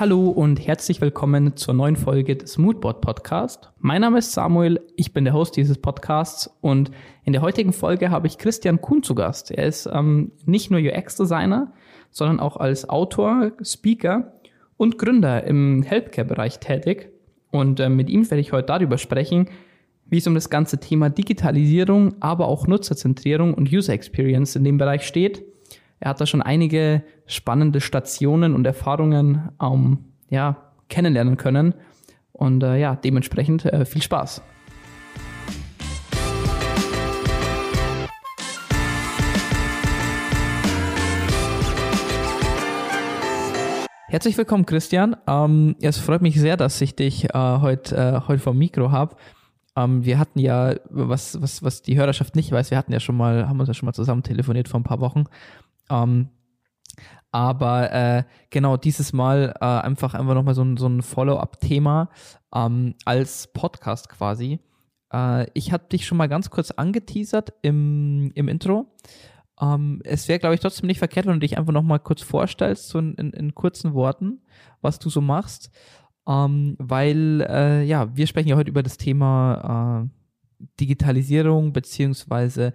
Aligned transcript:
Hallo 0.00 0.28
und 0.28 0.64
herzlich 0.64 1.00
willkommen 1.00 1.56
zur 1.56 1.74
neuen 1.74 1.96
Folge 1.96 2.36
des 2.36 2.56
Moodboard 2.56 3.00
Podcast. 3.00 3.72
Mein 3.80 4.02
Name 4.02 4.18
ist 4.18 4.30
Samuel, 4.30 4.80
ich 4.94 5.12
bin 5.12 5.24
der 5.24 5.34
Host 5.34 5.56
dieses 5.56 5.76
Podcasts 5.76 6.48
und 6.60 6.92
in 7.24 7.32
der 7.32 7.42
heutigen 7.42 7.72
Folge 7.72 8.08
habe 8.10 8.28
ich 8.28 8.38
Christian 8.38 8.80
Kuhn 8.80 9.02
zu 9.02 9.16
Gast. 9.16 9.50
Er 9.50 9.66
ist 9.66 9.90
ähm, 9.92 10.30
nicht 10.44 10.70
nur 10.70 10.78
UX-Designer, 10.78 11.72
sondern 12.12 12.38
auch 12.38 12.58
als 12.58 12.88
Autor, 12.88 13.50
Speaker 13.60 14.34
und 14.76 14.98
Gründer 14.98 15.42
im 15.42 15.82
Healthcare-Bereich 15.82 16.60
tätig. 16.60 17.10
Und 17.50 17.80
äh, 17.80 17.88
mit 17.88 18.08
ihm 18.08 18.22
werde 18.30 18.40
ich 18.40 18.52
heute 18.52 18.68
darüber 18.68 18.98
sprechen, 18.98 19.48
wie 20.06 20.18
es 20.18 20.28
um 20.28 20.34
das 20.34 20.48
ganze 20.48 20.78
Thema 20.78 21.10
Digitalisierung, 21.10 22.14
aber 22.20 22.46
auch 22.46 22.68
Nutzerzentrierung 22.68 23.52
und 23.52 23.72
User 23.72 23.94
Experience 23.94 24.54
in 24.54 24.62
dem 24.62 24.78
Bereich 24.78 25.02
steht 25.02 25.42
er 26.00 26.10
hat 26.10 26.20
da 26.20 26.26
schon 26.26 26.42
einige 26.42 27.02
spannende 27.26 27.80
Stationen 27.80 28.54
und 28.54 28.64
Erfahrungen 28.66 29.50
ähm, 29.60 29.98
ja, 30.30 30.72
kennenlernen 30.88 31.36
können. 31.36 31.74
Und 32.32 32.62
äh, 32.62 32.76
ja, 32.78 32.94
dementsprechend 32.94 33.64
äh, 33.64 33.84
viel 33.84 34.02
Spaß. 34.02 34.42
Herzlich 44.10 44.38
willkommen, 44.38 44.64
Christian. 44.66 45.16
Ähm, 45.26 45.76
es 45.82 45.98
freut 45.98 46.22
mich 46.22 46.40
sehr, 46.40 46.56
dass 46.56 46.80
ich 46.80 46.94
dich 46.94 47.24
äh, 47.24 47.28
heute 47.34 47.96
äh, 47.96 48.28
heut 48.28 48.40
vom 48.40 48.56
Mikro 48.56 48.92
habe. 48.92 49.16
Ähm, 49.76 50.04
wir 50.04 50.18
hatten 50.18 50.38
ja, 50.38 50.76
was, 50.88 51.42
was, 51.42 51.62
was 51.62 51.82
die 51.82 51.98
Hörerschaft 51.98 52.36
nicht 52.36 52.52
weiß, 52.52 52.70
wir 52.70 52.78
hatten 52.78 52.92
ja 52.92 53.00
schon 53.00 53.16
mal, 53.16 53.48
haben 53.48 53.58
uns 53.58 53.68
ja 53.68 53.74
schon 53.74 53.86
mal 53.86 53.92
zusammen 53.92 54.22
telefoniert 54.22 54.68
vor 54.68 54.80
ein 54.80 54.84
paar 54.84 55.00
Wochen 55.00 55.24
ähm, 55.90 56.28
aber 57.30 57.92
äh, 57.92 58.24
genau 58.50 58.76
dieses 58.76 59.12
Mal 59.12 59.54
äh, 59.60 59.64
einfach 59.64 60.14
einfach 60.14 60.34
nochmal 60.34 60.54
so 60.54 60.62
ein, 60.62 60.76
so 60.76 60.86
ein 60.86 61.02
Follow-up-Thema 61.02 62.10
ähm, 62.54 62.94
als 63.04 63.52
Podcast 63.52 64.08
quasi. 64.08 64.60
Äh, 65.12 65.46
ich 65.54 65.72
hatte 65.72 65.90
dich 65.90 66.06
schon 66.06 66.18
mal 66.18 66.28
ganz 66.28 66.50
kurz 66.50 66.70
angeteasert 66.70 67.52
im, 67.62 68.30
im 68.34 68.48
Intro. 68.48 68.86
Ähm, 69.60 70.00
es 70.04 70.28
wäre, 70.28 70.38
glaube 70.38 70.54
ich, 70.54 70.60
trotzdem 70.60 70.86
nicht 70.86 70.98
verkehrt, 70.98 71.26
wenn 71.26 71.34
du 71.34 71.40
dich 71.40 71.58
einfach 71.58 71.72
nochmal 71.72 71.98
kurz 71.98 72.22
vorstellst, 72.22 72.88
so 72.88 72.98
in, 72.98 73.14
in, 73.14 73.30
in, 73.32 73.54
kurzen 73.54 73.92
Worten, 73.92 74.40
was 74.80 74.98
du 74.98 75.10
so 75.10 75.20
machst. 75.20 75.70
Ähm, 76.26 76.76
weil, 76.78 77.46
äh, 77.48 77.84
ja, 77.84 78.14
wir 78.16 78.26
sprechen 78.26 78.48
ja 78.48 78.56
heute 78.56 78.70
über 78.70 78.82
das 78.82 78.98
Thema 78.98 80.08
äh, 80.10 80.64
Digitalisierung 80.80 81.72
beziehungsweise 81.72 82.72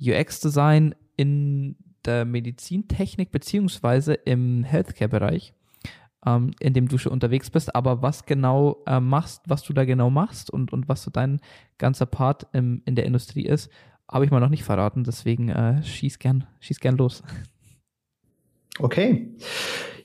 UX-Design 0.00 0.94
in 1.16 1.76
der 2.04 2.24
Medizintechnik 2.24 3.30
beziehungsweise 3.30 4.14
im 4.14 4.64
Healthcare-Bereich, 4.64 5.54
ähm, 6.26 6.52
in 6.60 6.74
dem 6.74 6.88
du 6.88 6.98
schon 6.98 7.12
unterwegs 7.12 7.50
bist. 7.50 7.74
Aber 7.74 8.02
was 8.02 8.26
genau 8.26 8.82
äh, 8.86 9.00
machst, 9.00 9.42
was 9.46 9.62
du 9.62 9.72
da 9.72 9.84
genau 9.84 10.10
machst 10.10 10.50
und, 10.50 10.72
und 10.72 10.88
was 10.88 11.02
so 11.02 11.10
dein 11.10 11.40
ganzer 11.78 12.06
Part 12.06 12.46
im, 12.52 12.82
in 12.84 12.94
der 12.94 13.06
Industrie 13.06 13.44
ist, 13.44 13.70
habe 14.10 14.24
ich 14.24 14.30
mal 14.30 14.40
noch 14.40 14.48
nicht 14.48 14.64
verraten. 14.64 15.04
Deswegen 15.04 15.48
äh, 15.48 15.82
schieß 15.82 16.18
gern, 16.18 16.46
schieß 16.60 16.80
gern 16.80 16.96
los. 16.96 17.22
Okay. 18.78 19.28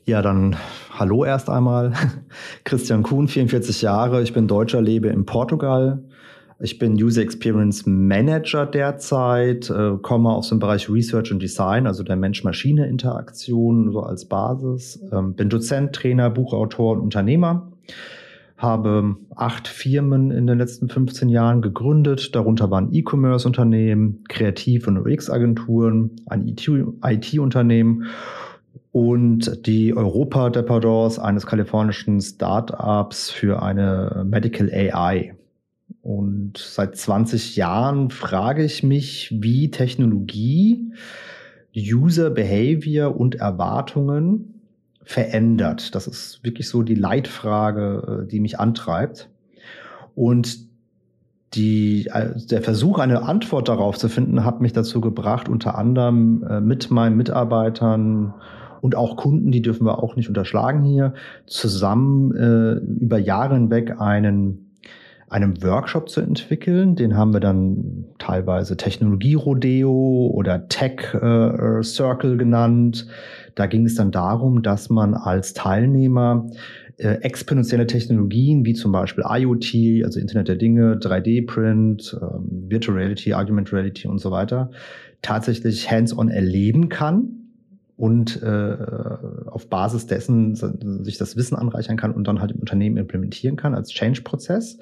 Ja, 0.05 0.21
dann 0.21 0.55
hallo 0.91 1.25
erst 1.25 1.49
einmal. 1.49 1.93
Christian 2.63 3.01
Kuhn, 3.01 3.27
44 3.27 3.81
Jahre. 3.81 4.21
Ich 4.21 4.33
bin 4.33 4.47
Deutscher, 4.47 4.81
lebe 4.81 5.07
in 5.07 5.25
Portugal 5.25 6.03
ich 6.59 6.79
bin 6.79 6.93
User 6.93 7.21
Experience 7.21 7.85
Manager 7.85 8.65
derzeit, 8.65 9.69
äh, 9.69 9.97
komme 10.01 10.29
aus 10.29 10.49
dem 10.49 10.59
Bereich 10.59 10.89
Research 10.89 11.31
und 11.31 11.41
Design, 11.41 11.85
also 11.85 12.03
der 12.03 12.15
Mensch-Maschine-Interaktion 12.15 13.91
so 13.91 13.99
als 14.01 14.25
Basis. 14.25 15.03
Ähm, 15.11 15.33
bin 15.33 15.49
Dozent, 15.49 15.93
Trainer, 15.93 16.29
Buchautor 16.29 16.93
und 16.93 17.01
Unternehmer. 17.01 17.71
Habe 18.57 19.17
acht 19.35 19.67
Firmen 19.67 20.31
in 20.31 20.47
den 20.47 20.57
letzten 20.57 20.87
15 20.87 21.27
Jahren 21.27 21.61
gegründet. 21.61 22.33
Darunter 22.33 22.71
waren 22.71 22.93
E-Commerce-Unternehmen, 22.93 24.23
Kreativ- 24.29 24.87
und 24.87 24.97
UX-Agenturen, 24.97 26.11
ein 26.27 26.47
IT-Unternehmen 26.47 28.05
und 28.93 29.67
die 29.67 29.93
Europa-Dependance 29.93 31.21
eines 31.21 31.45
kalifornischen 31.45 32.21
Startups 32.21 33.29
für 33.29 33.61
eine 33.61 34.23
Medical 34.25 34.71
AI. 34.71 35.34
Und 36.05 36.59
seit 36.59 36.95
20 36.95 37.55
Jahren 37.55 38.11
frage 38.11 38.63
ich 38.63 38.83
mich, 38.83 39.35
wie 39.41 39.71
Technologie 39.71 40.93
User 41.75 42.29
Behavior 42.29 43.19
und 43.19 43.33
Erwartungen 43.33 44.61
verändert. 45.01 45.95
Das 45.95 46.05
ist 46.05 46.43
wirklich 46.43 46.69
so 46.69 46.83
die 46.83 46.93
Leitfrage, 46.93 48.21
äh, 48.21 48.27
die 48.27 48.39
mich 48.39 48.59
antreibt. 48.59 49.31
Und 50.13 50.59
die, 51.55 52.05
äh, 52.13 52.35
der 52.51 52.61
Versuch, 52.61 52.99
eine 52.99 53.23
Antwort 53.23 53.67
darauf 53.67 53.97
zu 53.97 54.07
finden, 54.07 54.45
hat 54.45 54.61
mich 54.61 54.73
dazu 54.73 55.01
gebracht, 55.01 55.49
unter 55.49 55.75
anderem 55.75 56.45
äh, 56.47 56.61
mit 56.61 56.91
meinen 56.91 57.17
Mitarbeitern 57.17 58.35
und 58.81 58.95
auch 58.95 59.17
Kunden, 59.17 59.51
die 59.51 59.63
dürfen 59.63 59.87
wir 59.87 60.03
auch 60.03 60.15
nicht 60.15 60.27
unterschlagen 60.27 60.83
hier, 60.83 61.15
zusammen 61.47 62.31
äh, 62.35 62.73
über 63.03 63.17
Jahre 63.17 63.55
hinweg 63.55 63.99
einen 63.99 64.64
einem 65.27 65.61
Workshop 65.63 66.09
zu 66.09 66.21
entwickeln. 66.21 66.95
Den 66.95 67.17
haben 67.17 67.33
wir 67.33 67.39
dann 67.39 68.05
teilweise 68.19 68.77
Technologie-Rodeo 68.77 70.31
oder 70.33 70.67
Tech-Circle 70.67 72.33
äh, 72.33 72.37
genannt. 72.37 73.07
Da 73.55 73.65
ging 73.65 73.85
es 73.85 73.95
dann 73.95 74.11
darum, 74.11 74.61
dass 74.61 74.89
man 74.89 75.13
als 75.13 75.53
Teilnehmer 75.53 76.47
äh, 76.97 77.15
exponentielle 77.21 77.87
Technologien 77.87 78.65
wie 78.65 78.73
zum 78.73 78.91
Beispiel 78.91 79.23
IoT, 79.27 80.03
also 80.05 80.19
Internet 80.19 80.47
der 80.47 80.55
Dinge, 80.55 80.95
3D-Print, 80.95 82.17
ähm, 82.21 82.65
Virtual 82.69 82.97
Reality, 82.97 83.33
Argument 83.33 83.73
Reality 83.73 84.07
und 84.07 84.19
so 84.19 84.31
weiter, 84.31 84.71
tatsächlich 85.21 85.89
hands-on 85.89 86.29
erleben 86.29 86.89
kann 86.89 87.44
und 87.97 88.41
äh, 88.43 88.77
auf 89.47 89.69
Basis 89.69 90.05
dessen 90.07 90.55
sich 91.03 91.17
das 91.17 91.37
Wissen 91.37 91.55
anreichern 91.55 91.97
kann 91.97 92.11
und 92.11 92.27
dann 92.27 92.41
halt 92.41 92.51
im 92.51 92.59
Unternehmen 92.59 92.97
implementieren 92.97 93.55
kann 93.55 93.73
als 93.73 93.89
Change-Prozess. 93.89 94.77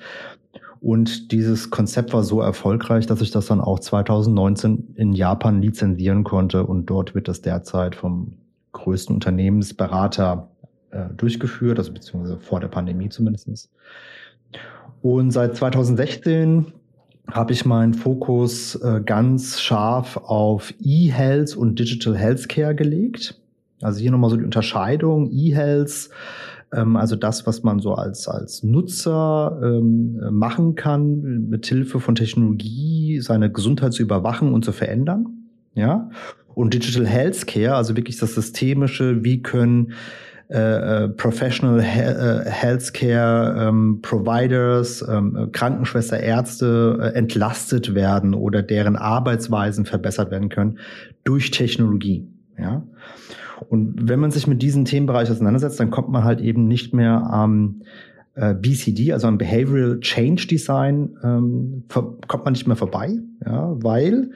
Und 0.82 1.32
dieses 1.32 1.70
Konzept 1.70 2.12
war 2.12 2.24
so 2.24 2.42
erfolgreich, 2.42 3.06
dass 3.06 3.22
ich 3.22 3.32
das 3.32 3.46
dann 3.46 3.62
auch 3.62 3.80
2019 3.80 4.96
in 4.96 5.14
Japan 5.14 5.62
lizenzieren 5.62 6.24
konnte 6.24 6.66
und 6.66 6.88
dort 6.88 7.16
wird 7.16 7.28
das 7.28 7.42
derzeit 7.42 7.96
vom 7.96 8.34
größten 8.74 9.16
Unternehmensberater 9.16 10.50
äh, 10.92 11.06
durchgeführt, 11.16 11.78
also 11.80 11.94
beziehungsweise 11.94 12.38
vor 12.40 12.60
der 12.60 12.68
Pandemie 12.68 13.10
zumindestens. 13.10 13.70
Und 15.02 15.32
seit 15.32 15.56
2016 15.56 16.74
habe 17.32 17.54
ich 17.54 17.66
meinen 17.66 17.94
Fokus 17.94 18.76
äh, 18.76 19.02
ganz 19.06 19.62
scharf 19.62 20.18
auf 20.18 20.74
E-Health 20.82 21.56
und 21.56 21.80
Digital 21.80 22.18
Healthcare 22.18 22.76
gelegt. 22.76 23.40
Also 23.82 24.00
hier 24.00 24.12
nochmal 24.12 24.30
so 24.30 24.38
die 24.38 24.44
Unterscheidung. 24.44 25.30
E-Health, 25.32 26.10
ähm, 26.74 26.96
also 26.96 27.16
das, 27.16 27.48
was 27.48 27.64
man 27.64 27.80
so 27.80 27.94
als, 27.96 28.28
als 28.28 28.64
Nutzer 28.64 29.60
ähm, 29.64 30.20
machen 30.32 30.76
kann, 30.76 31.48
mit 31.50 31.66
Hilfe 31.66 32.00
von 32.00 32.16
Technologie 32.16 33.20
seine 33.22 33.52
Gesundheit 33.52 33.94
zu 33.94 34.02
überwachen 34.02 34.54
und 34.54 34.66
zu 34.66 34.72
verändern. 34.72 35.28
Ja. 35.76 36.10
Und 36.56 36.74
Digital 36.74 37.08
Healthcare, 37.08 37.76
also 37.76 37.96
wirklich 37.96 38.18
das 38.18 38.36
Systemische, 38.36 39.24
wie 39.24 39.42
können 39.42 39.94
äh, 40.50 41.06
äh, 41.06 41.08
Professional 41.08 41.80
äh, 41.80 42.50
Healthcare 42.50 43.70
ähm, 43.70 44.00
Providers, 44.02 45.04
ähm, 45.08 45.50
Krankenschwester, 45.54 46.20
Ärzte 46.20 47.14
entlastet 47.16 47.96
werden 47.96 48.34
oder 48.34 48.62
deren 48.62 48.98
Arbeitsweisen 48.98 49.86
verbessert 49.86 50.32
werden 50.32 50.50
können 50.50 50.80
durch 51.24 51.52
Technologie. 51.52 52.28
Ja. 52.60 52.84
Und 53.70 54.10
wenn 54.10 54.20
man 54.20 54.32
sich 54.32 54.46
mit 54.46 54.62
diesem 54.62 54.84
Themenbereich 54.84 55.32
auseinandersetzt, 55.32 55.80
dann 55.80 55.92
kommt 55.92 56.10
man 56.10 56.24
halt 56.26 56.42
eben 56.42 56.68
nicht 56.68 56.94
mehr 56.94 57.26
am 57.26 57.82
BCD, 58.36 59.14
also 59.14 59.28
am 59.28 59.38
Behavioral 59.38 60.00
Change 60.00 60.48
Design, 60.48 61.16
ähm, 61.24 61.84
kommt 62.28 62.44
man 62.44 62.54
nicht 62.54 62.66
mehr 62.66 62.76
vorbei, 62.76 63.20
ja, 63.46 63.76
weil 63.76 64.32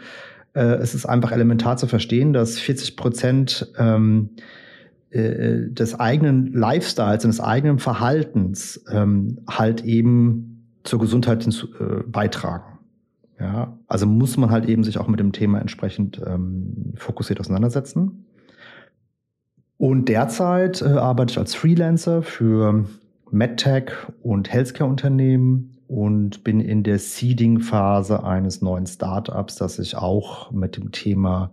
es 0.53 0.93
ist 0.93 1.07
einfach 1.07 1.31
elementar 1.31 1.77
zu 1.77 1.87
verstehen, 1.87 2.31
dass 2.31 2.59
40 2.59 2.95
Prozent 2.95 3.71
ähm, 3.79 4.29
äh, 5.09 5.69
des 5.69 5.99
eigenen 5.99 6.51
Lifestyles 6.53 7.23
und 7.25 7.31
des 7.31 7.39
eigenen 7.39 7.79
Verhaltens 7.79 8.83
ähm, 8.91 9.39
halt 9.49 9.83
eben 9.85 10.65
zur 10.83 10.99
Gesundheit 10.99 11.43
hinzu, 11.43 11.67
äh, 11.79 12.03
beitragen. 12.05 12.79
Ja, 13.39 13.77
also 13.87 14.07
muss 14.07 14.35
man 14.37 14.49
halt 14.49 14.67
eben 14.67 14.83
sich 14.83 14.97
auch 14.97 15.07
mit 15.07 15.19
dem 15.19 15.31
Thema 15.31 15.59
entsprechend 15.59 16.19
ähm, 16.25 16.93
fokussiert 16.95 17.39
auseinandersetzen. 17.39 18.25
Und 19.77 20.09
derzeit 20.09 20.81
äh, 20.81 20.85
arbeite 20.85 21.31
ich 21.31 21.37
als 21.37 21.53
Freelancer 21.53 22.23
für 22.23 22.85
MedTech 23.29 23.91
und 24.23 24.51
Healthcare-Unternehmen 24.51 25.77
und 25.87 26.43
bin 26.43 26.59
in 26.59 26.83
der 26.83 26.99
Seeding-Phase 26.99 28.23
eines 28.23 28.61
neuen 28.61 28.87
Startups, 28.87 29.55
das 29.55 29.75
sich 29.75 29.95
auch 29.95 30.51
mit 30.51 30.75
dem 30.75 30.91
Thema 30.91 31.51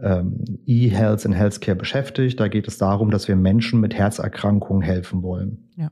ähm, 0.00 0.44
E-Health 0.66 1.24
in 1.24 1.32
Healthcare 1.32 1.76
beschäftigt. 1.76 2.38
Da 2.40 2.48
geht 2.48 2.68
es 2.68 2.78
darum, 2.78 3.10
dass 3.10 3.28
wir 3.28 3.36
Menschen 3.36 3.80
mit 3.80 3.94
Herzerkrankungen 3.94 4.82
helfen 4.82 5.22
wollen. 5.22 5.68
Ja. 5.76 5.90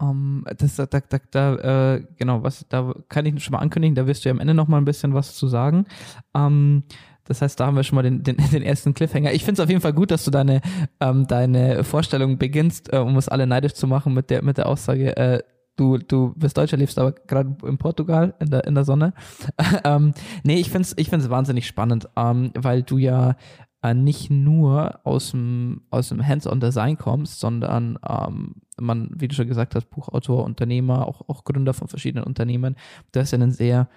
Um, 0.00 0.44
ähm, 0.48 0.56
das, 0.56 0.76
da, 0.76 0.86
da, 0.86 1.00
da 1.30 1.94
äh, 1.94 2.04
genau, 2.16 2.42
was, 2.42 2.66
da 2.68 2.94
kann 3.08 3.26
ich 3.26 3.42
schon 3.42 3.52
mal 3.52 3.58
ankündigen, 3.58 3.96
da 3.96 4.06
wirst 4.06 4.24
du 4.24 4.28
ja 4.28 4.34
am 4.34 4.40
Ende 4.40 4.54
noch 4.54 4.68
mal 4.68 4.78
ein 4.78 4.84
bisschen 4.84 5.12
was 5.12 5.34
zu 5.34 5.48
sagen. 5.48 5.86
Um, 6.32 6.84
das 7.24 7.42
heißt, 7.42 7.60
da 7.60 7.66
haben 7.66 7.76
wir 7.76 7.82
schon 7.82 7.96
mal 7.96 8.02
den, 8.02 8.22
den, 8.22 8.36
den 8.52 8.62
ersten 8.62 8.94
Cliffhanger. 8.94 9.32
Ich 9.32 9.44
finde 9.44 9.60
es 9.60 9.64
auf 9.64 9.68
jeden 9.68 9.80
Fall 9.80 9.92
gut, 9.92 10.10
dass 10.10 10.24
du 10.24 10.30
deine, 10.30 10.60
ähm, 11.00 11.26
deine 11.26 11.84
Vorstellung 11.84 12.38
beginnst, 12.38 12.92
äh, 12.92 12.98
um 12.98 13.16
uns 13.16 13.28
alle 13.28 13.46
neidisch 13.46 13.74
zu 13.74 13.86
machen 13.86 14.14
mit 14.14 14.30
der, 14.30 14.42
mit 14.42 14.56
der 14.56 14.66
Aussage, 14.66 15.16
äh, 15.16 15.42
du, 15.78 15.96
du 15.98 16.34
bist 16.36 16.58
Deutscher, 16.58 16.76
lebst 16.76 16.98
aber 16.98 17.12
gerade 17.12 17.56
in 17.64 17.78
Portugal 17.78 18.34
in 18.40 18.50
der, 18.50 18.66
in 18.66 18.74
der 18.74 18.84
Sonne. 18.84 19.14
ähm, 19.84 20.12
nee, 20.44 20.56
ich 20.56 20.70
finde 20.70 20.82
es 20.82 20.94
ich 20.98 21.08
find's 21.08 21.30
wahnsinnig 21.30 21.66
spannend, 21.66 22.08
ähm, 22.16 22.50
weil 22.54 22.82
du 22.82 22.98
ja 22.98 23.36
äh, 23.82 23.94
nicht 23.94 24.30
nur 24.30 25.00
aus 25.06 25.30
dem, 25.30 25.82
aus 25.90 26.10
dem 26.10 26.26
Hands-on-Design 26.26 26.98
kommst, 26.98 27.40
sondern 27.40 27.98
ähm, 28.06 28.56
man, 28.78 29.10
wie 29.14 29.28
du 29.28 29.34
schon 29.34 29.48
gesagt 29.48 29.74
hast, 29.74 29.88
Buchautor, 29.90 30.44
Unternehmer, 30.44 31.06
auch, 31.06 31.28
auch 31.28 31.44
Gründer 31.44 31.74
von 31.74 31.88
verschiedenen 31.88 32.24
Unternehmen. 32.24 32.76
Du 33.12 33.20
hast 33.20 33.30
ja 33.30 33.36
einen 33.36 33.52
sehr 33.52 33.88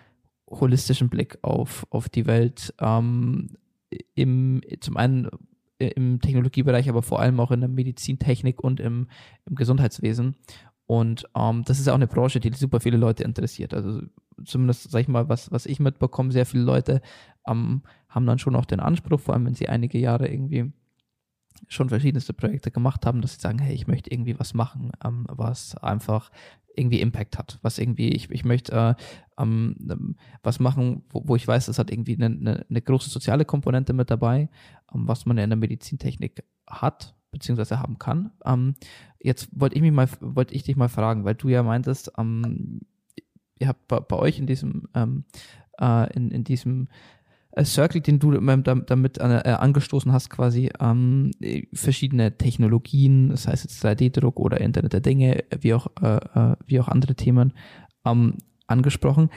holistischen 0.50 1.10
Blick 1.10 1.40
auf, 1.42 1.86
auf 1.90 2.10
die 2.10 2.28
Welt. 2.28 2.74
Ähm, 2.80 3.50
im, 4.16 4.62
zum 4.80 4.96
einen 4.96 5.30
im 5.90 6.22
Technologiebereich, 6.22 6.90
aber 6.90 7.02
vor 7.02 7.20
allem 7.20 7.40
auch 7.40 7.52
in 7.52 7.62
der 7.62 7.70
Medizintechnik 7.70 8.64
und 8.64 8.80
im, 8.80 9.08
im 9.46 9.56
Gesundheitswesen. 9.56 10.36
Und 10.92 11.24
ähm, 11.38 11.64
das 11.64 11.80
ist 11.80 11.88
auch 11.88 11.96
eine 11.96 12.06
Branche, 12.06 12.42
die 12.42 12.52
super 12.52 12.82
viele 12.82 12.98
Leute 12.98 13.24
interessiert. 13.24 13.74
Also 13.74 14.02
zumindest, 14.44 14.92
sag 14.92 15.00
ich 15.00 15.08
mal, 15.08 15.30
was, 15.30 15.50
was 15.50 15.66
ich 15.66 15.80
mitbekomme, 15.80 16.34
sehr 16.34 16.46
viele 16.46 16.64
Leute 16.64 17.02
ähm, 17.48 17.84
haben 18.10 18.26
dann 18.26 18.40
schon 18.40 18.58
auch 18.58 18.66
den 18.66 18.82
Anspruch, 18.82 19.22
vor 19.22 19.34
allem 19.34 19.46
wenn 19.46 19.54
sie 19.54 19.70
einige 19.70 19.98
Jahre 19.98 20.28
irgendwie 20.28 20.74
schon 21.70 21.88
verschiedenste 21.88 22.34
Projekte 22.34 22.72
gemacht 22.72 23.06
haben, 23.06 23.22
dass 23.22 23.36
sie 23.36 23.40
sagen, 23.40 23.60
hey, 23.60 23.74
ich 23.74 23.88
möchte 23.88 24.12
irgendwie 24.12 24.38
was 24.38 24.54
machen, 24.54 24.92
ähm, 25.02 25.28
was 25.30 25.78
einfach 25.78 26.30
irgendwie 26.76 27.00
Impact 27.00 27.38
hat, 27.38 27.58
was 27.62 27.78
irgendwie, 27.78 28.10
ich, 28.10 28.30
ich 28.30 28.44
möchte 28.44 28.74
äh, 28.74 29.42
ähm, 29.42 30.18
was 30.44 30.60
machen, 30.60 31.06
wo, 31.10 31.22
wo, 31.26 31.38
ich 31.38 31.48
weiß, 31.48 31.68
das 31.68 31.80
hat 31.80 31.90
irgendwie 31.90 32.18
eine, 32.18 32.26
eine, 32.26 32.66
eine 32.70 32.82
große 32.82 33.10
soziale 33.10 33.46
Komponente 33.46 33.94
mit 33.94 34.12
dabei, 34.12 34.50
ähm, 34.94 35.08
was 35.08 35.26
man 35.26 35.38
ja 35.38 35.46
in 35.46 35.52
der 35.52 35.58
Medizintechnik 35.58 36.44
hat, 36.68 37.16
beziehungsweise 37.32 37.80
haben 37.80 37.98
kann. 37.98 38.32
Jetzt 39.24 39.50
wollte 39.54 39.76
ich 39.76 39.82
mich 39.82 39.92
mal, 39.92 40.08
wollte 40.20 40.54
ich 40.56 40.64
dich 40.64 40.76
mal 40.76 40.90
fragen, 40.90 41.26
weil 41.26 41.36
du 41.36 41.50
ja 41.50 41.64
meintest, 41.64 42.12
ähm, 42.18 42.82
ihr 43.60 43.68
habt 43.68 43.88
bei, 43.88 44.00
bei 44.00 44.18
euch 44.18 44.40
in 44.40 44.48
diesem, 44.48 44.88
ähm, 44.96 45.26
äh, 45.80 46.12
in, 46.14 46.32
in 46.32 46.44
diesem 46.44 46.88
äh, 47.52 47.64
Circle, 47.64 48.02
den 48.02 48.20
du 48.20 48.32
damit 48.32 49.18
äh, 49.18 49.22
angestoßen 49.22 50.12
hast, 50.12 50.30
quasi 50.30 50.72
ähm, 50.80 51.32
verschiedene 51.74 52.38
Technologien, 52.38 53.30
das 53.30 53.48
heißt 53.48 53.64
jetzt 53.64 53.86
3D-Druck 53.86 54.40
oder 54.40 54.62
Internet 54.62 54.94
der 54.94 55.02
Dinge, 55.02 55.44
wie 55.60 55.74
auch, 55.74 55.88
äh, 56.02 56.16
äh, 56.16 56.56
wie 56.66 56.80
auch 56.80 56.88
andere 56.88 57.16
Themen 57.16 57.54
ähm, 58.06 58.38
angesprochen 58.68 59.30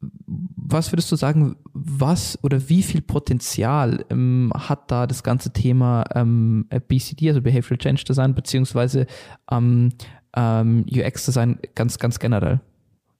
was 0.00 0.92
würdest 0.92 1.10
du 1.12 1.16
sagen, 1.16 1.56
was 1.72 2.38
oder 2.42 2.68
wie 2.68 2.82
viel 2.82 3.02
Potenzial 3.02 4.04
ähm, 4.10 4.52
hat 4.54 4.90
da 4.90 5.06
das 5.06 5.22
ganze 5.22 5.52
Thema 5.52 6.04
ähm, 6.14 6.66
BCD, 6.88 7.28
also 7.28 7.42
Behavioral 7.42 7.78
Change 7.78 8.04
Design, 8.04 8.34
beziehungsweise 8.34 9.06
ähm, 9.50 9.90
ähm 10.34 10.86
UX 10.90 11.26
Design 11.26 11.58
ganz, 11.74 11.98
ganz 11.98 12.18
generell? 12.18 12.60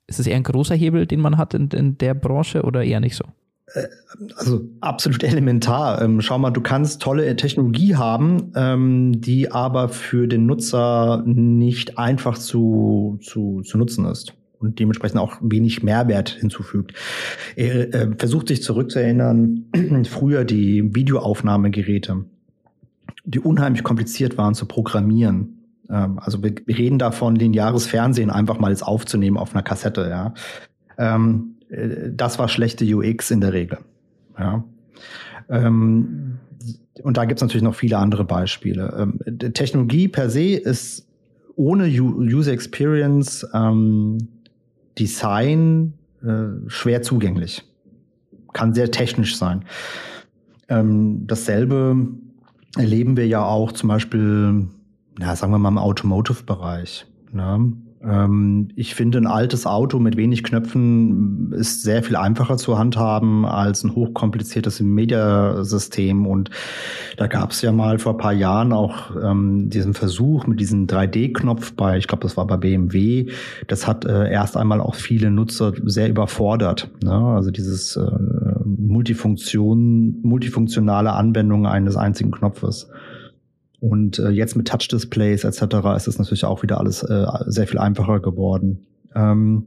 Ist 0.07 0.21
es 0.21 0.27
eher 0.27 0.37
ein 0.37 0.43
großer 0.43 0.75
Hebel, 0.75 1.07
den 1.07 1.21
man 1.21 1.39
hat 1.39 1.55
in, 1.55 1.69
in 1.69 1.99
der 1.99 2.15
Branche 2.15 2.63
oder 2.63 2.83
eher 2.83 3.01
nicht 3.01 3.17
so? 3.17 3.25
Äh, 3.75 3.87
also 4.37 4.63
absolut 4.81 5.23
elementar. 5.25 6.01
Ähm, 6.01 6.21
schau 6.23 6.39
mal, 6.39 6.51
du 6.51 6.61
kannst 6.61 7.03
tolle 7.03 7.37
Technologie 7.37 7.97
haben, 7.97 8.53
ähm, 8.55 9.21
die 9.21 9.53
aber 9.53 9.89
für 9.89 10.27
den 10.29 10.47
Nutzer 10.47 11.23
nicht 11.27 11.99
einfach 11.99 12.39
zu, 12.39 13.19
zu, 13.23 13.63
zu 13.63 13.77
nutzen 13.77 14.07
ist 14.07 14.35
und 14.61 14.79
dementsprechend 14.79 15.19
auch 15.19 15.39
wenig 15.41 15.83
Mehrwert 15.83 16.29
hinzufügt. 16.29 16.95
Er 17.57 17.95
äh, 17.95 18.11
versucht 18.17 18.49
sich 18.49 18.63
zurückzuerinnern, 18.63 19.65
früher 20.05 20.45
die 20.45 20.95
Videoaufnahmegeräte, 20.95 22.25
die 23.25 23.41
unheimlich 23.41 23.83
kompliziert 23.83 24.37
waren 24.39 24.55
zu 24.55 24.67
programmieren. 24.67 25.61
Ähm, 25.89 26.19
also 26.19 26.43
wir, 26.43 26.55
wir, 26.67 26.77
reden 26.77 26.99
davon, 26.99 27.37
lineares 27.37 27.87
Fernsehen 27.87 28.31
einfach 28.31 28.59
mal 28.59 28.71
jetzt 28.71 28.87
aufzunehmen 28.87 29.39
auf 29.39 29.55
einer 29.55 29.63
Kassette. 29.63 30.09
Ja, 30.09 30.35
ähm, 30.99 31.57
äh, 31.71 32.11
das 32.15 32.39
war 32.39 32.49
schlechte 32.49 32.85
UX 32.85 33.31
in 33.31 33.41
der 33.41 33.55
Regel. 33.55 33.79
Ja. 34.39 34.63
Ähm, 35.49 36.39
und 37.03 37.17
da 37.17 37.25
gibt 37.25 37.39
es 37.39 37.43
natürlich 37.43 37.63
noch 37.63 37.75
viele 37.75 37.97
andere 37.97 38.25
Beispiele. 38.25 38.95
Ähm, 39.27 39.53
Technologie 39.55 40.09
per 40.09 40.29
se 40.29 40.55
ist 40.55 41.07
ohne 41.57 41.87
User 41.87 42.53
Experience 42.53 43.47
ähm, 43.55 44.19
Design 45.01 45.95
äh, 46.23 46.69
schwer 46.69 47.03
zugänglich. 47.03 47.65
Kann 48.53 48.75
sehr 48.75 48.91
technisch 48.91 49.37
sein. 49.37 49.65
Ähm, 50.69 51.27
dasselbe 51.27 51.97
erleben 52.77 53.17
wir 53.17 53.27
ja 53.27 53.45
auch 53.45 53.73
zum 53.73 53.89
Beispiel, 53.89 54.69
na, 55.19 55.35
sagen 55.35 55.53
wir 55.53 55.59
mal 55.59 55.71
im 55.71 55.79
Automotive-Bereich. 55.79 57.07
Ne? 57.33 57.73
Ähm, 58.03 58.69
ich 58.77 58.95
finde, 58.95 59.19
ein 59.19 59.27
altes 59.27 59.67
Auto 59.67 59.99
mit 59.99 60.17
wenig 60.17 60.43
Knöpfen 60.43 61.53
ist 61.53 61.83
sehr 61.83 62.03
viel 62.03 62.17
einfacher 62.17 62.57
zu 62.57 62.79
handhaben 62.79 63.45
als 63.45 63.85
ein 63.85 63.95
hochkompliziertes 63.95 64.81
Mediasystem. 64.81 66.27
Und 66.27 66.51
da 67.17 67.27
gab 67.27 67.51
es 67.51 67.63
ja 67.63 67.73
mal 67.73 67.99
vor 67.99 68.13
ein 68.13 68.19
paar 68.19 68.33
Jahren 68.33 68.73
auch 68.73 69.11
ähm, 69.23 69.69
diesen 69.69 69.95
Versuch 69.95 70.47
mit 70.47 70.61
diesem 70.61 70.87
3D-Knopf 70.87 71.75
bei, 71.75 71.99
ich 71.99 72.09
glaube, 72.09 72.23
das 72.23 72.37
war 72.37 72.47
bei 72.47 72.57
BMW. 72.57 73.31
Das 73.67 73.87
hat 73.87 74.05
äh, 74.05 74.31
erst 74.31 74.57
einmal 74.57 74.81
auch 74.81 74.95
viele 74.95 75.31
Nutzer 75.31 75.73
sehr 75.85 76.09
überfordert. 76.09 76.89
Ne? 77.05 77.13
Also 77.13 77.51
dieses 77.51 77.97
äh, 77.97 78.07
Multifunktion, 78.65 80.21
multifunktionale 80.23 81.13
Anwendung 81.13 81.67
eines 81.67 81.97
einzigen 81.97 82.31
Knopfes. 82.31 82.89
Und 83.81 84.19
äh, 84.19 84.29
jetzt 84.29 84.57
mit 84.57 84.69
Touch-Displays 84.69 85.45
etc. 85.45 85.63
ist 85.97 86.07
es 86.07 86.19
natürlich 86.19 86.45
auch 86.45 86.63
wieder 86.63 86.79
alles 86.79 87.03
äh, 87.03 87.27
sehr 87.47 87.67
viel 87.67 87.79
einfacher 87.79 88.21
geworden. 88.21 88.87
Ähm, 89.15 89.67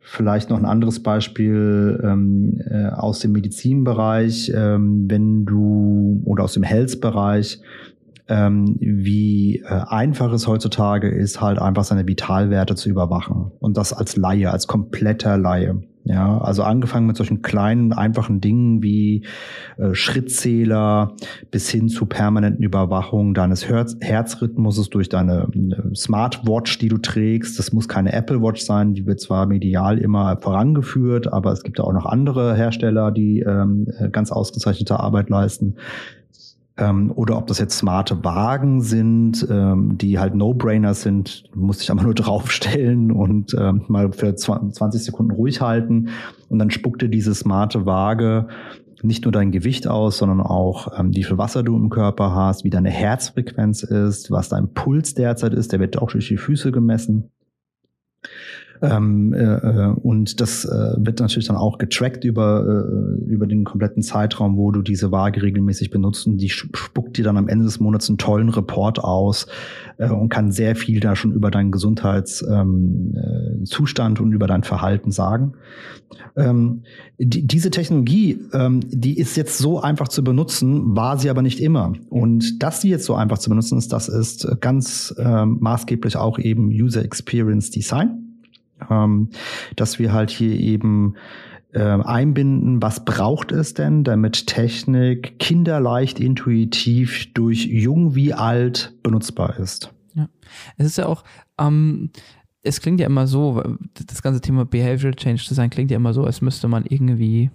vielleicht 0.00 0.50
noch 0.50 0.58
ein 0.58 0.64
anderes 0.64 1.02
Beispiel 1.02 2.00
ähm, 2.02 2.60
äh, 2.68 2.86
aus 2.88 3.20
dem 3.20 3.32
Medizinbereich, 3.32 4.52
ähm, 4.54 5.04
wenn 5.08 5.46
du 5.46 6.22
oder 6.24 6.44
aus 6.44 6.54
dem 6.54 6.64
Health-Bereich, 6.64 7.60
ähm, 8.28 8.76
wie 8.80 9.58
äh, 9.58 9.82
einfach 9.88 10.32
es 10.32 10.46
heutzutage 10.46 11.08
ist, 11.08 11.40
halt 11.40 11.58
einfach 11.58 11.84
seine 11.84 12.06
Vitalwerte 12.06 12.74
zu 12.74 12.88
überwachen. 12.88 13.52
Und 13.60 13.76
das 13.76 13.92
als 13.92 14.16
Laie, 14.16 14.50
als 14.50 14.66
kompletter 14.66 15.38
Laie. 15.38 15.82
Ja, 16.08 16.38
also 16.38 16.62
angefangen 16.62 17.08
mit 17.08 17.16
solchen 17.16 17.42
kleinen, 17.42 17.92
einfachen 17.92 18.40
Dingen 18.40 18.80
wie 18.80 19.24
äh, 19.76 19.92
Schrittzähler 19.92 21.16
bis 21.50 21.68
hin 21.68 21.88
zu 21.88 22.06
permanenten 22.06 22.62
Überwachung 22.62 23.34
deines 23.34 23.68
Herz 23.68 23.96
Herzrhythmuses 24.00 24.88
durch 24.88 25.08
deine 25.08 25.48
äh, 25.52 25.94
Smartwatch, 25.96 26.78
die 26.78 26.88
du 26.88 26.98
trägst. 26.98 27.58
Das 27.58 27.72
muss 27.72 27.88
keine 27.88 28.12
Apple 28.12 28.40
Watch 28.40 28.62
sein, 28.62 28.94
die 28.94 29.04
wird 29.04 29.20
zwar 29.20 29.46
medial 29.46 29.98
immer 29.98 30.36
vorangeführt, 30.36 31.32
aber 31.32 31.50
es 31.50 31.64
gibt 31.64 31.80
auch 31.80 31.92
noch 31.92 32.06
andere 32.06 32.54
Hersteller, 32.54 33.10
die 33.10 33.40
ähm, 33.40 33.88
äh, 33.98 34.08
ganz 34.08 34.30
ausgezeichnete 34.30 35.00
Arbeit 35.00 35.28
leisten 35.28 35.74
ähm, 36.78 37.12
oder 37.14 37.38
ob 37.38 37.46
das 37.46 37.58
jetzt 37.58 37.78
smarte 37.78 38.22
Wagen 38.24 38.82
sind, 38.82 39.46
ähm, 39.50 39.96
die 39.98 40.18
halt 40.18 40.34
No-Brainers 40.34 41.02
sind, 41.02 41.44
muss 41.54 41.80
ich 41.80 41.90
einfach 41.90 42.04
nur 42.04 42.14
draufstellen 42.16 43.10
und 43.12 43.54
ähm, 43.58 43.82
mal 43.88 44.12
für 44.12 44.34
20 44.34 45.02
Sekunden 45.02 45.32
ruhig 45.32 45.60
halten 45.60 46.08
und 46.48 46.58
dann 46.58 46.70
spuckt 46.70 47.02
dir 47.02 47.08
diese 47.08 47.34
smarte 47.34 47.86
Waage 47.86 48.48
nicht 49.02 49.24
nur 49.24 49.32
dein 49.32 49.52
Gewicht 49.52 49.86
aus, 49.86 50.18
sondern 50.18 50.40
auch 50.40 50.98
ähm, 50.98 51.14
wie 51.14 51.24
viel 51.24 51.38
Wasser 51.38 51.62
du 51.62 51.76
im 51.76 51.90
Körper 51.90 52.34
hast, 52.34 52.64
wie 52.64 52.70
deine 52.70 52.90
Herzfrequenz 52.90 53.82
ist, 53.82 54.30
was 54.30 54.48
dein 54.48 54.72
Puls 54.72 55.14
derzeit 55.14 55.54
ist, 55.54 55.72
der 55.72 55.80
wird 55.80 55.98
auch 55.98 56.10
durch 56.10 56.28
die 56.28 56.38
Füße 56.38 56.72
gemessen. 56.72 57.30
Ähm, 58.82 59.32
äh, 59.32 59.42
äh, 59.42 59.94
und 60.02 60.40
das 60.40 60.64
äh, 60.64 60.94
wird 60.98 61.20
natürlich 61.20 61.48
dann 61.48 61.56
auch 61.56 61.78
getrackt 61.78 62.24
über, 62.24 62.64
äh, 62.64 63.24
über 63.24 63.46
den 63.46 63.64
kompletten 63.64 64.02
Zeitraum, 64.02 64.56
wo 64.56 64.70
du 64.70 64.82
diese 64.82 65.12
Waage 65.12 65.42
regelmäßig 65.42 65.90
benutzt. 65.90 66.26
Und 66.26 66.38
die 66.38 66.48
spuckt 66.48 67.16
dir 67.16 67.24
dann 67.24 67.36
am 67.36 67.48
Ende 67.48 67.64
des 67.64 67.80
Monats 67.80 68.08
einen 68.08 68.18
tollen 68.18 68.48
Report 68.48 69.02
aus 69.02 69.46
äh, 69.98 70.10
und 70.10 70.28
kann 70.28 70.52
sehr 70.52 70.76
viel 70.76 71.00
da 71.00 71.16
schon 71.16 71.32
über 71.32 71.50
deinen 71.50 71.72
Gesundheitszustand 71.72 72.58
ähm, 72.58 73.14
äh, 73.16 74.22
und 74.22 74.32
über 74.32 74.46
dein 74.46 74.62
Verhalten 74.62 75.10
sagen. 75.10 75.54
Ähm, 76.36 76.82
die, 77.18 77.46
diese 77.46 77.70
Technologie, 77.70 78.38
ähm, 78.52 78.80
die 78.88 79.18
ist 79.18 79.36
jetzt 79.36 79.58
so 79.58 79.80
einfach 79.80 80.08
zu 80.08 80.22
benutzen, 80.22 80.96
war 80.96 81.18
sie 81.18 81.30
aber 81.30 81.42
nicht 81.42 81.60
immer. 81.60 81.94
Und 82.10 82.62
dass 82.62 82.80
sie 82.80 82.90
jetzt 82.90 83.04
so 83.04 83.14
einfach 83.14 83.38
zu 83.38 83.48
benutzen 83.48 83.78
ist, 83.78 83.92
das 83.92 84.08
ist 84.08 84.46
ganz 84.60 85.14
ähm, 85.18 85.58
maßgeblich 85.60 86.16
auch 86.16 86.38
eben 86.38 86.68
User 86.68 87.02
Experience 87.02 87.70
Design 87.70 88.25
ähm, 88.90 89.30
dass 89.76 89.98
wir 89.98 90.12
halt 90.12 90.30
hier 90.30 90.52
eben 90.52 91.14
äh, 91.72 91.80
einbinden, 91.80 92.80
was 92.82 93.04
braucht 93.04 93.52
es 93.52 93.74
denn, 93.74 94.04
damit 94.04 94.46
Technik 94.46 95.38
kinderleicht 95.38 96.20
intuitiv 96.20 97.32
durch 97.34 97.66
jung 97.66 98.14
wie 98.14 98.32
alt 98.32 98.94
benutzbar 99.02 99.58
ist. 99.58 99.92
Ja, 100.14 100.28
es 100.76 100.86
ist 100.86 100.98
ja 100.98 101.06
auch, 101.06 101.24
ähm, 101.58 102.10
es 102.62 102.80
klingt 102.80 103.00
ja 103.00 103.06
immer 103.06 103.26
so, 103.26 103.62
das 104.06 104.22
ganze 104.22 104.40
Thema 104.40 104.64
Behavioral 104.64 105.14
Change 105.14 105.44
Design 105.48 105.70
klingt 105.70 105.90
ja 105.90 105.98
immer 105.98 106.14
so, 106.14 106.24
als 106.24 106.40
müsste 106.40 106.68
man 106.68 106.84
irgendwie 106.86 107.50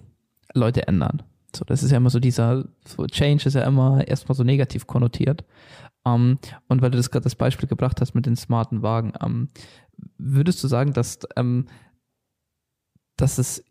Leute 0.54 0.86
ändern. 0.86 1.22
So, 1.54 1.64
das 1.64 1.82
ist 1.82 1.90
ja 1.90 1.98
immer 1.98 2.10
so 2.10 2.20
dieser, 2.20 2.68
so 2.86 3.06
Change 3.06 3.46
ist 3.46 3.54
ja 3.54 3.62
immer 3.62 4.06
erstmal 4.06 4.36
so 4.36 4.44
negativ 4.44 4.86
konnotiert. 4.86 5.44
Um, 6.04 6.12
ähm, 6.14 6.38
und 6.68 6.82
weil 6.82 6.90
du 6.90 6.96
das 6.96 7.10
gerade 7.10 7.22
das 7.24 7.36
Beispiel 7.36 7.68
gebracht 7.68 8.00
hast 8.00 8.14
mit 8.14 8.26
den 8.26 8.34
smarten 8.34 8.82
Wagen, 8.82 9.12
um, 9.22 9.32
ähm, 9.32 9.48
würdest 10.18 10.62
du 10.64 10.68
sagen, 10.68 10.92
dass, 10.92 11.18
um, 11.24 11.30
ähm, 11.36 11.66
dass 13.16 13.38
es, 13.38 13.64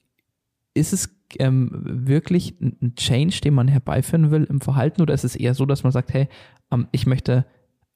ist 0.73 0.93
es 0.93 1.17
wirklich 1.37 2.59
ein 2.59 2.93
Change, 2.97 3.39
den 3.41 3.53
man 3.53 3.69
herbeiführen 3.69 4.31
will 4.31 4.43
im 4.43 4.59
Verhalten 4.59 5.01
oder 5.01 5.13
ist 5.13 5.23
es 5.23 5.37
eher 5.37 5.53
so, 5.53 5.65
dass 5.65 5.83
man 5.83 5.93
sagt, 5.93 6.13
hey, 6.13 6.27
ich 6.91 7.05
möchte 7.05 7.45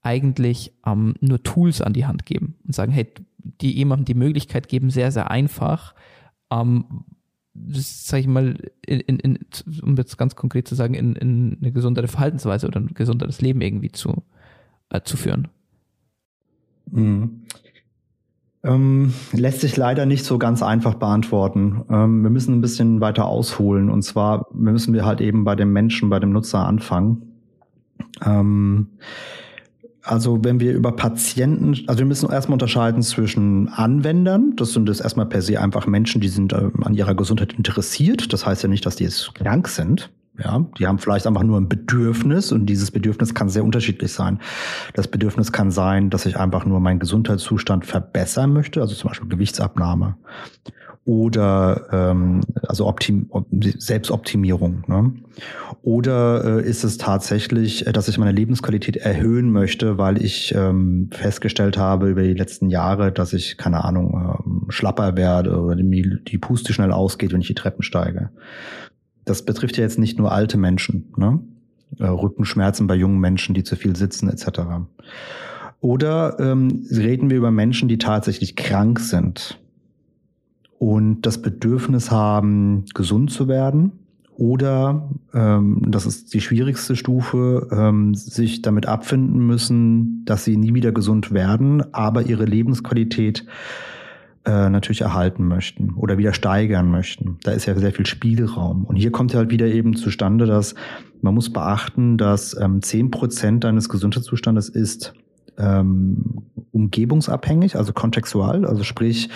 eigentlich 0.01 0.73
nur 0.85 1.43
Tools 1.43 1.81
an 1.81 1.91
die 1.91 2.05
Hand 2.05 2.25
geben 2.25 2.55
und 2.65 2.73
sagen, 2.73 2.93
hey, 2.93 3.11
die 3.59 3.73
jemandem 3.73 4.05
die 4.05 4.13
Möglichkeit 4.13 4.69
geben, 4.69 4.89
sehr, 4.89 5.11
sehr 5.11 5.29
einfach, 5.29 5.95
das 6.49 6.85
sage 7.73 8.21
ich 8.21 8.27
mal, 8.27 8.55
in, 8.85 8.99
in, 9.19 9.39
um 9.81 9.95
jetzt 9.95 10.17
ganz 10.17 10.35
konkret 10.35 10.67
zu 10.67 10.75
sagen, 10.75 10.93
in, 10.93 11.15
in 11.15 11.57
eine 11.61 11.71
gesundere 11.71 12.07
Verhaltensweise 12.07 12.67
oder 12.67 12.79
ein 12.79 12.93
gesunderes 12.93 13.41
Leben 13.41 13.61
irgendwie 13.61 13.91
zu, 13.91 14.23
äh, 14.89 15.01
zu 15.01 15.17
führen. 15.17 15.47
Mhm. 16.91 17.41
Ähm, 18.63 19.13
lässt 19.31 19.61
sich 19.61 19.77
leider 19.77 20.07
nicht 20.07 20.25
so 20.25 20.39
ganz 20.39 20.63
einfach 20.63 20.95
beantworten. 20.95 21.83
Ähm, 21.89 22.23
wir 22.23 22.31
müssen 22.31 22.55
ein 22.55 22.61
bisschen 22.61 22.99
weiter 22.99 23.25
ausholen. 23.25 23.89
Und 23.89 24.01
zwar 24.01 24.47
müssen 24.53 24.93
wir 24.93 25.05
halt 25.05 25.21
eben 25.21 25.43
bei 25.43 25.55
dem 25.55 25.71
Menschen, 25.71 26.09
bei 26.09 26.19
dem 26.19 26.31
Nutzer 26.31 26.65
anfangen. 26.65 27.21
Ähm, 28.25 28.87
also 30.05 30.43
wenn 30.43 30.59
wir 30.59 30.73
über 30.73 30.91
Patienten, 30.91 31.83
also 31.87 31.99
wir 31.99 32.05
müssen 32.05 32.29
erstmal 32.29 32.55
unterscheiden 32.55 33.01
zwischen 33.01 33.69
Anwendern, 33.69 34.55
das 34.55 34.73
sind 34.73 34.87
das 34.87 34.99
erstmal 34.99 35.25
per 35.25 35.41
se 35.41 35.59
einfach 35.59 35.87
Menschen, 35.87 36.21
die 36.21 36.27
sind 36.27 36.53
äh, 36.53 36.69
an 36.81 36.93
ihrer 36.93 37.15
Gesundheit 37.15 37.53
interessiert. 37.53 38.31
Das 38.31 38.45
heißt 38.45 38.63
ja 38.63 38.69
nicht, 38.69 38.85
dass 38.85 38.95
die 38.95 39.03
jetzt 39.03 39.33
krank 39.35 39.67
sind. 39.67 40.11
Ja, 40.43 40.65
die 40.77 40.85
haben 40.85 40.99
vielleicht 40.99 41.27
einfach 41.27 41.43
nur 41.43 41.59
ein 41.59 41.69
Bedürfnis 41.69 42.51
und 42.51 42.65
dieses 42.65 42.91
Bedürfnis 42.91 43.33
kann 43.33 43.47
sehr 43.47 43.63
unterschiedlich 43.63 44.11
sein. 44.11 44.39
Das 44.93 45.07
Bedürfnis 45.07 45.51
kann 45.51 45.71
sein, 45.71 46.09
dass 46.09 46.25
ich 46.25 46.37
einfach 46.37 46.65
nur 46.65 46.79
meinen 46.79 46.99
Gesundheitszustand 46.99 47.85
verbessern 47.85 48.51
möchte, 48.51 48.81
also 48.81 48.95
zum 48.95 49.09
Beispiel 49.09 49.29
Gewichtsabnahme 49.29 50.17
oder 51.05 51.87
ähm, 51.91 52.41
also 52.67 52.87
Optim 52.87 53.29
Selbstoptimierung. 53.51 54.83
Ne? 54.87 55.13
Oder 55.83 56.43
äh, 56.43 56.67
ist 56.67 56.83
es 56.83 56.97
tatsächlich, 56.97 57.85
äh, 57.85 57.93
dass 57.93 58.07
ich 58.07 58.17
meine 58.17 58.31
Lebensqualität 58.31 58.97
erhöhen 58.97 59.51
möchte, 59.51 59.99
weil 59.99 60.21
ich 60.21 60.53
ähm, 60.55 61.09
festgestellt 61.11 61.77
habe 61.77 62.09
über 62.09 62.23
die 62.23 62.33
letzten 62.33 62.71
Jahre, 62.71 63.11
dass 63.11 63.33
ich, 63.33 63.57
keine 63.57 63.85
Ahnung, 63.85 64.39
ähm, 64.43 64.65
schlapper 64.69 65.15
werde 65.15 65.61
oder 65.61 65.75
die, 65.75 66.17
die 66.27 66.37
Puste 66.39 66.73
schnell 66.73 66.91
ausgeht, 66.91 67.33
wenn 67.33 67.41
ich 67.41 67.47
die 67.47 67.55
Treppen 67.55 67.83
steige. 67.83 68.31
Das 69.25 69.43
betrifft 69.43 69.77
ja 69.77 69.83
jetzt 69.83 69.99
nicht 69.99 70.17
nur 70.17 70.31
alte 70.31 70.57
Menschen, 70.57 71.13
ne? 71.17 71.39
Äh, 71.99 72.05
Rückenschmerzen 72.05 72.87
bei 72.87 72.95
jungen 72.95 73.19
Menschen, 73.19 73.53
die 73.53 73.63
zu 73.63 73.75
viel 73.75 73.95
sitzen, 73.95 74.29
etc. 74.29 74.61
Oder 75.81 76.39
ähm, 76.39 76.85
reden 76.91 77.29
wir 77.29 77.37
über 77.37 77.51
Menschen, 77.51 77.87
die 77.87 77.97
tatsächlich 77.97 78.55
krank 78.55 78.99
sind 78.99 79.59
und 80.79 81.21
das 81.21 81.41
Bedürfnis 81.41 82.11
haben, 82.11 82.85
gesund 82.93 83.31
zu 83.31 83.47
werden. 83.47 83.93
Oder, 84.37 85.09
ähm, 85.33 85.81
das 85.87 86.05
ist 86.05 86.33
die 86.33 86.41
schwierigste 86.41 86.97
Stufe, 86.97 87.69
ähm, 87.71 88.13
sich 88.15 88.61
damit 88.61 88.85
abfinden 88.85 89.45
müssen, 89.47 90.25
dass 90.25 90.43
sie 90.43 90.57
nie 90.57 90.73
wieder 90.73 90.91
gesund 90.91 91.31
werden, 91.31 91.93
aber 91.93 92.23
ihre 92.23 92.43
Lebensqualität 92.43 93.45
äh, 94.45 94.69
natürlich 94.69 95.01
erhalten 95.01 95.47
möchten 95.47 95.93
oder 95.95 96.17
wieder 96.17 96.33
steigern 96.33 96.89
möchten. 96.89 97.37
Da 97.43 97.51
ist 97.51 97.65
ja 97.65 97.75
sehr 97.75 97.91
viel 97.91 98.05
Spielraum. 98.05 98.85
Und 98.85 98.95
hier 98.95 99.11
kommt 99.11 99.33
ja 99.33 99.39
halt 99.39 99.49
wieder 99.49 99.67
eben 99.67 99.95
zustande, 99.95 100.45
dass 100.45 100.75
man 101.21 101.33
muss 101.33 101.51
beachten, 101.51 102.17
dass 102.17 102.55
ähm, 102.59 102.81
Prozent 103.11 103.63
deines 103.63 103.89
Gesundheitszustandes 103.89 104.69
ist 104.69 105.13
ähm, 105.57 106.43
umgebungsabhängig, 106.71 107.75
also 107.75 107.93
kontextual, 107.93 108.65
also 108.65 108.83
sprich, 108.83 109.29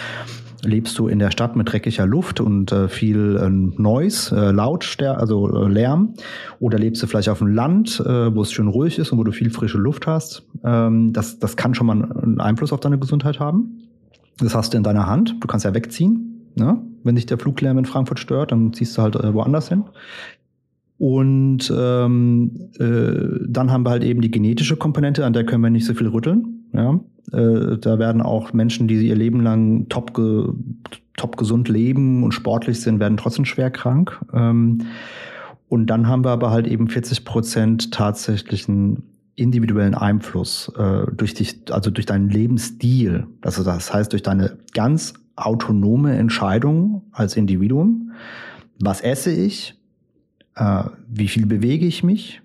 lebst 0.63 0.99
du 0.99 1.07
in 1.07 1.19
der 1.19 1.31
Stadt 1.31 1.55
mit 1.55 1.71
dreckiger 1.71 2.05
Luft 2.05 2.41
und 2.41 2.71
äh, 2.71 2.89
viel 2.89 3.37
äh, 3.37 3.49
Noise, 3.49 4.35
äh, 4.35 4.51
Laut, 4.51 4.97
also 5.01 5.65
äh, 5.65 5.69
Lärm, 5.69 6.15
oder 6.59 6.77
lebst 6.77 7.01
du 7.01 7.07
vielleicht 7.07 7.29
auf 7.29 7.39
dem 7.39 7.47
Land, 7.47 8.01
äh, 8.05 8.35
wo 8.35 8.41
es 8.41 8.51
schön 8.51 8.67
ruhig 8.67 8.99
ist 8.99 9.11
und 9.11 9.19
wo 9.19 9.23
du 9.23 9.31
viel 9.31 9.51
frische 9.51 9.77
Luft 9.77 10.05
hast, 10.05 10.43
ähm, 10.63 11.13
das, 11.13 11.39
das 11.39 11.55
kann 11.55 11.75
schon 11.75 11.87
mal 11.87 12.11
einen 12.11 12.41
Einfluss 12.41 12.73
auf 12.73 12.81
deine 12.81 12.99
Gesundheit 12.99 13.39
haben. 13.39 13.88
Das 14.39 14.55
hast 14.55 14.73
du 14.73 14.77
in 14.77 14.83
deiner 14.83 15.07
Hand, 15.07 15.35
du 15.39 15.47
kannst 15.47 15.65
ja 15.65 15.73
wegziehen. 15.73 16.51
Ne? 16.55 16.81
Wenn 17.03 17.15
dich 17.15 17.25
der 17.25 17.37
Fluglärm 17.37 17.77
in 17.77 17.85
Frankfurt 17.85 18.19
stört, 18.19 18.51
dann 18.51 18.73
ziehst 18.73 18.97
du 18.97 19.01
halt 19.01 19.15
äh, 19.15 19.33
woanders 19.33 19.69
hin. 19.69 19.85
Und 20.97 21.73
ähm, 21.75 22.69
äh, 22.77 23.45
dann 23.47 23.71
haben 23.71 23.85
wir 23.85 23.91
halt 23.91 24.03
eben 24.03 24.19
die 24.21 24.31
genetische 24.31 24.75
Komponente, 24.75 25.25
an 25.25 25.33
der 25.33 25.45
können 25.45 25.63
wir 25.63 25.69
nicht 25.69 25.85
so 25.85 25.93
viel 25.93 26.07
rütteln. 26.07 26.65
Ja? 26.73 26.99
Äh, 27.31 27.77
da 27.77 27.99
werden 27.99 28.21
auch 28.21 28.51
Menschen, 28.51 28.87
die 28.87 29.07
ihr 29.07 29.15
Leben 29.15 29.41
lang 29.41 29.87
top, 29.87 30.13
ge 30.13 30.49
top 31.15 31.37
gesund 31.37 31.67
leben 31.67 32.23
und 32.23 32.33
sportlich 32.33 32.81
sind, 32.81 32.99
werden 32.99 33.17
trotzdem 33.17 33.45
schwer 33.45 33.71
krank. 33.71 34.19
Ähm, 34.33 34.79
und 35.67 35.87
dann 35.87 36.07
haben 36.07 36.25
wir 36.25 36.31
aber 36.31 36.51
halt 36.51 36.67
eben 36.67 36.87
40 36.89 37.25
Prozent 37.25 37.91
tatsächlichen 37.91 39.03
individuellen 39.39 39.95
Einfluss 39.95 40.71
äh, 40.77 41.05
durch 41.13 41.33
dich, 41.33 41.61
also 41.71 41.91
durch 41.91 42.05
deinen 42.05 42.29
Lebensstil. 42.29 43.27
Also 43.41 43.63
das 43.63 43.93
heißt 43.93 44.11
durch 44.11 44.23
deine 44.23 44.57
ganz 44.73 45.13
autonome 45.35 46.17
Entscheidung 46.17 47.03
als 47.11 47.35
Individuum. 47.35 48.11
Was 48.79 49.01
esse 49.01 49.31
ich? 49.31 49.79
Äh, 50.55 50.83
wie 51.07 51.27
viel 51.27 51.45
bewege 51.45 51.85
ich 51.85 52.03
mich? 52.03 52.41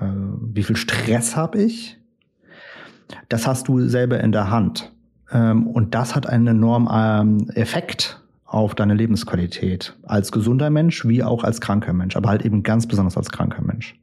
Äh, 0.00 0.06
wie 0.52 0.62
viel 0.62 0.76
Stress 0.76 1.36
habe 1.36 1.62
ich? 1.62 1.98
Das 3.28 3.46
hast 3.46 3.68
du 3.68 3.86
selber 3.88 4.20
in 4.20 4.32
der 4.32 4.50
Hand. 4.50 4.92
Ähm, 5.30 5.66
und 5.66 5.94
das 5.94 6.14
hat 6.14 6.26
einen 6.26 6.46
enormen 6.46 6.88
ähm, 6.92 7.50
Effekt 7.50 8.22
auf 8.44 8.74
deine 8.74 8.94
Lebensqualität. 8.94 9.96
Als 10.02 10.32
gesunder 10.32 10.70
Mensch 10.70 11.06
wie 11.06 11.22
auch 11.22 11.44
als 11.44 11.60
kranker 11.60 11.92
Mensch, 11.92 12.16
aber 12.16 12.28
halt 12.28 12.44
eben 12.44 12.62
ganz 12.62 12.86
besonders 12.86 13.16
als 13.16 13.30
kranker 13.30 13.62
Mensch. 13.62 13.99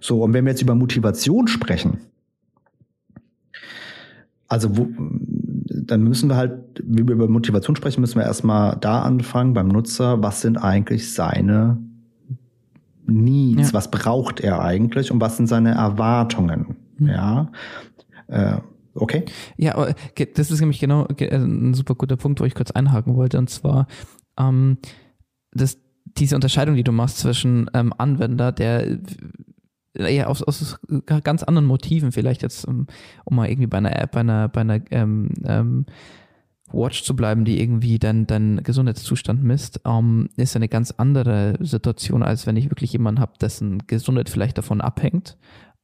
So, 0.00 0.22
und 0.22 0.32
wenn 0.32 0.44
wir 0.44 0.52
jetzt 0.52 0.62
über 0.62 0.74
Motivation 0.74 1.48
sprechen, 1.48 1.98
also 4.48 4.76
wo, 4.76 4.88
dann 5.66 6.02
müssen 6.02 6.28
wir 6.28 6.36
halt, 6.36 6.52
wie 6.82 7.06
wir 7.06 7.14
über 7.14 7.28
Motivation 7.28 7.76
sprechen, 7.76 8.00
müssen 8.00 8.16
wir 8.16 8.24
erstmal 8.24 8.76
da 8.80 9.02
anfangen 9.02 9.52
beim 9.52 9.68
Nutzer, 9.68 10.22
was 10.22 10.40
sind 10.40 10.56
eigentlich 10.56 11.12
seine 11.12 11.78
Needs, 13.06 13.68
ja. 13.68 13.74
was 13.74 13.90
braucht 13.90 14.40
er 14.40 14.60
eigentlich 14.62 15.10
und 15.10 15.20
was 15.20 15.36
sind 15.36 15.46
seine 15.46 15.72
Erwartungen? 15.72 16.76
Mhm. 16.98 17.08
Ja. 17.08 17.52
Äh, 18.28 18.58
okay. 18.94 19.24
Ja, 19.56 19.92
das 20.34 20.50
ist 20.50 20.60
nämlich 20.60 20.80
genau 20.80 21.06
äh, 21.18 21.34
ein 21.34 21.74
super 21.74 21.94
guter 21.94 22.16
Punkt, 22.16 22.40
wo 22.40 22.44
ich 22.44 22.54
kurz 22.54 22.70
einhaken 22.70 23.16
wollte. 23.16 23.38
Und 23.38 23.48
zwar, 23.48 23.86
ähm, 24.38 24.78
das, 25.52 25.78
diese 26.04 26.34
Unterscheidung, 26.34 26.74
die 26.74 26.84
du 26.84 26.92
machst 26.92 27.18
zwischen 27.18 27.70
ähm, 27.74 27.94
Anwender, 27.96 28.52
der 28.52 28.98
ja, 29.96 30.26
aus, 30.26 30.42
aus 30.42 30.78
ganz 31.24 31.42
anderen 31.42 31.66
Motiven 31.66 32.12
vielleicht 32.12 32.42
jetzt, 32.42 32.64
um, 32.66 32.86
um 33.24 33.36
mal 33.36 33.48
irgendwie 33.48 33.66
bei 33.66 33.78
einer 33.78 33.96
App, 33.98 34.12
bei 34.12 34.20
einer, 34.20 34.48
bei 34.48 34.60
einer 34.60 34.80
ähm, 34.90 35.30
ähm, 35.44 35.86
Watch 36.70 37.02
zu 37.02 37.16
bleiben, 37.16 37.44
die 37.44 37.60
irgendwie 37.60 37.98
deinen 37.98 38.26
dein 38.26 38.62
Gesundheitszustand 38.62 39.42
misst, 39.42 39.80
ähm, 39.86 40.28
ist 40.36 40.54
eine 40.54 40.68
ganz 40.68 40.92
andere 40.92 41.56
Situation, 41.60 42.22
als 42.22 42.46
wenn 42.46 42.56
ich 42.56 42.70
wirklich 42.70 42.92
jemanden 42.92 43.20
habe, 43.20 43.32
dessen 43.40 43.86
Gesundheit 43.86 44.28
vielleicht 44.28 44.58
davon 44.58 44.80
abhängt 44.80 45.36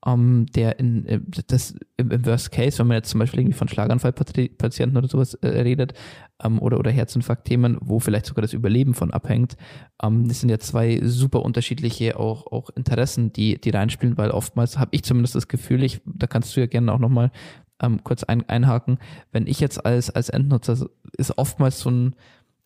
ähm, 0.06 0.46
der 0.54 0.78
in 0.78 1.06
äh, 1.06 1.20
das 1.46 1.74
im 1.96 2.26
Worst 2.26 2.52
Case, 2.52 2.78
wenn 2.78 2.88
man 2.88 2.96
jetzt 2.96 3.10
zum 3.10 3.20
Beispiel 3.20 3.40
irgendwie 3.40 3.56
von 3.56 3.68
Schlaganfallpatienten 3.68 4.96
oder 4.96 5.08
sowas 5.08 5.34
äh, 5.34 5.48
redet, 5.48 5.94
ähm, 6.42 6.60
oder, 6.60 6.78
oder 6.78 6.90
Herzinfarktthemen, 6.90 7.78
wo 7.80 8.00
vielleicht 8.00 8.26
sogar 8.26 8.42
das 8.42 8.52
Überleben 8.52 8.94
von 8.94 9.12
abhängt, 9.12 9.56
ähm, 10.02 10.28
das 10.28 10.40
sind 10.40 10.50
ja 10.50 10.58
zwei 10.58 11.00
super 11.02 11.42
unterschiedliche 11.42 12.18
auch, 12.18 12.46
auch 12.52 12.70
Interessen, 12.70 13.32
die, 13.32 13.60
die 13.60 13.70
reinspielen, 13.70 14.18
weil 14.18 14.30
oftmals 14.30 14.78
habe 14.78 14.90
ich 14.92 15.04
zumindest 15.04 15.34
das 15.34 15.48
Gefühl, 15.48 15.82
ich, 15.82 16.00
da 16.04 16.26
kannst 16.26 16.56
du 16.56 16.60
ja 16.60 16.66
gerne 16.66 16.92
auch 16.92 16.98
nochmal 16.98 17.30
ähm, 17.80 18.04
kurz 18.04 18.24
ein, 18.24 18.48
einhaken, 18.48 18.98
wenn 19.32 19.46
ich 19.46 19.60
jetzt 19.60 19.84
als, 19.84 20.10
als 20.10 20.28
Endnutzer 20.28 20.86
ist 21.16 21.38
oftmals 21.38 21.80
so 21.80 21.90
ein 21.90 22.14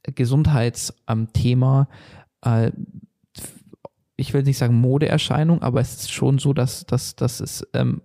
Gesundheitsthema, 0.03 1.89
äh, 2.43 2.73
ich 4.19 4.35
will 4.35 4.43
nicht 4.43 4.59
sagen 4.59 4.75
Modeerscheinung, 4.75 5.63
aber 5.63 5.81
es 5.81 5.95
ist 5.95 6.13
schon 6.13 6.39
so, 6.39 6.53
dass, 6.53 6.85
dass, 6.85 7.15
dass 7.15 7.39
es 7.39 7.67
ähm, 7.73 8.03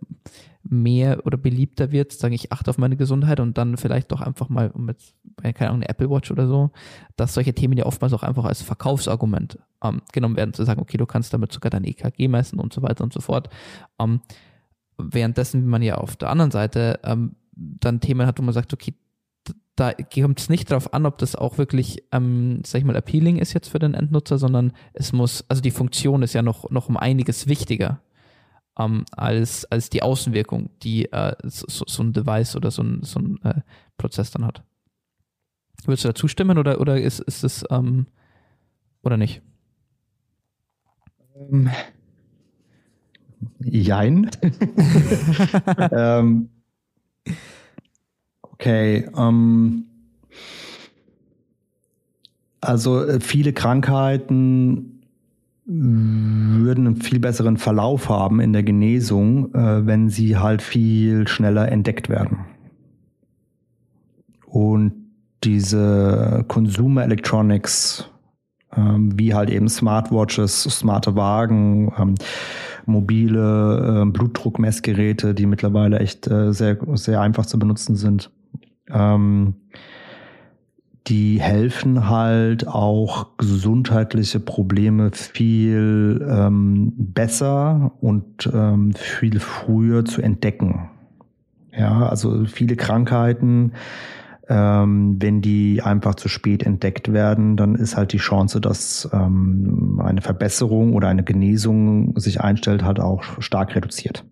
mehr 0.64 1.26
oder 1.26 1.38
beliebter 1.38 1.92
wird, 1.92 2.14
sage 2.14 2.36
ich, 2.36 2.52
achte 2.52 2.70
auf 2.70 2.78
meine 2.78 2.96
Gesundheit 2.96 3.40
und 3.40 3.58
dann 3.58 3.78
vielleicht 3.78 4.12
doch 4.12 4.22
einfach 4.22 4.48
mal 4.48 4.72
mit, 4.76 4.98
keine 5.42 5.70
Ahnung, 5.70 5.82
eine 5.82 5.90
Apple 5.90 6.12
Watch 6.12 6.32
oder 6.32 6.48
so, 6.48 6.70
dass 7.16 7.34
solche 7.34 7.56
Themen 7.56 7.78
ja 7.78 7.88
oftmals 7.88 8.14
auch 8.14 8.22
einfach 8.22 8.46
als 8.46 8.62
Verkaufsargument 8.62 9.58
ähm, 9.84 10.04
genommen 10.14 10.38
werden, 10.38 10.54
zu 10.54 10.64
sagen, 10.64 10.82
okay, 10.82 10.98
du 10.98 11.08
kannst 11.08 11.34
damit 11.34 11.52
sogar 11.52 11.72
dein 11.72 11.84
EKG 11.84 12.28
messen 12.28 12.60
und 12.60 12.74
so 12.74 12.84
weiter 12.84 13.04
und 13.04 13.12
so 13.12 13.20
fort. 13.20 13.50
Ähm, 14.00 14.22
währenddessen 15.00 15.66
man 15.66 15.82
ja 15.82 15.96
auf 15.96 16.16
der 16.16 16.30
anderen 16.30 16.52
Seite 16.52 17.00
ähm, 17.04 17.36
dann 17.56 18.02
Themen 18.02 18.28
hat, 18.28 18.38
wo 18.38 18.44
man 18.44 18.54
sagt, 18.54 18.72
okay, 18.72 18.94
da 19.76 19.94
kommt 19.94 20.40
es 20.40 20.50
nicht 20.50 20.70
darauf 20.70 20.94
an, 20.94 21.06
ob 21.06 21.18
das 21.18 21.36
auch 21.36 21.58
wirklich, 21.58 22.04
ähm, 22.12 22.62
sag 22.66 22.80
ich 22.80 22.86
mal, 22.86 22.96
appealing 22.96 23.38
ist 23.38 23.54
jetzt 23.54 23.70
für 23.70 23.80
den 23.80 23.96
Endnutzer, 23.96 24.38
sondern 24.38 24.74
es 24.94 25.14
muss, 25.14 25.44
also 25.50 25.62
die 25.62 25.72
Funktion 25.72 26.22
ist 26.22 26.34
ja 26.34 26.44
noch, 26.44 26.70
noch 26.70 26.90
um 26.90 26.98
einiges 26.98 27.48
wichtiger 27.48 28.02
ähm, 28.78 29.06
als, 29.12 29.66
als 29.66 29.90
die 29.90 30.04
Außenwirkung, 30.04 30.70
die 30.84 31.12
äh, 31.12 31.36
so, 31.44 31.86
so, 31.88 32.04
ein 32.04 32.14
Device 32.14 32.56
oder 32.56 32.70
so 32.70 32.84
ein, 32.84 33.02
so 33.04 33.20
ein 33.20 33.40
äh, 33.44 33.62
Prozess 33.98 34.30
dann 34.30 34.46
hat. 34.46 34.64
Würdest 35.86 36.04
du 36.04 36.10
da 36.10 36.16
zustimmen 36.16 36.58
oder, 36.58 36.80
oder 36.80 37.00
ist, 37.00 37.20
ist 37.20 37.44
es 37.44 37.66
ähm, 37.72 38.08
oder 39.02 39.18
nicht? 39.18 39.42
Ähm, 41.36 41.70
jein. 43.60 44.30
ähm, 45.92 46.50
okay. 48.54 49.10
Ähm, 49.18 49.86
also 52.62 53.04
äh, 53.04 53.20
viele 53.20 53.54
Krankheiten 53.54 55.02
würden 55.66 56.88
einen 56.88 56.96
viel 56.98 57.20
besseren 57.20 57.58
Verlauf 57.58 58.10
haben 58.10 58.40
in 58.40 58.52
der 58.52 58.64
Genesung, 58.64 59.54
äh, 59.54 59.86
wenn 59.86 60.10
sie 60.10 60.38
halt 60.38 60.62
viel 60.62 61.28
schneller 61.28 61.72
entdeckt 61.72 62.10
werden. 62.10 62.46
Und 64.46 64.94
diese 65.44 66.46
Consumer 66.48 67.04
Electronics, 67.04 68.10
ähm, 68.76 69.18
wie 69.18 69.34
halt 69.34 69.50
eben 69.50 69.70
Smartwatches, 69.70 70.64
smarte 70.64 71.16
Wagen, 71.16 71.94
ähm, 71.98 72.16
mobile 72.86 74.04
äh, 74.04 74.06
Blutdruckmessgeräte, 74.06 75.34
die 75.34 75.46
mittlerweile 75.46 76.00
echt 76.00 76.28
äh, 76.28 76.54
sehr, 76.54 76.78
sehr 76.96 77.22
einfach 77.22 77.46
zu 77.46 77.58
benutzen 77.58 77.96
sind, 77.96 78.32
ähm, 78.94 79.56
die 81.08 81.42
helfen 81.42 82.10
halt 82.10 82.68
auch 82.68 83.36
gesundheitliche 83.38 84.40
Probleme 84.40 85.12
viel 85.12 86.26
ähm, 86.30 86.94
besser 86.96 87.92
und 88.00 88.50
ähm, 88.54 88.94
viel 88.94 89.40
früher 89.40 90.06
zu 90.06 90.22
entdecken. 90.22 90.90
Ja, 91.78 92.08
also 92.08 92.46
viele 92.46 92.76
Krankheiten, 92.78 93.74
ähm, 94.48 95.18
wenn 95.20 95.42
die 95.42 95.82
einfach 95.82 96.16
zu 96.16 96.30
spät 96.30 96.64
entdeckt 96.64 97.12
werden, 97.12 97.58
dann 97.58 97.76
ist 97.76 97.98
halt 97.98 98.14
die 98.14 98.18
Chance, 98.18 98.62
dass 98.62 99.10
ähm, 99.12 100.00
eine 100.04 100.22
Verbesserung 100.22 100.94
oder 100.94 101.10
eine 101.10 101.24
Genesung 101.24 102.18
sich 102.18 102.40
einstellt, 102.42 102.84
halt 102.84 103.00
auch 103.00 103.24
stark 103.40 103.76
reduziert. 103.76 104.24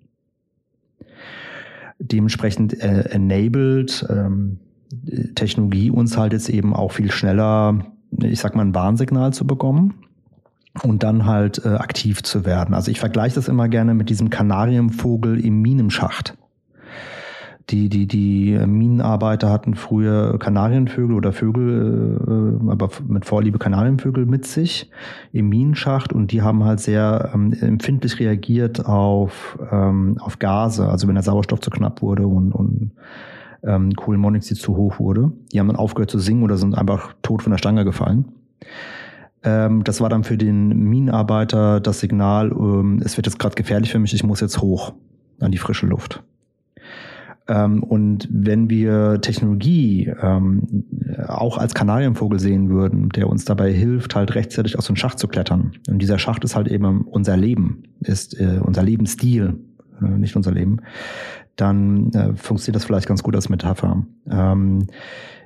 Dementsprechend 2.03 2.81
äh, 2.81 3.09
enabled 3.09 4.05
ähm, 4.09 4.59
Technologie 5.35 5.91
uns 5.91 6.17
halt 6.17 6.33
jetzt 6.33 6.49
eben 6.49 6.75
auch 6.75 6.91
viel 6.91 7.11
schneller, 7.11 7.85
ich 8.19 8.39
sag 8.39 8.55
mal, 8.55 8.65
ein 8.65 8.75
Warnsignal 8.75 9.33
zu 9.33 9.45
bekommen 9.45 9.93
und 10.83 11.03
dann 11.03 11.25
halt 11.25 11.63
äh, 11.65 11.69
aktiv 11.69 12.23
zu 12.23 12.45
werden. 12.45 12.73
Also 12.73 12.91
ich 12.91 12.99
vergleiche 12.99 13.35
das 13.35 13.47
immer 13.47 13.69
gerne 13.69 13.93
mit 13.93 14.09
diesem 14.09 14.29
Kanarienvogel 14.29 15.43
im 15.43 15.61
Minenschacht. 15.61 16.35
Die, 17.71 17.87
die, 17.87 18.05
die 18.05 18.59
Minenarbeiter 18.67 19.49
hatten 19.49 19.75
früher 19.75 20.37
Kanarienvögel 20.37 21.15
oder 21.15 21.31
Vögel, 21.31 22.59
äh, 22.67 22.69
aber 22.69 22.89
mit 23.07 23.23
Vorliebe 23.25 23.59
Kanarienvögel 23.59 24.25
mit 24.25 24.45
sich 24.45 24.89
im 25.31 25.47
Minenschacht 25.47 26.11
und 26.11 26.33
die 26.33 26.41
haben 26.41 26.65
halt 26.65 26.81
sehr 26.81 27.31
ähm, 27.33 27.53
empfindlich 27.53 28.19
reagiert 28.19 28.85
auf, 28.85 29.57
ähm, 29.71 30.17
auf 30.19 30.39
Gase, 30.39 30.89
also 30.89 31.07
wenn 31.07 31.15
der 31.15 31.23
Sauerstoff 31.23 31.61
zu 31.61 31.69
knapp 31.69 32.01
wurde 32.01 32.27
und, 32.27 32.51
und 32.51 32.91
ähm, 33.63 33.93
Kohlenmonoxid 33.95 34.57
zu 34.57 34.75
hoch 34.75 34.99
wurde. 34.99 35.31
Die 35.53 35.59
haben 35.59 35.67
dann 35.67 35.77
aufgehört 35.77 36.11
zu 36.11 36.19
singen 36.19 36.43
oder 36.43 36.57
sind 36.57 36.77
einfach 36.77 37.13
tot 37.21 37.41
von 37.41 37.51
der 37.51 37.57
Stange 37.57 37.85
gefallen. 37.85 38.25
Ähm, 39.43 39.85
das 39.85 40.01
war 40.01 40.09
dann 40.09 40.25
für 40.25 40.37
den 40.37 40.89
Minenarbeiter 40.89 41.79
das 41.79 42.01
Signal, 42.01 42.51
ähm, 42.51 43.01
es 43.03 43.15
wird 43.15 43.27
jetzt 43.27 43.39
gerade 43.39 43.55
gefährlich 43.55 43.91
für 43.91 43.99
mich, 43.99 44.13
ich 44.13 44.23
muss 44.23 44.41
jetzt 44.41 44.61
hoch 44.61 44.93
an 45.39 45.51
die 45.51 45.57
frische 45.57 45.87
Luft. 45.87 46.21
Ähm, 47.51 47.83
und 47.83 48.29
wenn 48.31 48.69
wir 48.69 49.19
Technologie 49.21 50.11
ähm, 50.21 50.85
auch 51.27 51.57
als 51.57 51.73
Kanarienvogel 51.73 52.39
sehen 52.39 52.69
würden, 52.69 53.09
der 53.09 53.27
uns 53.27 53.43
dabei 53.43 53.73
hilft, 53.73 54.15
halt 54.15 54.33
rechtzeitig 54.35 54.77
aus 54.77 54.87
dem 54.87 54.95
Schacht 54.95 55.19
zu 55.19 55.27
klettern. 55.27 55.73
Und 55.89 56.01
dieser 56.01 56.17
Schacht 56.17 56.45
ist 56.45 56.55
halt 56.55 56.69
eben 56.69 57.01
unser 57.01 57.35
Leben, 57.35 57.83
ist 57.99 58.39
äh, 58.39 58.59
unser 58.63 58.83
Lebensstil, 58.83 59.59
äh, 60.01 60.17
nicht 60.17 60.35
unser 60.35 60.51
Leben 60.51 60.81
dann 61.57 62.11
äh, 62.13 62.33
funktioniert 62.35 62.77
das 62.77 62.85
vielleicht 62.85 63.07
ganz 63.07 63.21
gut 63.21 63.35
als 63.35 63.49
Metapher. 63.49 64.03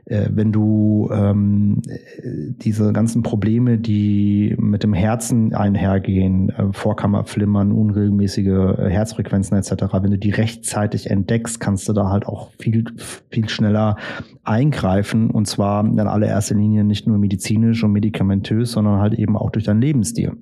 Äh, 0.06 0.30
wenn 0.32 0.52
du 0.52 1.10
ähm, 1.12 1.82
diese 2.24 2.94
ganzen 2.94 3.24
Probleme, 3.24 3.80
die 3.80 4.56
mit 4.60 4.84
dem 4.84 4.94
Herzen 4.94 5.54
einhergehen, 5.54 6.50
äh, 6.50 6.72
Vorkammerflimmern, 6.72 7.72
unregelmäßige 7.72 8.78
äh, 8.78 8.90
Herzfrequenzen 8.90 9.58
etc., 9.58 9.72
wenn 10.02 10.12
du 10.12 10.18
die 10.20 10.30
rechtzeitig 10.30 11.10
entdeckst, 11.10 11.60
kannst 11.60 11.90
du 11.90 11.94
da 11.94 12.10
halt 12.10 12.28
auch 12.28 12.52
viel, 12.60 12.86
viel 13.32 13.50
schneller 13.50 13.96
eingreifen 14.44 15.32
und 15.32 15.48
zwar 15.48 15.84
in 15.84 16.00
allererster 16.00 16.56
Linie 16.56 16.84
nicht 16.84 17.08
nur 17.08 17.18
medizinisch 17.18 17.84
und 17.84 17.92
medikamentös, 17.92 18.74
sondern 18.74 19.00
halt 19.00 19.16
eben 19.16 19.36
auch 19.36 19.50
durch 19.50 19.66
deinen 19.66 19.82
Lebensstil. 19.82 20.34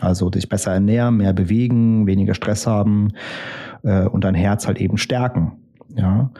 Also 0.00 0.28
dich 0.28 0.48
besser 0.48 0.72
ernähren, 0.72 1.16
mehr 1.16 1.32
bewegen, 1.32 2.06
weniger 2.06 2.34
Stress 2.34 2.66
haben 2.66 3.12
äh, 3.82 4.04
und 4.06 4.24
dein 4.24 4.34
Herz 4.34 4.66
halt 4.66 4.78
eben 4.78 4.98
stärken. 4.98 5.52
Ja. 5.96 6.30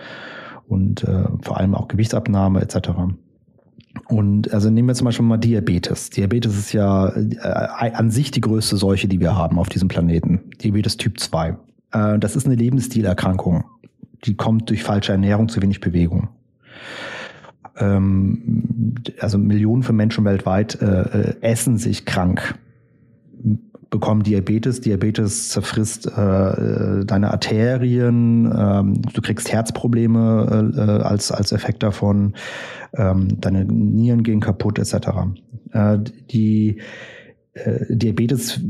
Und 0.66 1.04
äh, 1.04 1.24
vor 1.42 1.58
allem 1.58 1.74
auch 1.74 1.88
Gewichtsabnahme 1.88 2.60
etc. 2.60 2.90
Und 4.08 4.52
also 4.52 4.70
nehmen 4.70 4.88
wir 4.88 4.94
zum 4.94 5.04
Beispiel 5.06 5.24
mal 5.24 5.36
Diabetes. 5.36 6.10
Diabetes 6.10 6.56
ist 6.58 6.72
ja 6.72 7.08
äh, 7.08 7.90
an 7.92 8.10
sich 8.10 8.30
die 8.30 8.40
größte 8.40 8.76
Seuche, 8.76 9.08
die 9.08 9.20
wir 9.20 9.36
haben 9.36 9.58
auf 9.58 9.68
diesem 9.68 9.88
Planeten. 9.88 10.40
Diabetes 10.62 10.96
Typ 10.96 11.20
2. 11.20 11.56
Äh, 11.92 12.18
das 12.18 12.36
ist 12.36 12.46
eine 12.46 12.56
Lebensstilerkrankung. 12.56 13.64
Die 14.24 14.34
kommt 14.34 14.70
durch 14.70 14.82
falsche 14.82 15.12
Ernährung, 15.12 15.48
zu 15.48 15.60
wenig 15.62 15.80
Bewegung. 15.80 16.28
Ähm, 17.76 18.94
also 19.20 19.38
Millionen 19.38 19.82
von 19.82 19.96
Menschen 19.96 20.24
weltweit 20.24 20.80
äh, 20.80 21.02
äh 21.02 21.34
essen 21.40 21.76
sich 21.78 22.04
krank 22.04 22.58
bekommen 23.94 24.24
Diabetes. 24.24 24.80
Diabetes 24.80 25.50
zerfrisst 25.50 26.08
äh, 26.08 27.04
deine 27.04 27.30
Arterien, 27.30 28.52
ähm, 28.52 29.02
du 29.02 29.22
kriegst 29.22 29.52
Herzprobleme 29.52 30.72
äh, 30.76 30.80
als, 31.04 31.30
als 31.30 31.52
Effekt 31.52 31.84
davon, 31.84 32.34
ähm, 32.94 33.40
deine 33.40 33.64
Nieren 33.64 34.24
gehen 34.24 34.40
kaputt, 34.40 34.80
etc. 34.80 34.94
Äh, 35.70 35.98
die 36.28 36.80
äh, 37.52 37.84
Diabetes 37.88 38.60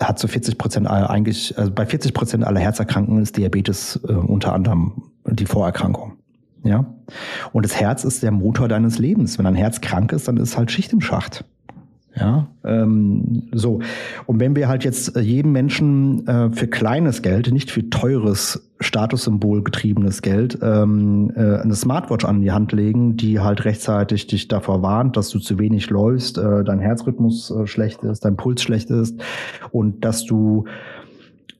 hat 0.00 0.18
zu 0.18 0.26
so 0.26 0.32
40 0.32 0.58
Prozent 0.58 0.88
eigentlich, 0.88 1.56
also 1.56 1.70
bei 1.70 1.86
40 1.86 2.12
Prozent 2.12 2.44
aller 2.44 2.58
Herzerkrankungen 2.58 3.22
ist 3.22 3.36
Diabetes 3.36 4.00
äh, 4.08 4.12
unter 4.14 4.52
anderem 4.52 5.12
die 5.30 5.46
Vorerkrankung. 5.46 6.14
Ja. 6.64 6.92
Und 7.52 7.64
das 7.64 7.78
Herz 7.78 8.02
ist 8.02 8.24
der 8.24 8.32
Motor 8.32 8.66
deines 8.66 8.98
Lebens. 8.98 9.38
Wenn 9.38 9.44
dein 9.44 9.54
Herz 9.54 9.80
krank 9.80 10.10
ist, 10.10 10.26
dann 10.26 10.38
ist 10.38 10.58
halt 10.58 10.72
Schicht 10.72 10.92
im 10.92 11.00
Schacht. 11.00 11.44
Ja, 12.16 12.48
ähm, 12.64 13.48
so. 13.52 13.80
Und 14.26 14.38
wenn 14.38 14.54
wir 14.54 14.68
halt 14.68 14.84
jetzt 14.84 15.16
äh, 15.16 15.20
jedem 15.20 15.50
Menschen 15.50 16.26
äh, 16.28 16.50
für 16.52 16.68
kleines 16.68 17.22
Geld, 17.22 17.52
nicht 17.52 17.72
für 17.72 17.90
teures 17.90 18.70
Statussymbol 18.78 19.64
getriebenes 19.64 20.22
Geld, 20.22 20.58
ähm, 20.62 21.32
äh, 21.34 21.56
eine 21.56 21.74
Smartwatch 21.74 22.24
an 22.24 22.40
die 22.40 22.52
Hand 22.52 22.70
legen, 22.70 23.16
die 23.16 23.40
halt 23.40 23.64
rechtzeitig 23.64 24.28
dich 24.28 24.46
davor 24.46 24.82
warnt, 24.82 25.16
dass 25.16 25.30
du 25.30 25.40
zu 25.40 25.58
wenig 25.58 25.90
läufst, 25.90 26.38
äh, 26.38 26.62
dein 26.62 26.78
Herzrhythmus 26.78 27.50
äh, 27.50 27.66
schlecht 27.66 28.04
ist, 28.04 28.24
dein 28.24 28.36
Puls 28.36 28.62
schlecht 28.62 28.90
ist 28.90 29.20
und 29.72 30.04
dass 30.04 30.24
du 30.24 30.66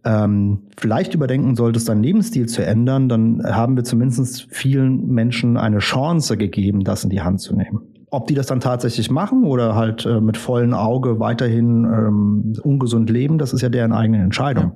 ähm, 0.04 0.58
vielleicht 0.76 1.14
überdenken 1.14 1.56
solltest, 1.56 1.88
deinen 1.88 2.02
Lebensstil 2.02 2.46
zu 2.46 2.64
ändern, 2.64 3.08
dann 3.08 3.42
haben 3.42 3.74
wir 3.74 3.84
zumindest 3.84 4.46
vielen 4.50 5.08
Menschen 5.08 5.56
eine 5.56 5.78
Chance 5.78 6.36
gegeben, 6.36 6.84
das 6.84 7.04
in 7.04 7.10
die 7.10 7.22
Hand 7.22 7.40
zu 7.40 7.56
nehmen. 7.56 7.93
Ob 8.14 8.28
die 8.28 8.34
das 8.34 8.46
dann 8.46 8.60
tatsächlich 8.60 9.10
machen 9.10 9.44
oder 9.44 9.74
halt 9.74 10.06
äh, 10.06 10.20
mit 10.20 10.36
vollem 10.36 10.72
Auge 10.72 11.18
weiterhin 11.18 11.84
ähm, 11.84 12.52
ungesund 12.62 13.10
leben, 13.10 13.38
das 13.38 13.52
ist 13.52 13.60
ja 13.60 13.68
deren 13.68 13.92
eigene 13.92 14.22
Entscheidung. 14.22 14.72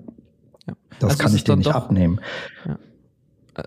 Ja. 0.67 0.69
Ja. 0.69 0.75
Das 0.99 1.11
also 1.11 1.23
kann 1.23 1.35
ich 1.35 1.45
denen 1.45 1.59
nicht 1.59 1.71
doch, 1.71 1.75
abnehmen. 1.75 2.21
Ja. 2.67 2.79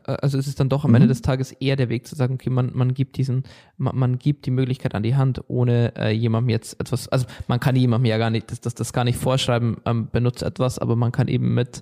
Also 0.05 0.37
es 0.37 0.47
ist 0.47 0.59
dann 0.59 0.69
doch 0.69 0.85
am 0.85 0.91
mhm. 0.91 0.95
Ende 0.95 1.07
des 1.09 1.21
Tages 1.21 1.51
eher 1.51 1.75
der 1.75 1.89
Weg 1.89 2.07
zu 2.07 2.15
sagen, 2.15 2.35
okay, 2.35 2.49
man, 2.49 2.71
man 2.73 2.93
gibt 2.93 3.17
diesen, 3.17 3.43
man, 3.77 3.97
man 3.97 4.19
gibt 4.19 4.45
die 4.45 4.51
Möglichkeit 4.51 4.95
an 4.95 5.03
die 5.03 5.15
Hand, 5.15 5.41
ohne 5.47 5.93
äh, 5.97 6.11
jemandem 6.11 6.49
jetzt 6.49 6.79
etwas, 6.79 7.09
also 7.09 7.25
man 7.47 7.59
kann 7.59 7.75
jemandem 7.75 8.05
ja 8.05 8.17
gar 8.17 8.29
nicht, 8.29 8.51
das, 8.51 8.61
das, 8.61 8.73
das 8.73 8.93
gar 8.93 9.03
nicht 9.03 9.17
vorschreiben, 9.17 9.77
ähm, 9.85 10.07
benutzt 10.11 10.43
etwas, 10.43 10.79
aber 10.79 10.95
man 10.95 11.11
kann 11.11 11.27
eben 11.27 11.53
mit 11.53 11.81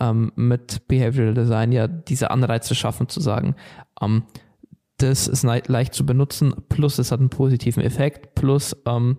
ähm, 0.00 0.32
mit 0.34 0.88
Behavioral 0.88 1.34
Design 1.34 1.72
ja 1.72 1.86
diese 1.86 2.30
Anreize 2.30 2.74
schaffen, 2.74 3.08
zu 3.08 3.20
sagen, 3.20 3.54
ähm, 4.00 4.24
das 5.08 5.28
ist 5.28 5.42
leicht 5.42 5.94
zu 5.94 6.06
benutzen, 6.06 6.54
plus 6.68 6.98
es 6.98 7.12
hat 7.12 7.20
einen 7.20 7.30
positiven 7.30 7.82
Effekt, 7.82 8.34
plus 8.34 8.76
ähm, 8.86 9.18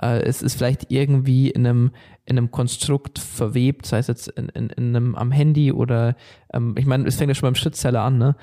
äh, 0.00 0.22
es 0.22 0.42
ist 0.42 0.56
vielleicht 0.56 0.90
irgendwie 0.90 1.50
in 1.50 1.66
einem, 1.66 1.90
in 2.24 2.38
einem 2.38 2.50
Konstrukt 2.50 3.18
verwebt, 3.18 3.86
sei 3.86 3.98
es 3.98 4.06
jetzt 4.06 4.28
in, 4.28 4.48
in, 4.50 4.70
in 4.70 4.96
einem 4.96 5.14
am 5.14 5.30
Handy 5.30 5.72
oder 5.72 6.16
ähm, 6.52 6.74
ich 6.78 6.86
meine, 6.86 7.06
es 7.06 7.16
fängt 7.16 7.28
ja 7.28 7.34
schon 7.34 7.46
beim 7.46 7.54
Schrittzeller 7.54 8.02
an, 8.02 8.18
ne? 8.18 8.36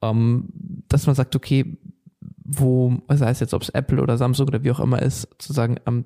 Ähm, 0.00 0.48
dass 0.88 1.06
man 1.06 1.16
sagt, 1.16 1.34
okay, 1.34 1.78
wo, 2.20 3.02
sei 3.08 3.30
es 3.30 3.40
jetzt, 3.40 3.52
ob 3.52 3.62
es 3.62 3.68
Apple 3.70 4.00
oder 4.00 4.16
Samsung 4.16 4.46
oder 4.46 4.62
wie 4.62 4.70
auch 4.70 4.80
immer 4.80 5.02
ist, 5.02 5.28
zu 5.38 5.52
sagen, 5.52 5.76
ähm, 5.86 6.04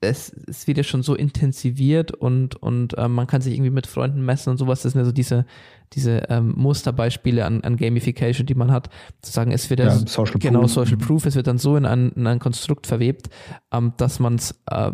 es, 0.00 0.32
es 0.48 0.66
wird 0.66 0.78
ja 0.78 0.84
schon 0.84 1.02
so 1.02 1.14
intensiviert 1.14 2.12
und, 2.12 2.56
und 2.56 2.94
ähm, 2.96 3.12
man 3.12 3.26
kann 3.26 3.40
sich 3.40 3.54
irgendwie 3.54 3.70
mit 3.70 3.86
Freunden 3.86 4.24
messen 4.24 4.50
und 4.50 4.56
sowas. 4.56 4.82
Das 4.82 4.92
sind 4.92 5.00
ja 5.00 5.04
so 5.04 5.12
diese, 5.12 5.46
diese 5.94 6.24
ähm, 6.28 6.54
Musterbeispiele 6.56 7.44
an, 7.44 7.62
an 7.62 7.76
Gamification, 7.76 8.46
die 8.46 8.54
man 8.54 8.70
hat, 8.70 8.88
zu 9.20 9.32
sagen, 9.32 9.52
es 9.52 9.70
wird 9.70 9.80
ja, 9.80 9.90
Social 9.90 10.38
genau 10.38 10.60
Proof. 10.60 10.70
Social 10.72 10.96
Proof, 10.96 11.26
es 11.26 11.36
wird 11.36 11.46
dann 11.46 11.58
so 11.58 11.76
in 11.76 11.86
ein, 11.86 12.12
in 12.12 12.26
ein 12.26 12.38
Konstrukt 12.38 12.86
verwebt, 12.86 13.28
ähm, 13.72 13.92
dass 13.96 14.18
man 14.18 14.36
es 14.36 14.60
äh, 14.70 14.92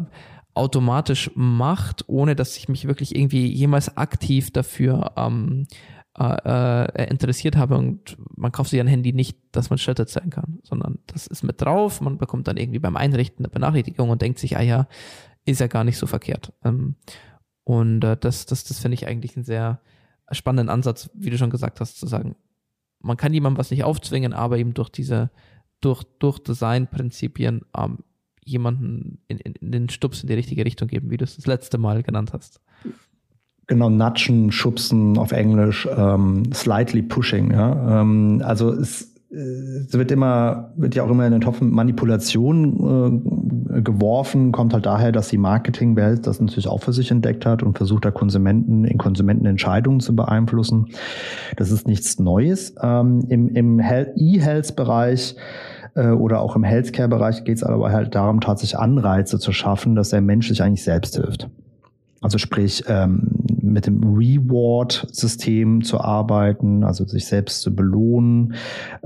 automatisch 0.55 1.31
macht, 1.35 2.05
ohne 2.09 2.35
dass 2.35 2.57
ich 2.57 2.69
mich 2.69 2.87
wirklich 2.87 3.15
irgendwie 3.15 3.47
jemals 3.47 3.97
aktiv 3.97 4.51
dafür 4.51 5.13
ähm, 5.17 5.67
äh, 6.19 6.85
äh, 7.05 7.11
interessiert 7.11 7.57
habe 7.57 7.77
und 7.77 8.17
man 8.37 8.51
kauft 8.51 8.71
sich 8.71 8.81
ein 8.81 8.89
Handy 8.89 9.13
nicht, 9.13 9.39
dass 9.53 9.71
man 9.71 9.79
Schritte 9.79 10.05
zeigen 10.07 10.31
kann, 10.31 10.59
sondern 10.65 10.99
das 11.07 11.29
ist 11.29 11.45
mit 11.45 11.63
drauf, 11.63 12.01
man 12.01 12.19
bekommt 12.19 12.49
dann 12.49 12.57
irgendwie 12.57 12.81
beim 12.81 12.97
Einrichten 12.97 13.45
eine 13.45 13.53
Benachrichtigung 13.53 14.11
und 14.11 14.21
denkt 14.21 14.41
sich, 14.41 14.57
ah 14.57 14.63
ja, 14.63 14.89
ist 15.45 15.61
ja 15.61 15.69
gar 15.69 15.85
nicht 15.85 15.97
so 15.97 16.09
verkehrt. 16.09 16.53
Ähm, 16.65 16.97
und 17.63 18.03
äh, 18.03 18.17
das, 18.17 18.47
das, 18.47 18.65
das 18.65 18.81
finde 18.81 18.97
ich 18.97 19.07
eigentlich 19.07 19.37
einen 19.37 19.45
sehr 19.45 19.81
spannenden 20.33 20.69
Ansatz, 20.69 21.11
wie 21.15 21.31
du 21.31 21.39
schon 21.39 21.51
gesagt 21.51 21.81
hast, 21.81 21.99
zu 21.99 22.07
sagen, 22.07 22.37
man 23.01 23.17
kann 23.17 23.33
jemandem 23.33 23.59
was 23.59 23.71
nicht 23.71 23.85
aufzwingen, 23.85 24.33
aber 24.33 24.59
eben 24.59 24.75
durch 24.75 24.91
diese, 24.91 25.31
durch, 25.81 26.03
durch 26.19 26.39
Designprinzipien 26.39 27.63
ähm, 27.77 27.99
jemanden 28.45 29.19
in, 29.29 29.39
in, 29.39 29.53
in 29.53 29.73
den 29.73 29.89
Stups 29.89 30.23
in 30.23 30.29
die 30.29 30.35
richtige 30.35 30.65
Richtung 30.65 30.89
geben, 30.89 31.11
wie 31.11 31.17
du 31.17 31.25
es 31.25 31.37
das 31.37 31.47
letzte 31.47 31.79
Mal 31.79 32.03
genannt 32.03 32.33
hast. 32.33 32.61
Genau, 33.67 33.91
natschen, 33.91 34.51
schubsen 34.51 35.19
auf 35.19 35.33
Englisch, 35.33 35.87
ähm, 35.95 36.51
slightly 36.55 37.03
pushing. 37.03 37.53
Ja? 37.53 38.01
Ähm, 38.01 38.43
also 38.45 38.73
es, 38.73 39.15
es 39.31 39.93
wird 39.93 40.11
immer, 40.11 40.73
wird 40.77 40.95
ja 40.95 41.03
auch 41.03 41.11
immer 41.11 41.27
in 41.27 41.33
den 41.33 41.43
Topf 41.43 41.61
Manipulation 41.61 43.23
äh, 43.75 43.83
geworfen, 43.83 44.53
kommt 44.53 44.73
halt 44.73 44.87
daher, 44.87 45.13
dass 45.13 45.29
die 45.29 45.37
Marketingwelt 45.37 46.27
das 46.27 46.41
natürlich 46.41 46.67
auch 46.67 46.83
für 46.83 46.95
sich 46.95 47.11
entdeckt 47.11 47.45
hat 47.45 47.63
und 47.63 47.77
versucht 47.77 48.07
da 48.07 48.11
Konsumenten 48.11 48.85
in 48.85 48.97
Konsumentenentscheidungen 48.97 50.01
zu 50.01 50.17
beeinflussen. 50.17 50.87
Das 51.57 51.71
ist 51.71 51.87
nichts 51.87 52.19
Neues. 52.19 52.75
Ähm, 52.83 53.27
Im 53.29 53.49
im 53.49 53.81
E-Health-Bereich 53.81 55.37
äh, 55.95 56.09
oder 56.09 56.41
auch 56.41 56.57
im 56.57 56.65
Healthcare-Bereich 56.65 57.45
geht 57.45 57.59
es 57.59 57.63
aber 57.63 57.93
halt 57.93 58.15
darum, 58.15 58.41
tatsächlich 58.41 58.79
Anreize 58.79 59.39
zu 59.39 59.53
schaffen, 59.53 59.95
dass 59.95 60.09
der 60.09 60.23
Mensch 60.23 60.49
sich 60.49 60.63
eigentlich 60.63 60.85
selbst 60.85 61.17
hilft. 61.17 61.51
Also 62.23 62.39
sprich, 62.39 62.85
ähm, 62.89 63.29
mit 63.61 63.87
dem 63.87 64.03
Reward-System 64.03 65.83
zu 65.83 66.01
arbeiten, 66.01 66.85
also 66.85 67.07
sich 67.07 67.27
selbst 67.27 67.61
zu 67.61 67.75
belohnen, 67.75 68.55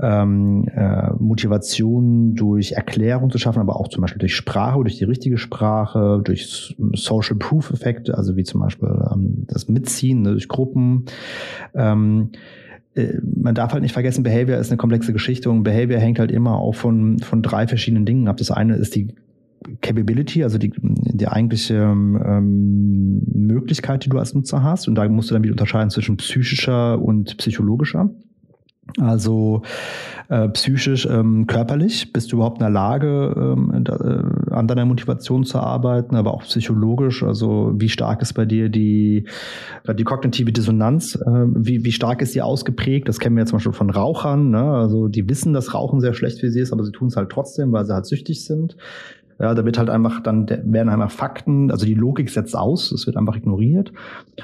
ähm, 0.01 0.67
äh, 0.73 1.11
Motivation 1.19 2.35
durch 2.35 2.73
Erklärung 2.73 3.29
zu 3.29 3.37
schaffen, 3.37 3.59
aber 3.59 3.79
auch 3.79 3.87
zum 3.87 4.01
Beispiel 4.01 4.19
durch 4.19 4.35
Sprache, 4.35 4.81
durch 4.81 4.97
die 4.97 5.05
richtige 5.05 5.37
Sprache, 5.37 6.21
durch 6.23 6.75
Social 6.93 7.35
Proof-Effekte, 7.37 8.17
also 8.17 8.35
wie 8.35 8.43
zum 8.43 8.61
Beispiel 8.61 8.89
ähm, 9.11 9.45
das 9.47 9.67
Mitziehen 9.67 10.21
ne, 10.21 10.31
durch 10.31 10.47
Gruppen. 10.47 11.05
Ähm, 11.73 12.29
äh, 12.95 13.13
man 13.23 13.55
darf 13.55 13.73
halt 13.73 13.83
nicht 13.83 13.93
vergessen, 13.93 14.23
Behavior 14.23 14.57
ist 14.57 14.69
eine 14.69 14.77
komplexe 14.77 15.13
Geschichte 15.13 15.49
und 15.49 15.63
Behavior 15.63 15.99
hängt 15.99 16.19
halt 16.19 16.31
immer 16.31 16.57
auch 16.57 16.75
von, 16.75 17.19
von 17.19 17.41
drei 17.41 17.67
verschiedenen 17.67 18.05
Dingen 18.05 18.27
ab. 18.27 18.37
Das 18.37 18.51
eine 18.51 18.75
ist 18.75 18.95
die 18.95 19.15
Capability, 19.81 20.43
also 20.43 20.57
die, 20.57 20.71
die 20.77 21.27
eigentliche 21.27 21.75
ähm, 21.75 23.21
Möglichkeit, 23.33 24.05
die 24.05 24.09
du 24.09 24.17
als 24.17 24.33
Nutzer 24.33 24.63
hast. 24.63 24.87
Und 24.87 24.95
da 24.95 25.07
musst 25.07 25.29
du 25.29 25.33
dann 25.33 25.43
wieder 25.43 25.53
unterscheiden 25.53 25.89
zwischen 25.89 26.17
psychischer 26.17 27.01
und 27.01 27.37
psychologischer. 27.37 28.09
Also 28.99 29.61
äh, 30.27 30.49
psychisch, 30.49 31.05
ähm, 31.05 31.47
körperlich, 31.47 32.11
bist 32.11 32.31
du 32.31 32.35
überhaupt 32.35 32.57
in 32.57 32.65
der 32.65 32.69
Lage, 32.69 33.33
ähm, 33.35 33.83
da, 33.83 33.95
äh, 33.95 34.51
an 34.53 34.67
deiner 34.67 34.85
Motivation 34.85 35.45
zu 35.45 35.59
arbeiten, 35.59 36.15
aber 36.15 36.33
auch 36.33 36.43
psychologisch, 36.43 37.23
also 37.23 37.71
wie 37.75 37.87
stark 37.87 38.21
ist 38.21 38.33
bei 38.33 38.45
dir 38.45 38.67
die, 38.67 39.25
äh, 39.87 39.95
die 39.95 40.03
kognitive 40.03 40.51
Dissonanz, 40.51 41.15
äh, 41.15 41.45
wie, 41.55 41.85
wie 41.85 41.91
stark 41.93 42.21
ist 42.21 42.35
die 42.35 42.41
ausgeprägt? 42.41 43.07
Das 43.07 43.19
kennen 43.19 43.37
wir 43.37 43.43
ja 43.43 43.45
zum 43.45 43.57
Beispiel 43.57 43.73
von 43.73 43.89
Rauchern, 43.89 44.49
ne? 44.49 44.63
also 44.63 45.07
die 45.07 45.29
wissen, 45.29 45.53
dass 45.53 45.73
Rauchen 45.73 46.01
sehr 46.01 46.13
schlecht 46.13 46.41
für 46.41 46.51
sie 46.51 46.59
ist, 46.59 46.73
aber 46.73 46.83
sie 46.83 46.91
tun 46.91 47.07
es 47.07 47.15
halt 47.15 47.29
trotzdem, 47.29 47.71
weil 47.71 47.85
sie 47.85 47.93
halt 47.93 48.05
süchtig 48.05 48.43
sind. 48.43 48.75
Ja, 49.39 49.53
da 49.53 49.65
wird 49.65 49.77
halt 49.77 49.89
einfach, 49.89 50.21
dann 50.21 50.47
werden 50.49 50.89
einfach 50.89 51.11
Fakten, 51.11 51.71
also 51.71 51.85
die 51.85 51.93
Logik 51.93 52.29
setzt 52.29 52.55
aus, 52.55 52.91
es 52.91 53.05
wird 53.07 53.17
einfach 53.17 53.35
ignoriert. 53.35 53.91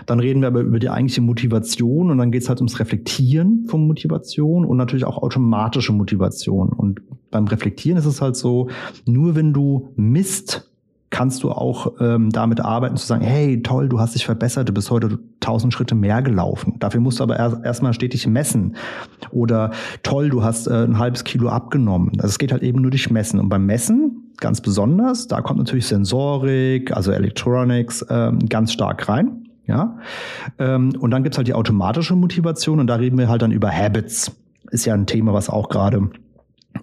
Dann 0.06 0.20
reden 0.20 0.42
wir 0.42 0.48
aber 0.48 0.62
über 0.62 0.80
die 0.80 0.90
eigentliche 0.90 1.22
Motivation 1.22 2.12
und 2.12 2.18
dann 2.18 2.32
geht 2.32 2.44
es 2.44 2.50
halt 2.50 2.60
ums 2.60 2.80
Reflektieren 2.80 3.66
von 3.68 3.88
Motivation 3.88 4.66
und 4.66 4.78
natürlich 4.78 5.06
auch 5.06 5.18
automatische 5.18 5.94
Motivation. 5.94 6.70
Und 6.70 7.02
beim 7.32 7.46
Reflektieren 7.48 7.98
ist 7.98 8.06
es 8.06 8.22
halt 8.22 8.36
so, 8.36 8.70
nur 9.06 9.36
wenn 9.36 9.54
du 9.54 9.90
misst, 9.96 10.70
kannst 11.10 11.44
du 11.44 11.52
auch 11.52 11.94
ähm, 12.00 12.30
damit 12.30 12.60
arbeiten, 12.60 12.96
zu 12.96 13.06
sagen, 13.06 13.24
hey, 13.24 13.62
toll, 13.64 13.90
du 13.90 14.00
hast 14.00 14.16
dich 14.16 14.26
verbessert, 14.26 14.70
du 14.70 14.74
bist 14.74 14.92
heute 14.92 15.20
tausend 15.40 15.74
Schritte 15.74 15.96
mehr 15.96 16.22
gelaufen. 16.22 16.76
Dafür 16.80 17.02
musst 17.02 17.20
du 17.20 17.24
aber 17.24 17.38
erst 17.38 17.64
erstmal 17.64 17.94
stetig 17.94 18.28
messen. 18.28 18.76
Oder 19.32 19.72
toll, 20.04 20.30
du 20.30 20.44
hast 20.44 20.68
äh, 20.68 20.84
ein 20.84 21.00
halbes 21.00 21.24
Kilo 21.24 21.50
abgenommen. 21.50 22.12
Also 22.18 22.28
es 22.28 22.40
geht 22.40 22.52
halt 22.52 22.64
eben 22.64 22.82
nur 22.82 22.92
durch 22.92 23.10
Messen. 23.10 23.40
Und 23.40 23.50
beim 23.50 23.66
Messen 23.66 24.19
ganz 24.42 24.62
besonders. 24.62 25.28
Da 25.28 25.42
kommt 25.42 25.60
natürlich 25.60 25.88
Sensorik, 25.88 26.96
also 26.96 27.12
Electronics, 27.12 28.06
ähm, 28.10 28.40
ganz 28.50 28.74
stark 28.74 29.08
rein. 29.08 29.48
Ja? 29.66 29.98
Ähm, 30.58 30.94
und 31.00 31.12
dann 31.12 31.24
gibt's 31.24 31.38
halt 31.38 31.48
die 31.48 31.54
automatische 31.54 32.16
Motivation 32.16 32.80
und 32.80 32.88
da 32.88 32.96
reden 32.96 33.18
wir 33.18 33.30
halt 33.30 33.42
dann 33.42 33.52
über 33.52 33.72
Habits. 33.72 34.32
Ist 34.72 34.86
ja 34.86 34.94
ein 34.94 35.06
Thema, 35.06 35.34
was 35.34 35.50
auch 35.50 35.70
gerade 35.70 36.10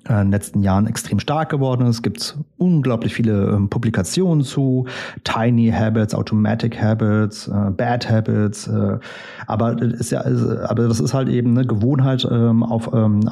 äh, 0.09 0.12
in 0.12 0.27
den 0.27 0.31
letzten 0.31 0.62
Jahren 0.62 0.87
extrem 0.87 1.19
stark 1.19 1.51
geworden 1.51 1.87
ist. 1.87 1.97
Es 1.97 2.03
gibt 2.03 2.38
unglaublich 2.59 3.14
viele 3.14 3.51
ähm, 3.51 3.69
Publikationen 3.69 4.45
zu 4.45 4.87
Tiny 5.25 5.71
Habits, 5.71 6.14
Automatic 6.14 6.81
Habits, 6.81 7.49
äh, 7.49 7.71
Bad 7.71 8.09
Habits. 8.09 8.69
Äh, 8.69 8.99
aber 9.47 9.81
ist 9.81 10.11
ja, 10.11 10.25
aber 10.25 10.88
das 10.88 11.01
ist 11.01 11.14
halt 11.14 11.29
eben 11.29 11.57
eine 11.57 11.66
Gewohnheit 11.66 12.27
ähm, 12.31 12.62
auf, 12.62 12.90
ähm, 12.92 13.29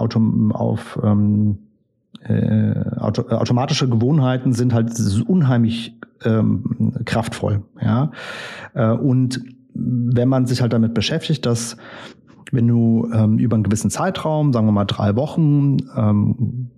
auf 0.53 0.99
ähm, 1.03 1.59
äh, 2.23 2.75
auto, 2.99 3.23
automatische 3.29 3.89
Gewohnheiten 3.89 4.53
sind 4.53 4.73
halt 4.73 4.93
unheimlich 5.27 5.99
ähm, 6.25 6.95
kraftvoll. 7.05 7.63
Ja? 7.81 8.11
Äh, 8.75 8.91
und 8.91 9.41
wenn 9.75 10.29
man 10.29 10.47
sich 10.47 10.61
halt 10.61 10.73
damit 10.73 10.95
beschäftigt, 10.95 11.45
dass 11.47 11.77
wenn 12.53 12.69
du 12.69 13.11
ähm, 13.13 13.39
über 13.39 13.57
einen 13.57 13.65
gewissen 13.65 13.91
Zeitraum, 13.91 14.53
sagen 14.53 14.67
wir 14.67 14.73
mal 14.73 14.85
drei 14.85 15.17
Wochen, 15.17 15.79
ähm, 15.97 16.71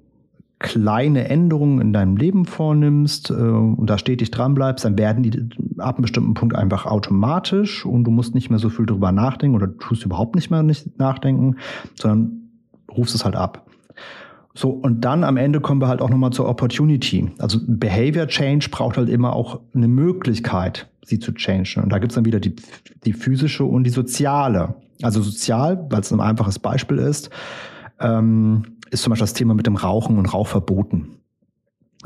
kleine 0.58 1.28
Änderungen 1.28 1.80
in 1.82 1.92
deinem 1.92 2.16
Leben 2.16 2.46
vornimmst 2.46 3.30
äh, 3.30 3.34
und 3.34 3.90
da 3.90 3.98
stetig 3.98 4.30
dran 4.30 4.54
bleibst, 4.54 4.86
dann 4.86 4.96
werden 4.96 5.22
die 5.22 5.48
ab 5.78 5.96
einem 5.96 6.02
bestimmten 6.02 6.32
Punkt 6.32 6.56
einfach 6.56 6.86
automatisch 6.86 7.84
und 7.84 8.04
du 8.04 8.10
musst 8.10 8.34
nicht 8.34 8.48
mehr 8.48 8.58
so 8.58 8.70
viel 8.70 8.86
drüber 8.86 9.12
nachdenken 9.12 9.54
oder 9.54 9.76
tust 9.76 10.04
überhaupt 10.04 10.34
nicht 10.34 10.50
mehr 10.50 10.62
nicht 10.62 10.98
nachdenken, 10.98 11.56
sondern 11.94 12.48
rufst 12.90 13.14
es 13.14 13.24
halt 13.24 13.36
ab. 13.36 13.66
So, 14.56 14.70
und 14.70 15.02
dann 15.02 15.22
am 15.22 15.36
Ende 15.36 15.60
kommen 15.60 15.82
wir 15.82 15.88
halt 15.88 16.00
auch 16.00 16.08
nochmal 16.08 16.30
zur 16.30 16.48
Opportunity. 16.48 17.30
Also 17.38 17.58
Behavior 17.66 18.26
Change 18.26 18.68
braucht 18.70 18.96
halt 18.96 19.10
immer 19.10 19.34
auch 19.34 19.60
eine 19.74 19.86
Möglichkeit, 19.86 20.88
sie 21.04 21.18
zu 21.18 21.32
changen. 21.32 21.82
Und 21.82 21.90
da 21.90 21.98
gibt's 21.98 22.14
dann 22.14 22.24
wieder 22.24 22.40
die, 22.40 22.56
die 23.04 23.12
physische 23.12 23.64
und 23.64 23.84
die 23.84 23.90
soziale. 23.90 24.76
Also 25.02 25.20
sozial, 25.20 25.86
weil 25.90 26.00
es 26.00 26.10
ein 26.10 26.22
einfaches 26.22 26.58
Beispiel 26.58 26.96
ist, 26.96 27.28
ähm, 28.00 28.78
ist 28.90 29.02
zum 29.02 29.10
Beispiel 29.10 29.24
das 29.24 29.34
Thema 29.34 29.52
mit 29.52 29.66
dem 29.66 29.76
Rauchen 29.76 30.16
und 30.16 30.32
Rauchverboten. 30.32 31.18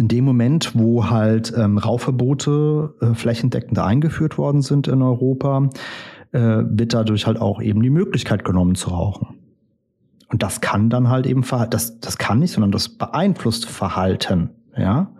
In 0.00 0.08
dem 0.08 0.24
Moment, 0.24 0.72
wo 0.74 1.08
halt 1.08 1.52
ähm, 1.56 1.78
Rauchverbote 1.78 2.94
äh, 3.00 3.14
flächendeckend 3.14 3.78
eingeführt 3.78 4.38
worden 4.38 4.62
sind 4.62 4.88
in 4.88 5.02
Europa, 5.02 5.70
äh, 6.32 6.64
wird 6.64 6.94
dadurch 6.94 7.28
halt 7.28 7.40
auch 7.40 7.62
eben 7.62 7.80
die 7.80 7.90
Möglichkeit 7.90 8.44
genommen 8.44 8.74
zu 8.74 8.90
rauchen. 8.90 9.39
Und 10.30 10.42
das 10.42 10.60
kann 10.60 10.90
dann 10.90 11.08
halt 11.08 11.26
eben, 11.26 11.44
das, 11.70 12.00
das 12.00 12.16
kann 12.18 12.38
nicht, 12.38 12.52
sondern 12.52 12.70
das 12.70 12.88
beeinflusst 12.88 13.66
Verhalten. 13.66 14.50
Ja. 14.76 15.10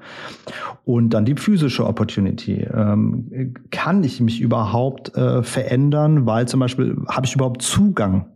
Und 0.84 1.10
dann 1.10 1.24
die 1.24 1.34
physische 1.34 1.84
Opportunity. 1.86 2.62
Ähm, 2.72 3.54
kann 3.70 4.04
ich 4.04 4.20
mich 4.20 4.40
überhaupt 4.40 5.14
äh, 5.16 5.42
verändern, 5.42 6.26
weil 6.26 6.46
zum 6.46 6.60
Beispiel 6.60 6.96
habe 7.08 7.26
ich 7.26 7.34
überhaupt 7.34 7.62
Zugang 7.62 8.26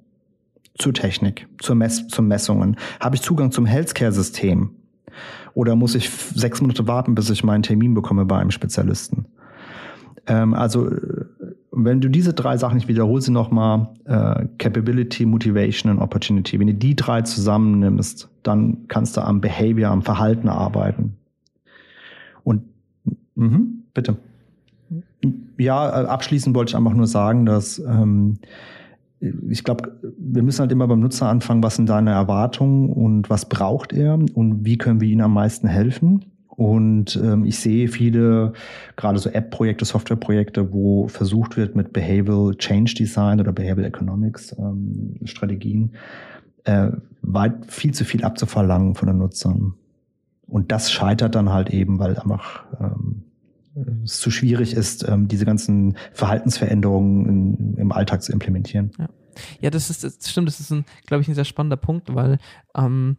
zur 0.77 0.93
Technik, 0.93 1.47
zur 1.59 1.77
Mess 1.77 2.09
zu 2.09 2.23
Messungen? 2.23 2.77
Habe 2.99 3.15
ich 3.15 3.23
Zugang 3.23 3.53
zum 3.53 3.67
Healthcare-System? 3.67 4.71
Oder 5.55 5.77
muss 5.77 5.95
ich 5.95 6.11
sechs 6.11 6.61
Monate 6.61 6.89
warten, 6.89 7.15
bis 7.15 7.31
ich 7.31 7.45
meinen 7.45 7.63
Termin 7.63 7.95
bekomme 7.95 8.25
bei 8.25 8.39
einem 8.39 8.51
Spezialisten? 8.51 9.27
Ähm, 10.27 10.55
also 10.55 10.91
wenn 11.77 12.01
du 12.01 12.09
diese 12.09 12.33
drei 12.33 12.57
Sachen, 12.57 12.79
ich 12.79 12.89
wiederhole 12.89 13.21
sie 13.21 13.33
nochmal, 13.33 13.89
äh, 14.05 14.47
Capability, 14.59 15.27
Motivation 15.27 15.91
und 15.93 15.99
Opportunity, 16.01 16.59
wenn 16.61 16.69
du 16.69 16.75
die 16.75 16.95
drei 16.95 17.23
zusammennimmst, 17.23 18.29
dann 18.43 18.87
kannst 18.89 19.17
du 19.17 19.23
am 19.23 19.41
Behavior, 19.41 19.91
am 19.91 20.03
Verhalten 20.03 20.49
arbeiten. 20.49 21.17
Und 22.45 22.63
mh, 23.35 23.61
bitte. 23.93 24.17
Ja, 25.59 26.03
äh, 26.03 26.07
abschließend 26.07 26.55
wollte 26.55 26.71
ich 26.71 26.77
einfach 26.77 26.95
nur 26.95 27.07
sagen, 27.07 27.47
dass 27.47 27.79
ähm, 27.79 28.39
ich 29.49 29.65
glaube, 29.65 29.97
wir 30.19 30.43
müssen 30.43 30.61
halt 30.61 30.73
immer 30.73 30.87
beim 30.87 31.01
Nutzer 31.01 31.29
anfangen, 31.29 31.63
was 31.63 31.77
sind 31.77 31.89
deine 31.89 32.11
Erwartungen 32.11 32.91
und 32.91 33.31
was 33.31 33.49
braucht 33.49 33.93
er 33.93 34.15
und 34.15 34.65
wie 34.65 34.77
können 34.77 35.01
wir 35.01 35.09
ihm 35.09 35.21
am 35.23 35.33
meisten 35.33 35.67
helfen. 35.67 36.25
Und 36.57 37.17
ähm, 37.17 37.45
ich 37.45 37.59
sehe 37.59 37.88
viele, 37.88 38.53
gerade 38.97 39.19
so 39.19 39.29
App-Projekte, 39.31 39.85
Software-Projekte, 39.85 40.73
wo 40.73 41.09
versucht 41.09 41.57
wird, 41.57 41.75
mit 41.75 41.93
Behavioral 41.93 42.55
Change 42.55 42.95
Design 42.95 43.40
oder 43.40 43.53
Behavioral 43.53 43.88
Economics 43.88 44.55
ähm, 44.59 45.17
Strategien 45.25 45.93
äh, 46.64 46.90
weit 47.23 47.67
viel 47.67 47.93
zu 47.93 48.05
viel 48.05 48.25
abzuverlangen 48.25 48.95
von 48.95 49.09
den 49.09 49.19
Nutzern. 49.19 49.75
Und 50.47 50.73
das 50.73 50.93
scheitert 50.93 51.35
dann 51.35 51.51
halt 51.51 51.71
eben, 51.71 51.99
weil 51.99 52.17
einfach 52.17 52.64
ähm, 52.81 53.25
es 54.05 54.21
zu 54.21 54.31
schwierig 54.31 54.75
ist, 54.75 55.07
ähm, 55.09 55.29
diese 55.29 55.45
ganzen 55.45 55.97
Verhaltensveränderungen 56.12 57.27
in, 57.27 57.75
im 57.77 57.93
Alltag 57.93 58.23
zu 58.23 58.33
implementieren. 58.33 58.93
Ja. 58.99 59.09
ja, 59.61 59.71
das 59.71 59.90
ist 59.90 60.05
das 60.05 60.31
stimmt, 60.31 60.49
das 60.49 60.61
ist 60.61 60.71
ein, 60.71 60.85
glaube 61.07 61.23
ich, 61.23 61.29
ein 61.29 61.35
sehr 61.35 61.45
spannender 61.45 61.77
Punkt, 61.77 62.14
weil 62.14 62.38
ähm, 62.77 63.17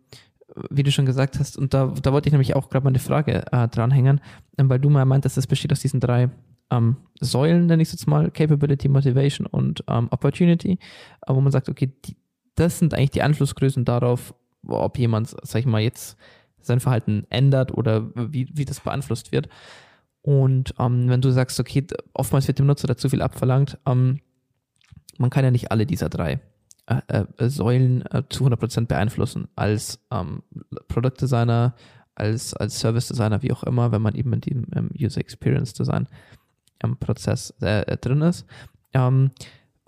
wie 0.70 0.84
du 0.84 0.92
schon 0.92 1.06
gesagt 1.06 1.40
hast, 1.40 1.58
und 1.58 1.74
da, 1.74 1.88
da 2.02 2.14
wollte 2.14 2.30
ich 2.30 2.34
nämlich 2.34 2.56
auch 2.56 2.70
gerade 2.70 2.84
mal 2.84 2.90
eine 2.90 3.00
Frage 3.00 3.46
äh, 3.52 3.68
dranhängen, 3.68 4.22
ähm, 4.58 4.70
weil 4.70 4.80
du 4.80 4.90
mal 4.90 5.06
meintest, 5.06 5.38
das 5.38 5.48
besteht 5.48 5.72
aus 5.72 5.82
diesen 5.82 6.00
drei 6.00 6.30
ähm, 6.72 6.98
Säulen, 7.20 7.66
nenne 7.68 7.82
ich 7.84 7.90
es 7.90 7.94
jetzt 7.94 8.08
mal, 8.08 8.32
Capability, 8.32 8.88
Motivation 8.88 9.48
und 9.48 9.84
ähm, 9.88 10.08
Opportunity, 10.12 10.80
äh, 11.28 11.34
wo 11.34 11.42
man 11.42 11.52
sagt, 11.52 11.70
okay, 11.70 11.92
die, 12.06 12.16
das 12.56 12.80
sind 12.80 12.94
eigentlich 12.94 13.12
die 13.12 13.22
Einflussgrößen 13.22 13.86
darauf, 13.86 14.34
ob 14.66 14.98
jemand, 14.98 15.36
sag 15.44 15.60
ich 15.60 15.66
mal, 15.66 15.82
jetzt 15.82 16.18
sein 16.62 16.80
Verhalten 16.80 17.28
ändert 17.30 17.72
oder 17.72 18.10
wie, 18.16 18.50
wie 18.54 18.66
das 18.66 18.80
beeinflusst 18.80 19.32
wird. 19.32 19.50
Und 20.22 20.74
ähm, 20.80 21.08
wenn 21.08 21.22
du 21.22 21.30
sagst, 21.32 21.60
okay, 21.60 21.86
oftmals 22.14 22.48
wird 22.48 22.58
dem 22.58 22.66
Nutzer 22.66 22.88
da 22.88 22.98
zu 22.98 23.10
viel 23.10 23.22
abverlangt, 23.22 23.78
ähm, 23.86 24.22
man 25.18 25.30
kann 25.30 25.44
ja 25.44 25.52
nicht 25.52 25.72
alle 25.72 25.86
dieser 25.86 26.10
drei 26.10 26.40
äh, 26.88 27.26
äh, 27.38 27.50
Säulen 27.50 28.04
äh, 28.12 28.24
zu 28.30 28.46
100% 28.46 28.86
beeinflussen 28.86 29.48
als 29.56 30.00
ähm, 30.12 30.44
Produktdesigner, 30.88 31.74
als, 32.14 32.54
als 32.54 32.80
Service 32.80 33.08
Designer, 33.08 33.42
wie 33.42 33.52
auch 33.52 33.64
immer, 33.64 33.92
wenn 33.92 34.04
man 34.04 34.14
eben 34.14 34.34
in 34.34 34.42
dem 34.42 34.66
ähm, 34.76 34.90
User 35.00 35.20
Experience 35.20 35.74
Design 35.74 36.08
ähm, 36.84 36.98
Prozess 36.98 37.56
äh, 37.62 37.82
äh, 37.82 37.98
drin 37.98 38.22
ist. 38.22 38.46
Ähm, 38.94 39.32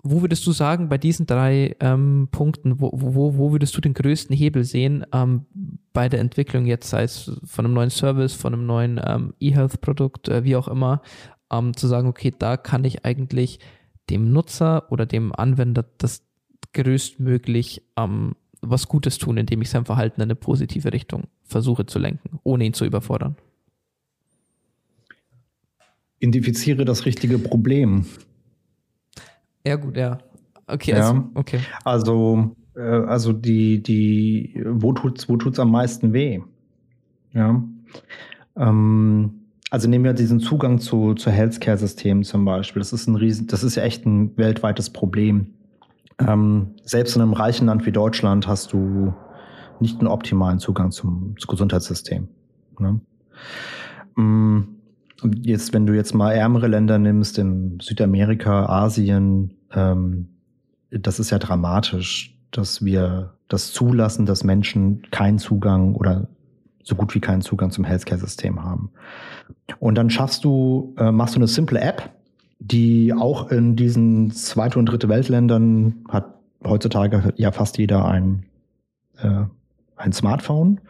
wo 0.02 0.22
würdest 0.22 0.44
du 0.46 0.52
sagen, 0.52 0.88
bei 0.88 0.98
diesen 0.98 1.26
drei 1.26 1.76
ähm, 1.78 2.28
Punkten, 2.32 2.80
wo, 2.80 2.90
wo, 2.92 3.36
wo 3.36 3.52
würdest 3.52 3.76
du 3.76 3.80
den 3.80 3.94
größten 3.94 4.34
Hebel 4.34 4.64
sehen 4.64 5.06
ähm, 5.12 5.46
bei 5.92 6.08
der 6.08 6.18
Entwicklung 6.18 6.66
jetzt, 6.66 6.90
sei 6.90 7.04
es 7.04 7.30
von 7.44 7.64
einem 7.64 7.74
neuen 7.74 7.90
Service, 7.90 8.34
von 8.34 8.54
einem 8.54 8.66
neuen 8.66 9.34
E-Health-Produkt, 9.40 10.28
äh, 10.28 10.44
wie 10.44 10.56
auch 10.56 10.68
immer, 10.68 11.02
zu 11.74 11.86
sagen, 11.86 12.08
okay, 12.08 12.34
da 12.38 12.58
kann 12.58 12.84
ich 12.84 13.06
eigentlich 13.06 13.58
dem 14.10 14.32
Nutzer 14.34 14.92
oder 14.92 15.06
dem 15.06 15.34
Anwender 15.34 15.86
das 15.96 16.27
größtmöglich 16.78 17.82
ähm, 17.96 18.36
was 18.60 18.86
Gutes 18.86 19.18
tun, 19.18 19.36
indem 19.36 19.62
ich 19.62 19.70
sein 19.70 19.84
Verhalten 19.84 20.20
in 20.20 20.26
eine 20.26 20.36
positive 20.36 20.92
Richtung 20.92 21.24
versuche 21.42 21.86
zu 21.86 21.98
lenken, 21.98 22.38
ohne 22.44 22.64
ihn 22.64 22.72
zu 22.72 22.84
überfordern. 22.84 23.36
Identifiziere 26.20 26.84
das 26.84 27.04
richtige 27.04 27.38
Problem. 27.38 28.06
Ja, 29.66 29.76
gut, 29.76 29.96
ja. 29.96 30.18
Okay, 30.66 30.92
ja. 30.92 30.98
also, 30.98 31.30
okay. 31.34 31.60
Also, 31.84 32.56
äh, 32.76 32.80
also 32.80 33.32
die, 33.32 33.82
die, 33.82 34.62
wo 34.66 34.92
tut's, 34.92 35.28
wo 35.28 35.36
tut's 35.36 35.58
am 35.58 35.70
meisten 35.70 36.12
weh? 36.12 36.40
Ja. 37.32 37.62
Ähm, 38.56 39.48
also 39.70 39.88
nehmen 39.88 40.04
wir 40.04 40.12
diesen 40.12 40.40
Zugang 40.40 40.78
zu, 40.78 41.14
zu 41.14 41.30
Healthcare-Systemen 41.30 42.22
zum 42.22 42.44
Beispiel. 42.44 42.80
Das 42.80 42.92
ist 42.92 43.06
ein 43.08 43.16
riesen, 43.16 43.46
das 43.48 43.64
ist 43.64 43.76
ja 43.76 43.82
echt 43.82 44.06
ein 44.06 44.36
weltweites 44.36 44.90
Problem. 44.90 45.54
Ähm, 46.20 46.74
selbst 46.82 47.16
in 47.16 47.22
einem 47.22 47.32
reichen 47.32 47.66
Land 47.66 47.86
wie 47.86 47.92
Deutschland 47.92 48.46
hast 48.48 48.72
du 48.72 49.14
nicht 49.80 50.00
einen 50.00 50.08
optimalen 50.08 50.58
Zugang 50.58 50.90
zum, 50.90 51.34
zum 51.38 51.50
Gesundheitssystem. 51.50 52.28
Ne? 52.78 53.00
Mm, 54.16 54.62
jetzt, 55.42 55.72
wenn 55.72 55.86
du 55.86 55.94
jetzt 55.94 56.14
mal 56.14 56.32
ärmere 56.32 56.66
Länder 56.66 56.98
nimmst, 56.98 57.38
in 57.38 57.78
Südamerika, 57.80 58.66
Asien, 58.66 59.54
ähm, 59.72 60.28
das 60.90 61.20
ist 61.20 61.30
ja 61.30 61.38
dramatisch, 61.38 62.36
dass 62.50 62.84
wir 62.84 63.34
das 63.48 63.72
zulassen, 63.72 64.26
dass 64.26 64.44
Menschen 64.44 65.02
keinen 65.10 65.38
Zugang 65.38 65.94
oder 65.94 66.28
so 66.82 66.94
gut 66.94 67.14
wie 67.14 67.20
keinen 67.20 67.42
Zugang 67.42 67.70
zum 67.70 67.84
Healthcare-System 67.84 68.62
haben. 68.64 68.90
Und 69.78 69.96
dann 69.96 70.10
schaffst 70.10 70.44
du, 70.44 70.94
äh, 70.98 71.12
machst 71.12 71.34
du 71.34 71.38
eine 71.38 71.46
simple 71.46 71.80
App, 71.80 72.10
die 72.58 73.12
auch 73.12 73.50
in 73.50 73.76
diesen 73.76 74.30
zweite 74.30 74.78
und 74.78 74.86
dritte 74.86 75.08
Weltländern 75.08 76.04
hat 76.08 76.34
heutzutage 76.64 77.32
ja 77.36 77.52
fast 77.52 77.78
jeder 77.78 78.04
ein, 78.04 78.44
äh, 79.18 79.44
ein 79.96 80.12
Smartphone. 80.12 80.80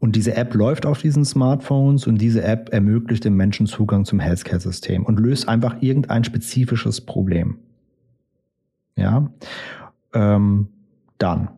Und 0.00 0.16
diese 0.16 0.36
App 0.36 0.54
läuft 0.54 0.84
auf 0.84 1.00
diesen 1.00 1.24
Smartphones 1.24 2.06
und 2.06 2.18
diese 2.18 2.42
App 2.42 2.70
ermöglicht 2.72 3.24
dem 3.24 3.36
Menschen 3.36 3.66
Zugang 3.66 4.04
zum 4.04 4.20
Healthcare-System 4.20 5.04
und 5.04 5.18
löst 5.18 5.48
einfach 5.48 5.76
irgendein 5.80 6.24
spezifisches 6.24 7.00
Problem. 7.00 7.58
Ja, 8.96 9.30
ähm, 10.12 10.68
dann. 11.18 11.48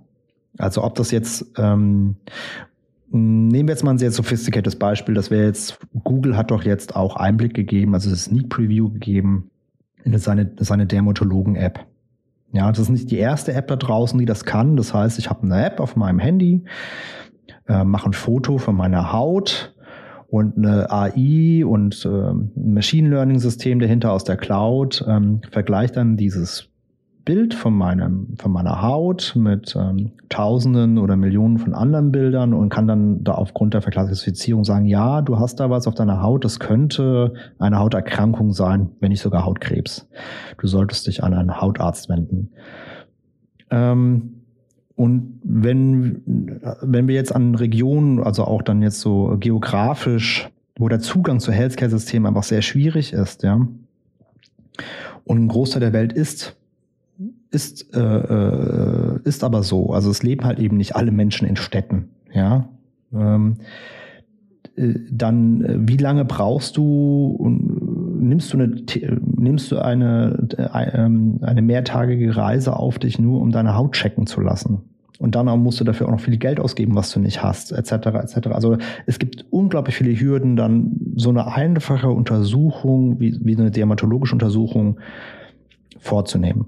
Also 0.59 0.85
ob 0.85 0.95
das 0.95 1.11
jetzt 1.11 1.45
ähm, 1.59 2.17
Nehmen 3.11 3.69
wir 3.69 3.73
jetzt 3.73 3.85
mal 3.85 3.93
ein 3.93 3.99
sehr 3.99 4.11
sophisticated 4.11 4.79
Beispiel. 4.79 5.15
Das 5.15 5.31
wäre 5.31 5.47
jetzt, 5.47 5.79
Google 6.05 6.37
hat 6.37 6.51
doch 6.51 6.65
jetzt 6.65 6.97
auch 6.97 7.17
Einblick 7.17 7.55
gegeben, 7.55 7.95
also 7.95 8.15
Sneak 8.15 8.49
Preview 8.49 8.91
gegeben 8.91 9.51
in 10.05 10.17
seine, 10.19 10.51
seine 10.59 10.87
Dermatologen-App. 10.87 11.87
Ja, 12.53 12.71
das 12.71 12.81
ist 12.81 12.89
nicht 12.89 13.11
die 13.11 13.19
erste 13.19 13.53
App 13.53 13.69
da 13.69 13.77
draußen, 13.77 14.19
die 14.19 14.25
das 14.25 14.45
kann. 14.45 14.77
Das 14.77 14.95
heißt, 14.95 15.19
ich 15.19 15.31
habe 15.31 15.43
eine 15.43 15.65
App 15.65 15.81
auf 15.81 15.97
meinem 15.97 16.19
Handy, 16.19 16.65
äh, 17.69 17.85
mache 17.85 18.11
ein 18.11 18.13
Foto 18.13 18.59
von 18.59 18.77
meiner 18.77 19.13
Haut 19.13 19.75
und 20.29 20.57
eine 20.57 20.91
AI 20.91 21.65
und 21.65 22.05
äh, 22.05 22.09
ein 22.09 22.51
Machine 22.75 23.11
Learning 23.11 23.39
System 23.39 23.79
dahinter 23.79 24.13
aus 24.13 24.25
der 24.25 24.37
Cloud 24.37 25.05
ähm, 25.07 25.41
vergleicht 25.51 25.97
dann 25.97 26.17
dieses 26.17 26.69
Bild 27.27 27.55
von, 27.55 27.75
meinem, 27.75 28.29
von 28.39 28.53
meiner 28.53 28.83
Haut 28.83 29.35
mit 29.37 29.77
ähm, 29.77 30.13
Tausenden 30.29 30.97
oder 30.97 31.17
Millionen 31.17 31.59
von 31.59 31.75
anderen 31.75 32.13
Bildern 32.13 32.55
und 32.55 32.69
kann 32.69 32.87
dann 32.87 33.25
da 33.25 33.33
aufgrund 33.33 33.75
der 33.75 33.83
Verklassifizierung 33.83 34.65
sagen, 34.65 34.87
ja, 34.87 35.23
du 35.23 35.39
hast 35.39 35.59
da 35.59 35.69
was 35.69 35.89
auf 35.89 35.95
deiner 35.95 36.23
Haut, 36.23 36.45
das 36.45 36.61
könnte 36.61 37.35
eine 37.59 37.81
Hauterkrankung 37.81 38.53
sein, 38.53 38.91
wenn 39.01 39.11
nicht 39.11 39.21
sogar 39.21 39.45
Hautkrebs. 39.45 40.09
Du 40.59 40.69
solltest 40.69 41.09
dich 41.09 41.25
an 41.25 41.35
einen 41.35 41.61
Hautarzt 41.61 42.09
wenden. 42.09 42.53
Ähm, 43.71 44.43
und 44.95 45.41
wenn, 45.43 46.23
wenn 46.81 47.09
wir 47.09 47.17
jetzt 47.17 47.35
an 47.35 47.57
Regionen, 47.57 48.23
also 48.23 48.45
auch 48.45 48.63
dann 48.63 48.83
jetzt 48.83 49.01
so 49.01 49.37
geografisch, 49.41 50.49
wo 50.79 50.89
der 50.89 51.01
Zugang 51.01 51.41
zu 51.41 51.51
Healthcare-Systemen 51.51 52.29
einfach 52.29 52.45
sehr 52.45 52.63
schwierig 52.63 53.13
ist, 53.13 53.43
ja, 53.43 53.67
und 55.25 55.39
ein 55.39 55.49
Großteil 55.49 55.81
der 55.81 55.93
Welt 55.93 56.13
ist 56.13 56.57
ist, 57.57 57.97
äh, 57.97 57.99
äh, 57.99 59.19
ist 59.25 59.43
aber 59.43 59.63
so. 59.63 59.95
Also 59.95 60.11
es 60.11 60.23
leben 60.23 60.45
halt 60.45 60.59
eben 60.59 60.77
nicht 60.77 60.95
alle 60.95 61.11
Menschen 61.11 61.49
in 61.49 61.57
Städten. 61.57 62.11
Ja. 62.35 62.69
Ähm, 63.15 63.57
äh, 64.77 64.93
dann, 65.11 65.65
äh, 65.65 65.79
wie 65.89 65.97
lange 65.97 66.27
brauchst 66.27 66.77
du 66.77 67.35
und 67.39 68.21
nimmst 68.23 68.53
du 68.53 68.59
eine, 68.59 68.77
nimmst 69.39 69.73
du 69.73 69.79
eine, 69.79 70.49
ähm, 70.95 71.39
eine 71.41 71.63
mehrtagige 71.63 72.37
Reise 72.37 72.77
auf 72.77 72.99
dich 72.99 73.19
nur, 73.19 73.41
um 73.41 73.53
deine 73.53 73.75
Haut 73.75 73.93
checken 73.93 74.27
zu 74.27 74.43
lassen? 74.43 74.83
Und 75.19 75.35
dann 75.35 75.47
musst 75.63 75.81
du 75.81 75.85
dafür 75.85 76.09
auch 76.09 76.13
noch 76.13 76.21
viel 76.21 76.37
Geld 76.37 76.61
ausgeben, 76.61 76.95
was 76.95 77.11
du 77.11 77.21
nicht 77.21 77.43
hast, 77.43 77.73
etc. 77.73 77.93
etc. 77.93 78.49
Also 78.49 78.77
es 79.07 79.19
gibt 79.19 79.47
unglaublich 79.49 79.97
viele 79.97 80.13
Hürden, 80.13 80.57
dann 80.57 80.91
so 81.17 81.31
eine 81.31 81.55
einfache 81.55 82.11
Untersuchung, 82.11 83.19
wie, 83.19 83.39
wie 83.43 83.57
eine 83.57 83.71
dermatologische 83.71 84.35
Untersuchung 84.35 85.01
vorzunehmen. 85.99 86.67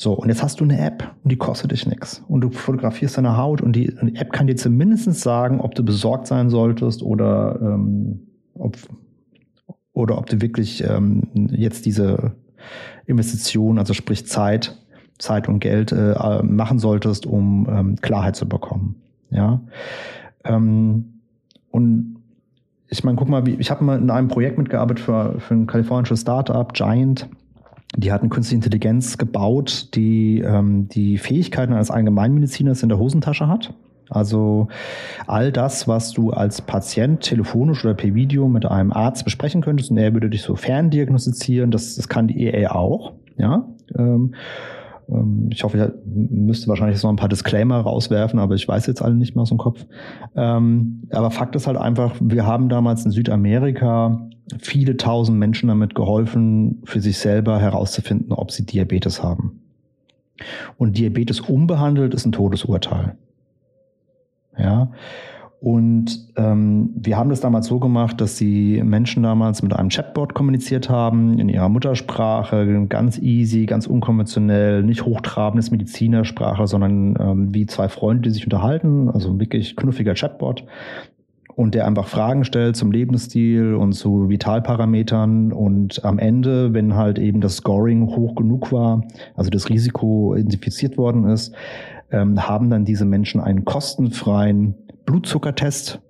So, 0.00 0.14
und 0.14 0.30
jetzt 0.30 0.42
hast 0.42 0.60
du 0.60 0.64
eine 0.64 0.80
App 0.80 1.14
und 1.22 1.30
die 1.30 1.36
kostet 1.36 1.72
dich 1.72 1.86
nichts. 1.86 2.24
Und 2.26 2.40
du 2.40 2.48
fotografierst 2.48 3.18
deine 3.18 3.36
Haut 3.36 3.60
und 3.60 3.76
die, 3.76 3.94
die 4.00 4.16
App 4.16 4.32
kann 4.32 4.46
dir 4.46 4.56
zumindest 4.56 5.12
sagen, 5.20 5.60
ob 5.60 5.74
du 5.74 5.84
besorgt 5.84 6.26
sein 6.26 6.48
solltest 6.48 7.02
oder, 7.02 7.58
ähm, 7.60 8.20
ob, 8.54 8.78
oder 9.92 10.16
ob 10.16 10.24
du 10.24 10.40
wirklich 10.40 10.82
ähm, 10.88 11.28
jetzt 11.50 11.84
diese 11.84 12.32
Investition, 13.04 13.78
also 13.78 13.92
sprich 13.92 14.26
Zeit, 14.26 14.78
Zeit 15.18 15.50
und 15.50 15.60
Geld 15.60 15.92
äh, 15.92 16.42
machen 16.44 16.78
solltest, 16.78 17.26
um 17.26 17.68
ähm, 17.70 17.96
Klarheit 17.96 18.36
zu 18.36 18.48
bekommen. 18.48 19.02
Ja. 19.28 19.60
Ähm, 20.44 21.20
und 21.72 22.22
ich 22.88 23.04
meine, 23.04 23.18
guck 23.18 23.28
mal, 23.28 23.44
wie, 23.44 23.56
ich 23.56 23.70
habe 23.70 23.84
mal 23.84 23.98
in 23.98 24.08
einem 24.08 24.28
Projekt 24.28 24.56
mitgearbeitet 24.56 25.04
für, 25.04 25.38
für 25.40 25.52
ein 25.52 25.66
kalifornisches 25.66 26.22
Startup, 26.22 26.72
Giant 26.72 27.28
Die 27.96 28.12
hatten 28.12 28.28
künstliche 28.28 28.56
Intelligenz 28.56 29.18
gebaut, 29.18 29.94
die 29.94 30.40
ähm, 30.40 30.88
die 30.88 31.18
Fähigkeiten 31.18 31.72
eines 31.72 31.90
Allgemeinmediziners 31.90 32.82
in 32.82 32.88
der 32.88 32.98
Hosentasche 32.98 33.48
hat. 33.48 33.74
Also 34.10 34.68
all 35.26 35.52
das, 35.52 35.86
was 35.86 36.12
du 36.12 36.30
als 36.30 36.62
Patient 36.62 37.20
telefonisch 37.20 37.84
oder 37.84 37.94
per 37.94 38.12
Video 38.14 38.48
mit 38.48 38.66
einem 38.66 38.92
Arzt 38.92 39.24
besprechen 39.24 39.60
könntest 39.60 39.90
und 39.90 39.98
er 39.98 40.12
würde 40.12 40.28
dich 40.28 40.42
so 40.42 40.56
ferndiagnostizieren, 40.56 41.70
das, 41.70 41.94
das 41.94 42.08
kann 42.08 42.26
die 42.26 42.44
EA 42.44 42.72
auch. 42.72 43.12
Ja. 43.38 43.68
Ähm, 43.96 44.34
ähm, 45.08 45.48
ich 45.52 45.62
hoffe, 45.62 45.94
ich 46.04 46.30
müsste 46.30 46.68
wahrscheinlich 46.68 47.02
noch 47.02 47.10
ein 47.10 47.16
paar 47.16 47.28
Disclaimer 47.28 47.80
rauswerfen, 47.80 48.38
aber 48.38 48.56
ich 48.56 48.66
weiß 48.66 48.86
jetzt 48.86 49.00
alle 49.00 49.14
nicht 49.14 49.36
mehr 49.36 49.42
aus 49.42 49.48
dem 49.48 49.58
Kopf. 49.58 49.86
Ähm, 50.34 51.08
aber 51.10 51.30
Fakt 51.30 51.54
ist 51.54 51.68
halt 51.68 51.76
einfach, 51.76 52.16
wir 52.20 52.46
haben 52.46 52.68
damals 52.68 53.04
in 53.04 53.12
Südamerika 53.12 54.28
viele 54.58 54.96
tausend 54.96 55.38
Menschen 55.38 55.68
damit 55.68 55.94
geholfen, 55.94 56.82
für 56.84 57.00
sich 57.00 57.18
selber 57.18 57.58
herauszufinden, 57.58 58.32
ob 58.32 58.50
sie 58.50 58.66
Diabetes 58.66 59.22
haben. 59.22 59.60
Und 60.78 60.96
Diabetes 60.98 61.40
unbehandelt 61.40 62.14
ist 62.14 62.26
ein 62.26 62.32
Todesurteil. 62.32 63.16
Ja. 64.58 64.90
Und 65.60 66.32
ähm, 66.36 66.88
wir 66.94 67.18
haben 67.18 67.28
das 67.28 67.40
damals 67.40 67.66
so 67.66 67.78
gemacht, 67.78 68.18
dass 68.22 68.36
die 68.36 68.82
Menschen 68.82 69.22
damals 69.22 69.62
mit 69.62 69.74
einem 69.74 69.90
Chatbot 69.90 70.32
kommuniziert 70.32 70.88
haben, 70.88 71.38
in 71.38 71.50
ihrer 71.50 71.68
Muttersprache, 71.68 72.86
ganz 72.88 73.18
easy, 73.18 73.66
ganz 73.66 73.86
unkonventionell, 73.86 74.82
nicht 74.82 75.04
hochtrabendes 75.04 75.70
Medizinersprache, 75.70 76.66
sondern 76.66 77.14
ähm, 77.20 77.54
wie 77.54 77.66
zwei 77.66 77.90
Freunde, 77.90 78.22
die 78.22 78.30
sich 78.30 78.44
unterhalten, 78.44 79.10
also 79.10 79.38
wirklich 79.38 79.76
knuffiger 79.76 80.14
Chatbot. 80.14 80.64
Und 81.54 81.74
der 81.74 81.86
einfach 81.86 82.06
Fragen 82.06 82.44
stellt 82.44 82.76
zum 82.76 82.92
Lebensstil 82.92 83.74
und 83.74 83.92
zu 83.92 84.28
Vitalparametern. 84.28 85.52
Und 85.52 86.04
am 86.04 86.18
Ende, 86.18 86.72
wenn 86.74 86.94
halt 86.94 87.18
eben 87.18 87.40
das 87.40 87.56
Scoring 87.56 88.06
hoch 88.08 88.34
genug 88.34 88.72
war, 88.72 89.04
also 89.34 89.50
das 89.50 89.68
Risiko 89.68 90.34
identifiziert 90.34 90.96
worden 90.96 91.28
ist, 91.28 91.54
ähm, 92.12 92.48
haben 92.48 92.70
dann 92.70 92.84
diese 92.84 93.04
Menschen 93.04 93.40
einen 93.40 93.64
kostenfreien 93.64 94.74
Blutzuckertest 95.06 96.00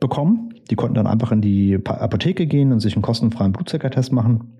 bekommen. 0.00 0.54
Die 0.70 0.74
konnten 0.74 0.94
dann 0.94 1.06
einfach 1.06 1.32
in 1.32 1.40
die 1.40 1.78
Apotheke 1.84 2.46
gehen 2.46 2.72
und 2.72 2.80
sich 2.80 2.94
einen 2.94 3.02
kostenfreien 3.02 3.52
Blutzuckertest 3.52 4.12
machen. 4.12 4.52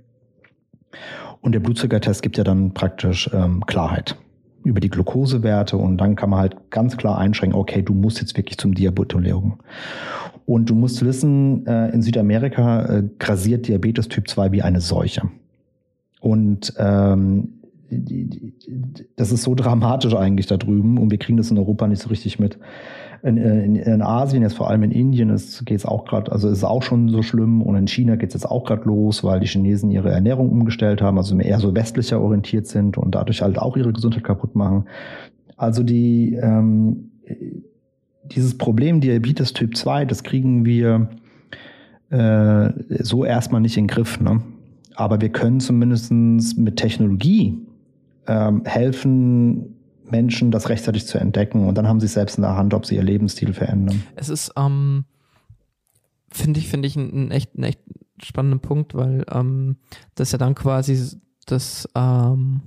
Und 1.40 1.52
der 1.52 1.60
Blutzuckertest 1.60 2.22
gibt 2.22 2.38
ja 2.38 2.44
dann 2.44 2.72
praktisch 2.74 3.30
ähm, 3.32 3.64
Klarheit 3.66 4.16
über 4.64 4.80
die 4.80 4.90
Glukosewerte 4.90 5.76
und 5.76 5.98
dann 5.98 6.16
kann 6.16 6.30
man 6.30 6.40
halt 6.40 6.70
ganz 6.70 6.96
klar 6.96 7.18
einschränken, 7.18 7.58
okay, 7.58 7.82
du 7.82 7.94
musst 7.94 8.20
jetzt 8.20 8.36
wirklich 8.36 8.58
zum 8.58 8.74
Diabetologen. 8.74 9.54
Und 10.46 10.70
du 10.70 10.74
musst 10.74 11.04
wissen, 11.04 11.66
äh, 11.66 11.90
in 11.90 12.02
Südamerika 12.02 12.86
äh, 12.86 13.04
grasiert 13.18 13.68
Diabetes 13.68 14.08
Typ 14.08 14.28
2 14.28 14.52
wie 14.52 14.62
eine 14.62 14.80
Seuche. 14.80 15.28
Und 16.20 16.72
ähm, 16.78 17.58
das 19.16 19.32
ist 19.32 19.42
so 19.42 19.54
dramatisch 19.54 20.14
eigentlich 20.14 20.46
da 20.46 20.56
drüben 20.56 20.98
und 20.98 21.10
wir 21.10 21.18
kriegen 21.18 21.38
das 21.38 21.50
in 21.50 21.58
Europa 21.58 21.86
nicht 21.86 22.02
so 22.02 22.08
richtig 22.08 22.38
mit. 22.38 22.58
In, 23.22 23.36
in, 23.36 23.76
in 23.76 24.02
Asien, 24.02 24.42
jetzt 24.42 24.56
vor 24.56 24.70
allem 24.70 24.84
in 24.84 24.92
Indien, 24.92 25.34
geht 25.64 25.78
es 25.78 25.84
auch 25.84 26.04
gerade, 26.04 26.30
also 26.30 26.48
ist 26.48 26.62
auch 26.62 26.82
schon 26.82 27.08
so 27.08 27.22
schlimm 27.22 27.62
und 27.62 27.74
in 27.74 27.88
China 27.88 28.14
geht 28.14 28.28
es 28.28 28.34
jetzt 28.34 28.46
auch 28.50 28.64
gerade 28.64 28.84
los, 28.84 29.24
weil 29.24 29.40
die 29.40 29.46
Chinesen 29.46 29.90
ihre 29.90 30.10
Ernährung 30.10 30.50
umgestellt 30.50 31.02
haben, 31.02 31.18
also 31.18 31.36
eher 31.36 31.58
so 31.58 31.74
westlicher 31.74 32.20
orientiert 32.20 32.68
sind 32.68 32.96
und 32.96 33.16
dadurch 33.16 33.42
halt 33.42 33.58
auch 33.58 33.76
ihre 33.76 33.92
Gesundheit 33.92 34.22
kaputt 34.22 34.54
machen. 34.54 34.84
Also 35.56 35.82
die 35.82 36.38
ähm, 36.40 37.10
dieses 38.24 38.56
Problem 38.56 39.00
Diabetes 39.00 39.52
Typ 39.52 39.76
2, 39.76 40.04
das 40.04 40.22
kriegen 40.22 40.64
wir 40.64 41.08
äh, 42.10 42.70
so 43.02 43.24
erstmal 43.24 43.60
nicht 43.60 43.76
in 43.76 43.84
den 43.84 43.88
Griff. 43.88 44.20
Ne? 44.20 44.42
Aber 44.94 45.20
wir 45.20 45.30
können 45.30 45.60
zumindest 45.60 46.10
mit 46.12 46.76
Technologie 46.76 47.58
ähm, 48.26 48.62
helfen, 48.64 49.76
Menschen 50.10 50.50
das 50.50 50.68
rechtzeitig 50.68 51.06
zu 51.06 51.18
entdecken 51.18 51.66
und 51.66 51.76
dann 51.76 51.88
haben 51.88 52.00
sie 52.00 52.06
es 52.06 52.14
selbst 52.14 52.36
in 52.36 52.42
der 52.42 52.56
Hand, 52.56 52.74
ob 52.74 52.86
sie 52.86 52.96
ihr 52.96 53.02
Lebensstil 53.02 53.52
verändern. 53.52 54.02
Es 54.16 54.28
ist, 54.28 54.52
ähm, 54.56 55.04
finde 56.30 56.60
ich, 56.60 56.68
finde 56.68 56.88
ich 56.88 56.96
einen 56.96 57.30
echt, 57.30 57.54
einen 57.54 57.64
echt 57.64 57.80
spannenden 58.22 58.60
Punkt, 58.60 58.94
weil 58.94 59.24
ähm, 59.30 59.76
das 60.14 60.32
ja 60.32 60.38
dann 60.38 60.54
quasi 60.54 61.18
das 61.46 61.88
ähm, 61.94 62.62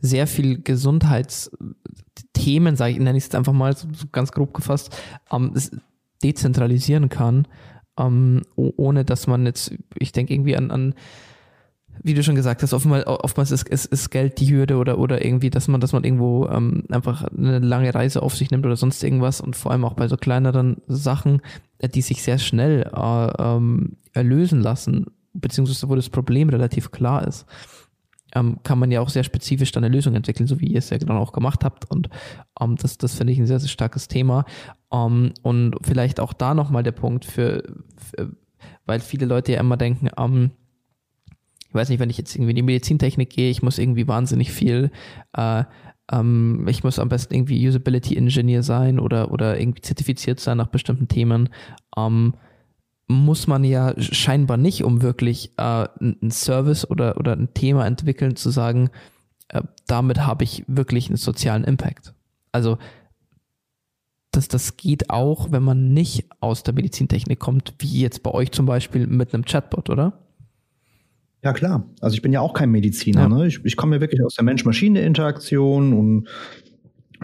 sehr 0.00 0.26
viel 0.26 0.62
Gesundheitsthemen, 0.62 2.76
sage 2.76 2.92
ich, 2.92 2.98
nenne 2.98 3.18
ich 3.18 3.24
es 3.24 3.34
einfach 3.34 3.52
mal 3.52 3.76
so, 3.76 3.88
so 3.92 4.06
ganz 4.10 4.32
grob 4.32 4.54
gefasst, 4.54 4.96
ähm, 5.30 5.52
dezentralisieren 6.22 7.08
kann, 7.08 7.46
ähm, 7.98 8.42
ohne 8.56 9.04
dass 9.04 9.26
man 9.26 9.46
jetzt, 9.46 9.74
ich 9.98 10.12
denke 10.12 10.34
irgendwie 10.34 10.56
an, 10.56 10.70
an 10.70 10.94
wie 12.02 12.14
du 12.14 12.22
schon 12.22 12.34
gesagt 12.34 12.62
hast, 12.62 12.72
oftmals, 12.72 13.06
oftmals 13.06 13.50
ist, 13.50 13.68
ist, 13.68 13.86
ist 13.86 14.10
Geld 14.10 14.40
die 14.40 14.52
Hürde 14.52 14.76
oder, 14.76 14.98
oder 14.98 15.24
irgendwie, 15.24 15.50
dass 15.50 15.68
man, 15.68 15.80
dass 15.80 15.92
man 15.92 16.04
irgendwo 16.04 16.46
ähm, 16.48 16.84
einfach 16.90 17.24
eine 17.24 17.58
lange 17.58 17.94
Reise 17.94 18.22
auf 18.22 18.36
sich 18.36 18.50
nimmt 18.50 18.66
oder 18.66 18.76
sonst 18.76 19.02
irgendwas 19.02 19.40
und 19.40 19.56
vor 19.56 19.72
allem 19.72 19.84
auch 19.84 19.94
bei 19.94 20.08
so 20.08 20.16
kleineren 20.16 20.82
Sachen, 20.86 21.42
äh, 21.78 21.88
die 21.88 22.02
sich 22.02 22.22
sehr 22.22 22.38
schnell 22.38 22.90
äh, 22.94 23.42
ähm, 23.42 23.96
erlösen 24.12 24.60
lassen, 24.60 25.06
beziehungsweise 25.32 25.88
wo 25.88 25.94
das 25.94 26.08
Problem 26.10 26.48
relativ 26.48 26.90
klar 26.90 27.26
ist, 27.26 27.46
ähm, 28.34 28.58
kann 28.62 28.78
man 28.78 28.90
ja 28.90 29.00
auch 29.00 29.08
sehr 29.08 29.24
spezifisch 29.24 29.72
dann 29.72 29.84
eine 29.84 29.94
Lösung 29.94 30.14
entwickeln, 30.14 30.46
so 30.46 30.60
wie 30.60 30.66
ihr 30.66 30.78
es 30.78 30.90
ja 30.90 30.98
genau 30.98 31.18
auch 31.18 31.32
gemacht 31.32 31.64
habt. 31.64 31.90
Und 31.90 32.08
ähm, 32.60 32.76
das, 32.76 32.98
das 32.98 33.14
finde 33.14 33.32
ich 33.32 33.38
ein 33.38 33.46
sehr, 33.46 33.60
sehr 33.60 33.68
starkes 33.68 34.08
Thema. 34.08 34.44
Ähm, 34.92 35.32
und 35.42 35.76
vielleicht 35.82 36.20
auch 36.20 36.32
da 36.32 36.54
nochmal 36.54 36.82
der 36.82 36.92
Punkt 36.92 37.24
für, 37.24 37.62
für, 37.96 38.30
weil 38.86 39.00
viele 39.00 39.26
Leute 39.26 39.52
ja 39.52 39.60
immer 39.60 39.76
denken, 39.76 40.10
ähm, 40.18 40.50
ich 41.68 41.74
weiß 41.74 41.88
nicht, 41.90 41.98
wenn 41.98 42.10
ich 42.10 42.18
jetzt 42.18 42.34
irgendwie 42.34 42.50
in 42.50 42.56
die 42.56 42.62
Medizintechnik 42.62 43.30
gehe, 43.30 43.50
ich 43.50 43.62
muss 43.62 43.78
irgendwie 43.78 44.08
wahnsinnig 44.08 44.52
viel, 44.52 44.90
äh, 45.36 45.64
ähm, 46.10 46.66
ich 46.68 46.82
muss 46.82 46.98
am 46.98 47.08
besten 47.08 47.34
irgendwie 47.34 47.66
Usability 47.66 48.16
Engineer 48.16 48.62
sein 48.62 48.98
oder, 48.98 49.30
oder 49.30 49.60
irgendwie 49.60 49.82
zertifiziert 49.82 50.40
sein 50.40 50.56
nach 50.56 50.68
bestimmten 50.68 51.08
Themen. 51.08 51.50
Ähm, 51.96 52.34
muss 53.06 53.46
man 53.46 53.64
ja 53.64 53.94
scheinbar 53.98 54.56
nicht, 54.56 54.84
um 54.84 55.02
wirklich 55.02 55.52
äh, 55.56 55.88
einen 56.00 56.30
Service 56.30 56.88
oder, 56.88 57.16
oder 57.16 57.32
ein 57.32 57.54
Thema 57.54 57.86
entwickeln, 57.86 58.36
zu 58.36 58.50
sagen, 58.50 58.90
äh, 59.48 59.62
damit 59.86 60.26
habe 60.26 60.44
ich 60.44 60.64
wirklich 60.66 61.08
einen 61.08 61.16
sozialen 61.16 61.64
Impact. 61.64 62.14
Also 62.52 62.78
das, 64.30 64.48
das 64.48 64.76
geht 64.76 65.10
auch, 65.10 65.52
wenn 65.52 65.62
man 65.62 65.92
nicht 65.92 66.26
aus 66.40 66.62
der 66.62 66.74
Medizintechnik 66.74 67.38
kommt, 67.38 67.74
wie 67.78 68.00
jetzt 68.00 68.22
bei 68.22 68.30
euch 68.30 68.52
zum 68.52 68.66
Beispiel 68.66 69.06
mit 69.06 69.32
einem 69.32 69.44
Chatbot, 69.44 69.88
oder? 69.90 70.27
Ja, 71.42 71.52
klar. 71.52 71.84
Also 72.00 72.14
ich 72.14 72.22
bin 72.22 72.32
ja 72.32 72.40
auch 72.40 72.52
kein 72.52 72.70
Mediziner. 72.70 73.22
Ja. 73.22 73.28
Ne? 73.28 73.46
Ich, 73.46 73.64
ich 73.64 73.76
komme 73.76 73.96
ja 73.96 74.00
wirklich 74.00 74.22
aus 74.24 74.34
der 74.34 74.44
Mensch-Maschine-Interaktion 74.44 75.92
und 75.92 76.28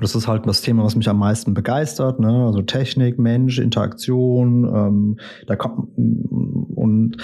das 0.01 0.15
ist 0.15 0.27
halt 0.27 0.47
das 0.47 0.61
Thema, 0.61 0.85
was 0.85 0.97
mich 0.97 1.09
am 1.09 1.19
meisten 1.19 1.55
begeistert. 1.55 2.19
Ne? 2.19 2.47
Also 2.47 2.63
Technik, 2.63 3.19
Mensch, 3.19 3.59
Interaktion. 3.59 4.65
Ähm, 4.65 5.19
da 5.47 5.57
kommt 5.57 5.89
und 5.97 7.17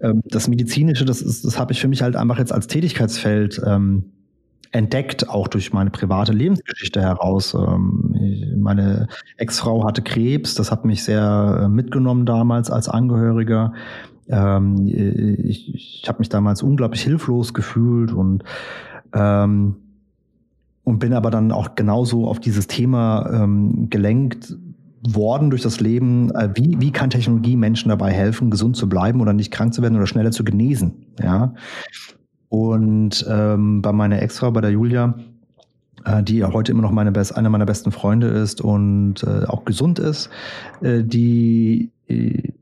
ähm, 0.00 0.22
das 0.24 0.48
Medizinische, 0.48 1.04
das 1.04 1.20
ist, 1.20 1.44
das 1.44 1.58
habe 1.58 1.72
ich 1.72 1.80
für 1.80 1.88
mich 1.88 2.02
halt 2.02 2.16
einfach 2.16 2.38
jetzt 2.38 2.52
als 2.52 2.66
Tätigkeitsfeld 2.66 3.60
ähm, 3.66 4.12
entdeckt, 4.70 5.28
auch 5.28 5.48
durch 5.48 5.72
meine 5.72 5.90
private 5.90 6.32
Lebensgeschichte 6.32 7.00
heraus. 7.00 7.54
Ähm, 7.54 8.56
meine 8.56 9.08
Ex-Frau 9.36 9.84
hatte 9.84 10.02
Krebs, 10.02 10.54
das 10.54 10.70
hat 10.70 10.84
mich 10.84 11.04
sehr 11.04 11.62
äh, 11.64 11.68
mitgenommen 11.68 12.24
damals 12.24 12.70
als 12.70 12.88
Angehöriger. 12.88 13.74
Ähm, 14.32 14.86
ich 14.86 15.74
ich 15.74 16.04
habe 16.08 16.18
mich 16.18 16.28
damals 16.28 16.62
unglaublich 16.62 17.02
hilflos 17.02 17.54
gefühlt 17.54 18.12
und 18.12 18.42
ähm, 19.12 19.76
und 20.84 20.98
bin 20.98 21.12
aber 21.12 21.30
dann 21.30 21.52
auch 21.52 21.74
genauso 21.76 22.26
auf 22.26 22.40
dieses 22.40 22.66
Thema 22.66 23.30
ähm, 23.32 23.88
gelenkt 23.88 24.56
worden 25.02 25.50
durch 25.50 25.62
das 25.62 25.80
Leben. 25.80 26.30
Äh, 26.34 26.50
wie, 26.54 26.80
wie 26.80 26.90
kann 26.90 27.10
Technologie 27.10 27.56
Menschen 27.56 27.90
dabei 27.90 28.10
helfen, 28.10 28.50
gesund 28.50 28.76
zu 28.76 28.88
bleiben 28.88 29.20
oder 29.20 29.32
nicht 29.32 29.52
krank 29.52 29.74
zu 29.74 29.82
werden 29.82 29.96
oder 29.96 30.06
schneller 30.06 30.30
zu 30.30 30.44
genesen? 30.44 31.06
Ja. 31.22 31.54
Und 32.48 33.24
ähm, 33.28 33.82
bei 33.82 33.92
meiner 33.92 34.20
Ex-Frau, 34.20 34.50
bei 34.50 34.60
der 34.60 34.70
Julia, 34.70 35.14
äh, 36.04 36.22
die 36.22 36.44
heute 36.44 36.72
immer 36.72 36.82
noch 36.82 36.92
meine 36.92 37.12
best, 37.12 37.36
eine 37.36 37.50
meiner 37.50 37.66
besten 37.66 37.92
Freunde 37.92 38.28
ist 38.28 38.60
und 38.60 39.22
äh, 39.24 39.44
auch 39.46 39.64
gesund 39.64 39.98
ist, 39.98 40.30
äh, 40.80 41.02
die 41.02 41.90
äh, 42.08 42.52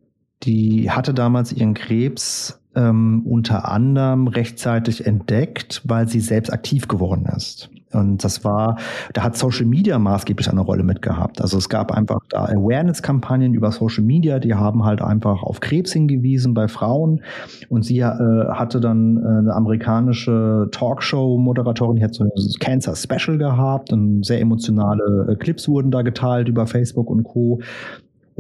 die 0.43 0.91
hatte 0.91 1.15
damals 1.15 1.53
ihren 1.53 1.75
Krebs 1.75 2.61
ähm, 2.75 3.23
unter 3.27 3.71
anderem 3.71 4.29
rechtzeitig 4.29 5.07
entdeckt, 5.07 5.83
weil 5.85 6.09
sie 6.09 6.21
selbst 6.21 6.53
aktiv 6.53 6.89
geworden 6.89 7.27
ist. 7.37 7.71
Und 7.93 8.23
das 8.23 8.45
war, 8.45 8.77
da 9.15 9.25
hat 9.25 9.37
Social 9.37 9.67
Media 9.67 9.99
maßgeblich 9.99 10.49
eine 10.49 10.61
Rolle 10.61 10.85
mitgehabt. 10.85 11.41
Also 11.41 11.59
es 11.59 11.69
gab 11.69 11.91
einfach 11.91 12.21
da 12.29 12.45
Awareness-Kampagnen 12.45 13.53
über 13.53 13.73
Social 13.73 14.05
Media, 14.05 14.39
die 14.39 14.55
haben 14.55 14.85
halt 14.85 15.03
einfach 15.03 15.43
auf 15.43 15.59
Krebs 15.59 15.93
hingewiesen 15.93 16.55
bei 16.55 16.69
Frauen. 16.69 17.23
Und 17.69 17.85
sie 17.85 17.99
äh, 17.99 18.05
hatte 18.05 18.81
dann 18.81 19.17
äh, 19.17 19.39
eine 19.39 19.55
amerikanische 19.55 20.69
Talkshow-Moderatorin, 20.71 21.97
die 21.97 22.05
hat 22.05 22.15
so 22.15 22.25
ein 22.25 22.31
Cancer 22.61 22.95
Special 22.95 23.39
gehabt 23.39 23.93
und 23.93 24.25
sehr 24.25 24.41
emotionale 24.41 25.27
äh, 25.29 25.35
Clips 25.35 25.69
wurden 25.69 25.91
da 25.91 26.03
geteilt 26.03 26.49
über 26.49 26.69
Facebook 26.69 27.11
und 27.11 27.25
Co. 27.25 27.61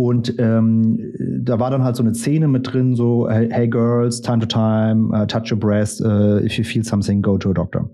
Und 0.02 0.34
ähm, 0.38 1.12
da 1.44 1.58
war 1.60 1.70
dann 1.70 1.84
halt 1.84 1.94
so 1.94 2.02
eine 2.02 2.14
Szene 2.14 2.48
mit 2.48 2.72
drin, 2.72 2.94
so, 2.94 3.28
hey, 3.28 3.68
girls, 3.68 4.22
time 4.22 4.38
to 4.38 4.46
time, 4.46 5.10
uh, 5.12 5.26
touch 5.26 5.52
your 5.52 5.58
breast, 5.58 6.00
uh, 6.00 6.38
if 6.38 6.56
you 6.56 6.64
feel 6.64 6.82
something, 6.82 7.20
go 7.20 7.36
to 7.36 7.50
a 7.50 7.52
doctor. 7.52 7.90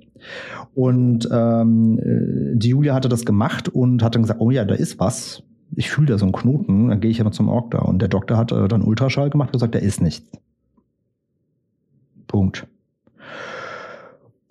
Und 0.76 1.28
ähm, 1.32 1.98
äh, 1.98 2.56
die 2.56 2.68
Julia 2.68 2.94
hatte 2.94 3.08
das 3.08 3.24
gemacht 3.24 3.68
und 3.68 4.04
hat 4.04 4.14
dann 4.14 4.22
gesagt, 4.22 4.40
oh 4.40 4.52
ja, 4.52 4.64
da 4.64 4.76
ist 4.76 5.00
was. 5.00 5.42
Ich 5.74 5.90
fühle 5.90 6.06
da 6.06 6.18
so 6.18 6.26
einen 6.26 6.32
Knoten, 6.32 6.90
dann 6.90 7.00
gehe 7.00 7.10
ich 7.10 7.20
aber 7.20 7.32
zum 7.32 7.48
Doktor. 7.48 7.88
Und 7.88 8.00
der 8.00 8.08
Doktor 8.08 8.36
hat 8.36 8.52
äh, 8.52 8.68
dann 8.68 8.82
Ultraschall 8.82 9.28
gemacht 9.28 9.48
und 9.48 9.54
gesagt, 9.54 9.74
da 9.74 9.80
ist 9.80 10.00
nichts. 10.00 10.30
Punkt. 12.28 12.68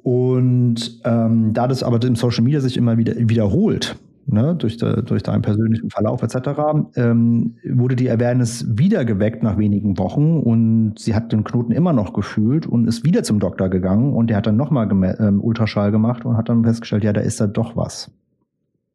Und 0.03 0.99
ähm, 1.06 1.53
da 1.53 1.70
das 1.70 1.84
aber 1.84 2.06
im 2.06 2.18
Social 2.18 2.43
Media 2.43 2.60
sich 2.60 2.76
immer 2.76 2.97
wieder 2.97 3.14
wiederholt, 3.18 3.95
ne, 4.28 4.55
durch, 4.55 4.78
de, 4.78 5.03
durch 5.03 5.23
deinen 5.23 5.41
persönlichen 5.41 5.89
Verlauf 5.89 6.21
etc., 6.23 6.49
ähm, 6.95 7.55
wurde 7.63 7.95
die 7.95 8.09
Awareness 8.09 8.65
wieder 8.78 9.05
geweckt 9.05 9.43
nach 9.43 9.57
wenigen 9.57 9.97
Wochen 9.97 10.39
und 10.39 10.95
sie 10.97 11.15
hat 11.15 11.32
den 11.32 11.43
Knoten 11.43 11.71
immer 11.71 11.93
noch 11.93 12.13
gefühlt 12.13 12.65
und 12.65 12.88
ist 12.88 13.05
wieder 13.05 13.23
zum 13.23 13.39
Doktor 13.39 13.69
gegangen 13.69 14.13
und 14.13 14.30
der 14.30 14.38
hat 14.38 14.47
dann 14.47 14.57
nochmal 14.57 14.89
ähm, 15.19 15.41
Ultraschall 15.41 15.91
gemacht 15.91 16.26
und 16.26 16.38
hat 16.38 16.49
dann 16.49 16.63
festgestellt, 16.63 17.03
ja, 17.03 17.13
da 17.13 17.21
ist 17.21 17.39
da 17.39 17.47
doch 17.47 17.76
was. 17.76 18.11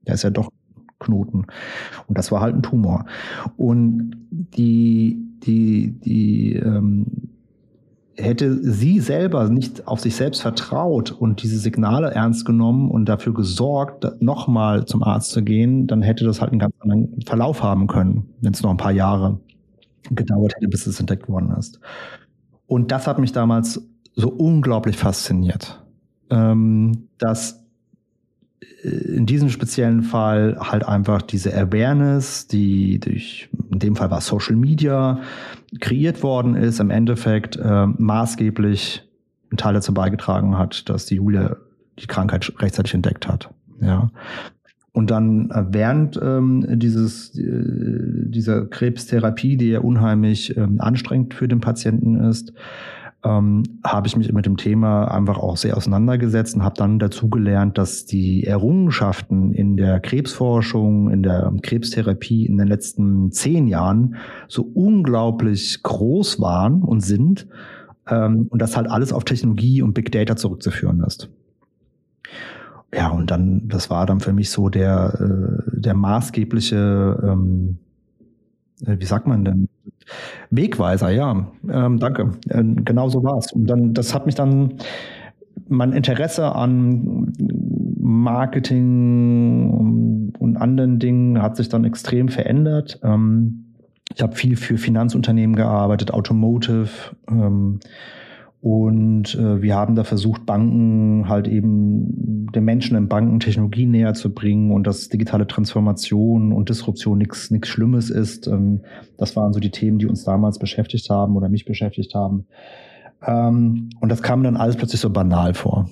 Da 0.04 0.14
ist 0.14 0.22
ja 0.22 0.30
doch 0.30 0.50
Knoten. 0.98 1.46
Und 2.06 2.18
das 2.18 2.30
war 2.30 2.40
halt 2.40 2.54
ein 2.54 2.62
Tumor. 2.62 3.06
Und 3.56 4.12
die, 4.30 5.18
die, 5.42 5.98
die, 6.00 6.56
ähm, 6.56 7.29
hätte 8.20 8.62
sie 8.62 9.00
selber 9.00 9.48
nicht 9.48 9.86
auf 9.88 10.00
sich 10.00 10.16
selbst 10.16 10.42
vertraut 10.42 11.10
und 11.10 11.42
diese 11.42 11.58
Signale 11.58 12.10
ernst 12.10 12.44
genommen 12.44 12.90
und 12.90 13.06
dafür 13.06 13.34
gesorgt, 13.34 14.06
nochmal 14.20 14.84
zum 14.84 15.02
Arzt 15.02 15.30
zu 15.30 15.42
gehen, 15.42 15.86
dann 15.86 16.02
hätte 16.02 16.24
das 16.24 16.40
halt 16.40 16.50
einen 16.52 16.60
ganz 16.60 16.74
anderen 16.80 17.20
Verlauf 17.26 17.62
haben 17.62 17.86
können, 17.86 18.30
wenn 18.40 18.52
es 18.52 18.62
noch 18.62 18.70
ein 18.70 18.76
paar 18.76 18.92
Jahre 18.92 19.38
gedauert 20.10 20.54
hätte, 20.56 20.68
bis 20.68 20.86
es 20.86 21.00
entdeckt 21.00 21.28
worden 21.28 21.52
ist. 21.58 21.80
Und 22.66 22.90
das 22.92 23.06
hat 23.06 23.18
mich 23.18 23.32
damals 23.32 23.82
so 24.14 24.28
unglaublich 24.28 24.96
fasziniert, 24.96 25.82
ähm, 26.30 27.08
dass 27.18 27.59
in 28.82 29.26
diesem 29.26 29.50
speziellen 29.50 30.02
Fall 30.02 30.56
halt 30.58 30.86
einfach 30.86 31.22
diese 31.22 31.54
Awareness, 31.54 32.46
die 32.46 32.98
durch, 32.98 33.48
in 33.70 33.78
dem 33.78 33.96
Fall 33.96 34.10
war 34.10 34.20
Social 34.20 34.56
Media, 34.56 35.20
kreiert 35.80 36.22
worden 36.22 36.54
ist, 36.54 36.80
im 36.80 36.90
Endeffekt 36.90 37.56
äh, 37.56 37.86
maßgeblich 37.86 39.02
einen 39.50 39.58
Teil 39.58 39.74
dazu 39.74 39.94
beigetragen 39.94 40.58
hat, 40.58 40.88
dass 40.88 41.06
die 41.06 41.16
Julia 41.16 41.56
die 41.98 42.06
Krankheit 42.06 42.52
rechtzeitig 42.58 42.94
entdeckt 42.94 43.28
hat. 43.28 43.50
Ja. 43.80 44.10
Und 44.92 45.10
dann 45.10 45.50
äh, 45.50 45.64
während 45.68 46.18
ähm, 46.20 46.66
dieses, 46.78 47.36
äh, 47.38 47.44
dieser 47.44 48.66
Krebstherapie, 48.66 49.56
die 49.56 49.70
ja 49.70 49.80
unheimlich 49.80 50.56
ähm, 50.56 50.80
anstrengend 50.80 51.34
für 51.34 51.48
den 51.48 51.60
Patienten 51.60 52.16
ist, 52.16 52.52
ähm, 53.22 53.62
habe 53.84 54.06
ich 54.06 54.16
mich 54.16 54.32
mit 54.32 54.46
dem 54.46 54.56
Thema 54.56 55.04
einfach 55.06 55.38
auch 55.38 55.56
sehr 55.56 55.76
auseinandergesetzt 55.76 56.54
und 56.54 56.64
habe 56.64 56.76
dann 56.76 56.98
dazu 56.98 57.28
gelernt, 57.28 57.76
dass 57.76 58.06
die 58.06 58.44
Errungenschaften 58.44 59.52
in 59.52 59.76
der 59.76 60.00
Krebsforschung, 60.00 61.10
in 61.10 61.22
der 61.22 61.52
Krebstherapie 61.62 62.46
in 62.46 62.56
den 62.56 62.68
letzten 62.68 63.30
zehn 63.30 63.68
Jahren 63.68 64.16
so 64.48 64.62
unglaublich 64.62 65.82
groß 65.82 66.40
waren 66.40 66.82
und 66.82 67.00
sind 67.00 67.46
ähm, 68.08 68.46
und 68.50 68.60
das 68.60 68.76
halt 68.76 68.90
alles 68.90 69.12
auf 69.12 69.24
Technologie 69.24 69.82
und 69.82 69.94
Big 69.94 70.10
Data 70.12 70.36
zurückzuführen 70.36 71.02
ist. 71.06 71.30
Ja, 72.92 73.08
und 73.10 73.30
dann, 73.30 73.68
das 73.68 73.88
war 73.88 74.06
dann 74.06 74.20
für 74.20 74.32
mich 74.32 74.50
so 74.50 74.68
der, 74.68 75.14
äh, 75.20 75.80
der 75.80 75.94
maßgebliche, 75.94 77.20
ähm, 77.22 77.78
äh, 78.84 78.96
wie 78.98 79.04
sagt 79.04 79.26
man 79.26 79.44
denn, 79.44 79.68
Wegweiser, 80.50 81.10
ja. 81.10 81.46
Ähm, 81.68 81.98
danke. 81.98 82.32
Äh, 82.48 82.62
genau 82.62 83.08
so 83.08 83.22
war 83.22 83.38
es. 83.38 83.52
Und 83.52 83.66
dann, 83.66 83.94
das 83.94 84.14
hat 84.14 84.26
mich 84.26 84.34
dann 84.34 84.74
mein 85.68 85.92
Interesse 85.92 86.54
an 86.54 87.32
Marketing 87.98 89.70
und 90.38 90.56
anderen 90.56 90.98
Dingen 90.98 91.40
hat 91.42 91.56
sich 91.56 91.68
dann 91.68 91.84
extrem 91.84 92.28
verändert. 92.28 92.98
Ähm, 93.02 93.66
ich 94.14 94.22
habe 94.22 94.34
viel 94.34 94.56
für 94.56 94.76
Finanzunternehmen 94.78 95.54
gearbeitet, 95.54 96.12
Automotive. 96.12 96.88
Ähm, 97.28 97.80
und 98.62 99.34
äh, 99.36 99.62
wir 99.62 99.74
haben 99.74 99.94
da 99.94 100.04
versucht, 100.04 100.44
Banken 100.44 101.28
halt 101.28 101.48
eben 101.48 102.46
den 102.52 102.64
Menschen 102.64 102.94
in 102.96 103.08
Banken 103.08 103.40
Technologie 103.40 103.86
näher 103.86 104.12
zu 104.12 104.34
bringen 104.34 104.70
und 104.70 104.86
dass 104.86 105.08
digitale 105.08 105.46
Transformation 105.46 106.52
und 106.52 106.68
Disruption 106.68 107.16
nichts 107.16 107.50
nichts 107.50 107.68
Schlimmes 107.68 108.10
ist. 108.10 108.46
Ähm, 108.46 108.80
das 109.16 109.34
waren 109.34 109.54
so 109.54 109.60
die 109.60 109.70
Themen, 109.70 109.98
die 109.98 110.06
uns 110.06 110.24
damals 110.24 110.58
beschäftigt 110.58 111.08
haben 111.08 111.36
oder 111.36 111.48
mich 111.48 111.64
beschäftigt 111.64 112.14
haben. 112.14 112.44
Ähm, 113.26 113.90
und 114.00 114.10
das 114.10 114.22
kam 114.22 114.42
dann 114.42 114.58
alles 114.58 114.76
plötzlich 114.76 115.00
so 115.00 115.08
banal 115.08 115.54
vor 115.54 115.88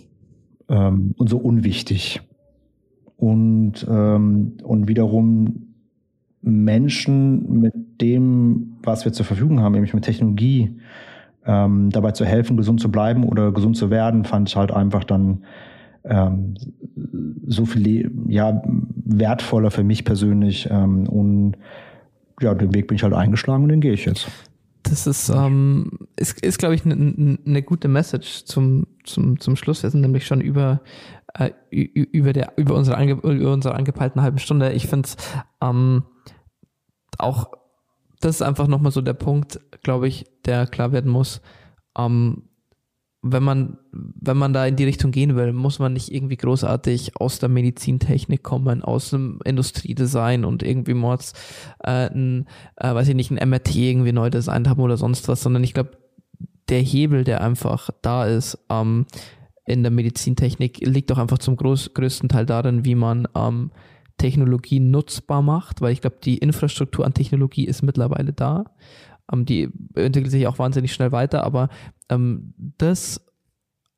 ähm, 0.69 1.15
und 1.17 1.31
so 1.31 1.39
unwichtig. 1.39 2.21
Und, 3.17 3.87
ähm, 3.89 4.59
und 4.63 4.89
wiederum 4.89 5.75
Menschen 6.43 7.61
mit 7.61 7.75
dem, 8.01 8.77
was 8.83 9.07
wir 9.07 9.13
zur 9.13 9.27
Verfügung 9.27 9.61
haben, 9.61 9.73
nämlich 9.73 9.95
mit 9.95 10.05
Technologie, 10.05 10.77
ähm, 11.49 11.89
dabei 11.91 12.13
zu 12.13 12.25
helfen, 12.25 12.59
gesund 12.59 12.81
zu 12.81 12.91
bleiben 12.91 13.25
oder 13.25 13.51
gesund 13.53 13.77
zu 13.77 13.91
werden, 13.91 14.25
fand 14.25 14.51
ich 14.51 14.57
halt 14.57 14.71
einfach 14.71 15.03
dann 15.03 15.45
ähm, 16.05 16.55
so 17.47 17.65
viel 17.65 18.13
ja, 18.29 18.63
wertvoller 19.05 19.71
für 19.71 19.83
mich 19.83 20.05
persönlich. 20.05 20.69
Ähm, 20.71 21.09
und 21.09 21.57
ja, 22.41 22.55
den 22.55 22.75
Weg 22.75 22.87
bin 22.87 22.97
ich 22.97 23.03
halt 23.03 23.15
eingeschlagen 23.15 23.65
und 23.65 23.71
den 23.71 23.81
gehe 23.81 23.95
ich 23.95 24.05
jetzt. 24.05 24.29
Das 24.83 25.07
ist, 25.07 25.31
ähm, 25.31 25.91
ist, 26.17 26.41
ist 26.45 26.59
glaube 26.59 26.75
ich, 26.75 26.85
eine 26.85 26.95
ne 26.97 27.63
gute 27.63 27.89
Message 27.89 28.45
zum, 28.45 28.87
zum, 29.05 29.41
zum 29.41 29.57
Schluss. 29.57 29.83
Wir 29.83 29.91
sind 29.91 30.03
nämlich 30.03 30.27
schon 30.27 30.43
über, 30.43 30.83
äh, 31.35 31.51
über, 31.71 32.35
der, 32.35 32.53
über, 32.57 32.75
unsere, 32.75 32.99
ange, 32.99 33.15
über 33.15 33.53
unsere 33.55 33.75
angepeilten 33.75 34.21
halben 34.21 34.39
Stunde. 34.39 34.73
Ich 34.73 34.87
finde 34.87 35.09
es 35.09 35.17
ähm, 35.63 36.05
auch 37.19 37.49
das 38.21 38.37
ist 38.37 38.43
einfach 38.43 38.67
nochmal 38.67 38.93
so 38.93 39.01
der 39.01 39.15
Punkt, 39.15 39.61
glaube 39.83 40.09
ich, 40.09 40.27
der 40.49 40.67
klar 40.67 40.93
werden 40.93 41.11
muss. 41.11 41.41
Ähm, 41.97 42.43
wenn 43.23 43.43
man, 43.43 43.79
wenn 43.93 44.37
man 44.37 44.53
da 44.53 44.65
in 44.67 44.77
die 44.77 44.85
Richtung 44.85 45.11
gehen 45.11 45.35
will, 45.35 45.53
muss 45.53 45.81
man 45.81 45.93
nicht 45.93 46.13
irgendwie 46.13 46.37
großartig 46.37 47.21
aus 47.21 47.41
der 47.41 47.49
Medizintechnik 47.49 48.43
kommen, 48.43 48.83
aus 48.83 49.11
dem 49.11 49.41
Industriedesign 49.45 50.45
und 50.45 50.63
irgendwie 50.63 50.95
Mords, 50.95 51.33
äh, 51.81 52.09
ein, 52.11 52.47
äh, 52.77 52.95
weiß 52.95 53.09
ich 53.09 53.15
nicht, 53.15 53.31
ein 53.33 53.49
MRT 53.49 53.75
irgendwie 53.75 54.13
neu 54.13 54.31
designt 54.31 54.69
haben 54.69 54.81
oder 54.81 54.97
sonst 54.97 55.29
was, 55.29 55.43
sondern 55.43 55.65
ich 55.65 55.75
glaube, 55.75 55.99
der 56.69 56.81
Hebel, 56.81 57.25
der 57.25 57.41
einfach 57.41 57.91
da 58.03 58.27
ist, 58.27 58.59
ähm, 58.71 59.07
in 59.67 59.83
der 59.83 59.93
Medizintechnik, 59.93 60.79
liegt 60.87 61.11
doch 61.11 61.19
einfach 61.19 61.39
zum 61.39 61.57
groß, 61.57 61.95
größten 61.95 62.29
Teil 62.29 62.47
darin, 62.47 62.85
wie 62.85 62.95
man 62.95 63.27
ähm, 63.35 63.71
Technologie 64.17 64.81
nutzbar 64.81 65.43
macht, 65.43 65.81
weil 65.81 65.93
ich 65.93 66.01
glaube, 66.01 66.19
die 66.23 66.39
Infrastruktur 66.39 67.05
an 67.05 67.15
Technologie 67.15 67.65
ist 67.65 67.83
mittlerweile 67.83 68.33
da. 68.33 68.65
Ähm, 69.33 69.45
die 69.45 69.69
entwickelt 69.95 70.31
sich 70.31 70.47
auch 70.47 70.59
wahnsinnig 70.59 70.93
schnell 70.93 71.13
weiter, 71.13 71.45
aber 71.45 71.69
ähm, 72.09 72.55
das 72.57 73.25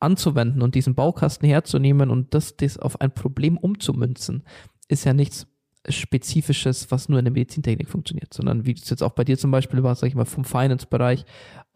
anzuwenden 0.00 0.62
und 0.62 0.74
diesen 0.74 0.94
Baukasten 0.94 1.46
herzunehmen 1.46 2.10
und 2.10 2.34
das, 2.34 2.56
das 2.56 2.78
auf 2.78 3.00
ein 3.00 3.12
Problem 3.12 3.58
umzumünzen, 3.58 4.44
ist 4.88 5.04
ja 5.04 5.12
nichts 5.12 5.46
Spezifisches, 5.88 6.90
was 6.90 7.08
nur 7.08 7.18
in 7.18 7.24
der 7.24 7.32
Medizintechnik 7.32 7.88
funktioniert, 7.88 8.34
sondern 8.34 8.66
wie 8.66 8.72
es 8.72 8.90
jetzt 8.90 9.02
auch 9.02 9.12
bei 9.12 9.24
dir 9.24 9.38
zum 9.38 9.50
Beispiel 9.50 9.82
war, 9.82 9.94
sag 9.94 10.08
ich 10.08 10.14
mal, 10.14 10.26
vom 10.26 10.44
Finance-Bereich, 10.44 11.24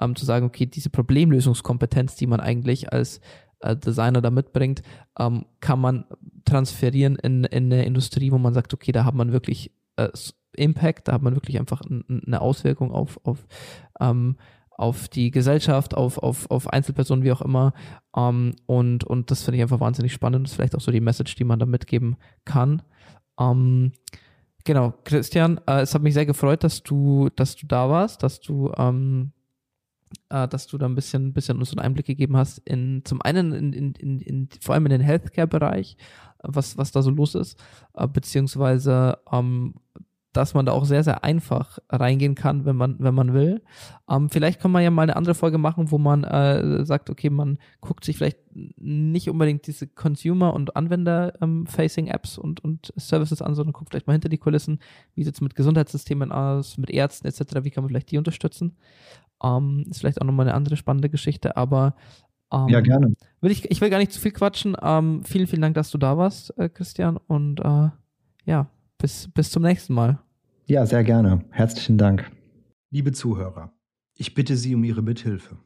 ähm, 0.00 0.14
zu 0.14 0.26
sagen, 0.26 0.44
okay, 0.44 0.66
diese 0.66 0.90
Problemlösungskompetenz, 0.90 2.16
die 2.16 2.26
man 2.26 2.40
eigentlich 2.40 2.92
als 2.92 3.20
äh, 3.61 3.74
Designer 3.74 4.20
da 4.20 4.30
mitbringt, 4.30 4.82
ähm, 5.18 5.46
kann 5.61 5.80
man 5.80 6.05
transferieren 6.44 7.16
in, 7.16 7.44
in 7.44 7.72
eine 7.72 7.86
Industrie, 7.86 8.30
wo 8.30 8.38
man 8.38 8.52
sagt, 8.52 8.74
okay, 8.74 8.92
da 8.92 9.05
hat 9.05 9.14
man 9.14 9.32
wirklich 9.32 9.72
äh, 9.96 10.09
Impact, 10.55 11.09
da 11.09 11.12
hat 11.12 11.22
man 11.22 11.34
wirklich 11.34 11.59
einfach 11.59 11.82
eine 11.82 12.40
Auswirkung 12.40 12.90
auf, 12.90 13.20
auf, 13.24 13.46
ähm, 14.00 14.36
auf 14.70 15.09
die 15.09 15.30
Gesellschaft, 15.30 15.94
auf, 15.94 16.18
auf, 16.18 16.50
auf 16.50 16.68
Einzelpersonen, 16.68 17.24
wie 17.24 17.32
auch 17.32 17.42
immer. 17.42 17.72
Ähm, 18.16 18.55
und, 18.66 19.05
und 19.05 19.30
das 19.30 19.42
finde 19.42 19.57
ich 19.57 19.62
einfach 19.62 19.80
wahnsinnig 19.80 20.12
spannend. 20.12 20.46
Das 20.46 20.52
ist 20.52 20.57
vielleicht 20.57 20.76
auch 20.76 20.80
so 20.80 20.92
die 20.92 21.00
Message, 21.00 21.34
die 21.36 21.44
man 21.44 21.59
da 21.59 21.66
mitgeben 21.66 22.16
kann. 22.44 22.82
Ähm, 23.38 23.92
genau, 24.64 24.94
Christian, 25.05 25.61
äh, 25.66 25.82
es 25.82 25.94
hat 25.94 26.02
mich 26.02 26.14
sehr 26.14 26.26
gefreut, 26.26 26.64
dass 26.64 26.82
du, 26.82 27.28
dass 27.36 27.57
du 27.57 27.66
da 27.66 27.88
warst, 27.88 28.22
dass 28.22 28.40
du 28.40 28.72
ähm, 28.76 29.32
äh, 30.30 30.48
dass 30.48 30.66
du 30.66 30.78
da 30.78 30.86
ein 30.86 30.94
bisschen, 30.94 31.32
bisschen 31.32 31.59
uns 31.59 31.70
einen 31.70 31.80
Einblick 31.80 32.07
gegeben 32.07 32.36
hast 32.36 32.59
in 32.59 33.02
zum 33.05 33.22
einen 33.22 33.52
in, 33.52 33.72
in, 33.72 33.92
in, 33.94 34.20
in 34.20 34.48
vor 34.61 34.74
allem 34.74 34.86
in 34.86 34.92
den 34.92 35.00
Healthcare-Bereich, 35.00 35.96
was, 36.42 36.76
was 36.76 36.92
da 36.92 37.02
so 37.02 37.11
los 37.11 37.34
ist, 37.34 37.62
äh, 37.94 38.07
beziehungsweise 38.07 39.18
ähm, 39.32 39.74
dass 40.37 40.55
man 40.55 40.66
da 40.66 40.72
auch 40.72 40.85
sehr, 40.85 41.05
sehr 41.05 41.24
einfach 41.24 41.78
reingehen 41.89 42.35
kann, 42.35 42.64
wenn 42.64 42.76
man, 42.76 42.97
wenn 42.99 43.14
man 43.14 43.32
will. 43.32 43.62
Ähm, 44.11 44.28
vielleicht 44.30 44.61
kann 44.61 44.70
man 44.70 44.82
ja 44.82 44.91
mal 44.91 45.03
eine 45.03 45.16
andere 45.16 45.35
Folge 45.35 45.59
machen, 45.59 45.91
wo 45.91 45.99
man 45.99 46.24
äh, 46.24 46.85
sagt, 46.85 47.09
okay, 47.09 47.30
man 47.30 47.59
guckt 47.80 48.05
sich 48.05 48.16
vielleicht 48.16 48.39
nicht 48.53 49.30
unbedingt 49.30 49.66
diese 49.66 49.87
Consumer- 49.87 50.55
und 50.55 50.76
Anwender-Facing-Apps 50.76 52.39
und, 52.39 52.62
und 52.62 52.93
Services 52.97 53.43
an, 53.43 53.55
sondern 53.55 53.72
guckt 53.72 53.91
vielleicht 53.91 54.07
mal 54.07 54.12
hinter 54.12 54.28
die 54.28 54.39
Kulissen, 54.39 54.80
wie 55.14 55.24
sieht 55.24 55.35
es 55.35 55.41
mit 55.41 55.55
Gesundheitssystemen 55.55 56.32
aus, 56.32 56.78
mit 56.78 56.91
Ärzten 56.91 57.26
etc., 57.26 57.41
wie 57.62 57.70
kann 57.70 57.85
man 57.85 57.89
vielleicht 57.89 58.11
die 58.11 58.18
unterstützen. 58.18 58.76
Ähm, 59.43 59.87
ist 59.89 60.01
vielleicht 60.01 60.20
auch 60.20 60.26
nochmal 60.26 60.47
eine 60.47 60.55
andere 60.55 60.76
spannende 60.76 61.11
Geschichte, 61.11 61.57
aber 61.57 61.95
ähm, 62.53 62.68
ja, 62.68 62.80
gerne. 62.80 63.14
Will 63.41 63.51
ich, 63.51 63.70
ich 63.70 63.80
will 63.80 63.91
gar 63.91 63.99
nicht 63.99 64.12
zu 64.12 64.20
viel 64.20 64.32
quatschen. 64.32 64.76
Ähm, 64.80 65.22
vielen, 65.24 65.47
vielen 65.47 65.62
Dank, 65.62 65.74
dass 65.74 65.91
du 65.91 65.99
da 65.99 66.16
warst, 66.16 66.57
äh, 66.59 66.68
Christian. 66.68 67.16
Und 67.16 67.61
äh, 67.61 67.91
ja, 68.45 68.68
bis, 68.99 69.28
bis 69.32 69.51
zum 69.51 69.62
nächsten 69.62 69.95
Mal. 69.95 70.18
Ja, 70.66 70.86
sehr 70.86 71.05
gerne. 71.05 71.45
Herzlichen 71.51 71.99
Dank. 71.99 72.30
Liebe 72.90 73.12
Zuhörer, 73.12 73.72
ich 74.14 74.34
bitte 74.34 74.57
Sie 74.57 74.74
um 74.74 74.84
Ihre 74.84 75.03
Mithilfe. 75.03 75.59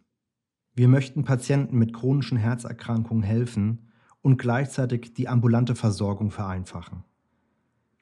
Wir 0.74 0.88
möchten 0.88 1.24
Patienten 1.24 1.76
mit 1.78 1.92
chronischen 1.92 2.38
Herzerkrankungen 2.38 3.22
helfen 3.22 3.90
und 4.22 4.38
gleichzeitig 4.38 5.14
die 5.14 5.28
ambulante 5.28 5.74
Versorgung 5.74 6.30
vereinfachen. 6.30 7.04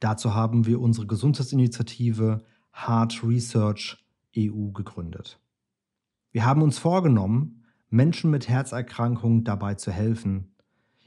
Dazu 0.00 0.34
haben 0.34 0.66
wir 0.66 0.80
unsere 0.80 1.06
Gesundheitsinitiative 1.06 2.42
Heart 2.72 3.22
Research 3.24 3.96
EU 4.36 4.70
gegründet. 4.72 5.40
Wir 6.32 6.44
haben 6.44 6.62
uns 6.62 6.78
vorgenommen, 6.78 7.64
Menschen 7.88 8.30
mit 8.30 8.48
Herzerkrankungen 8.48 9.44
dabei 9.44 9.74
zu 9.74 9.90
helfen, 9.90 10.54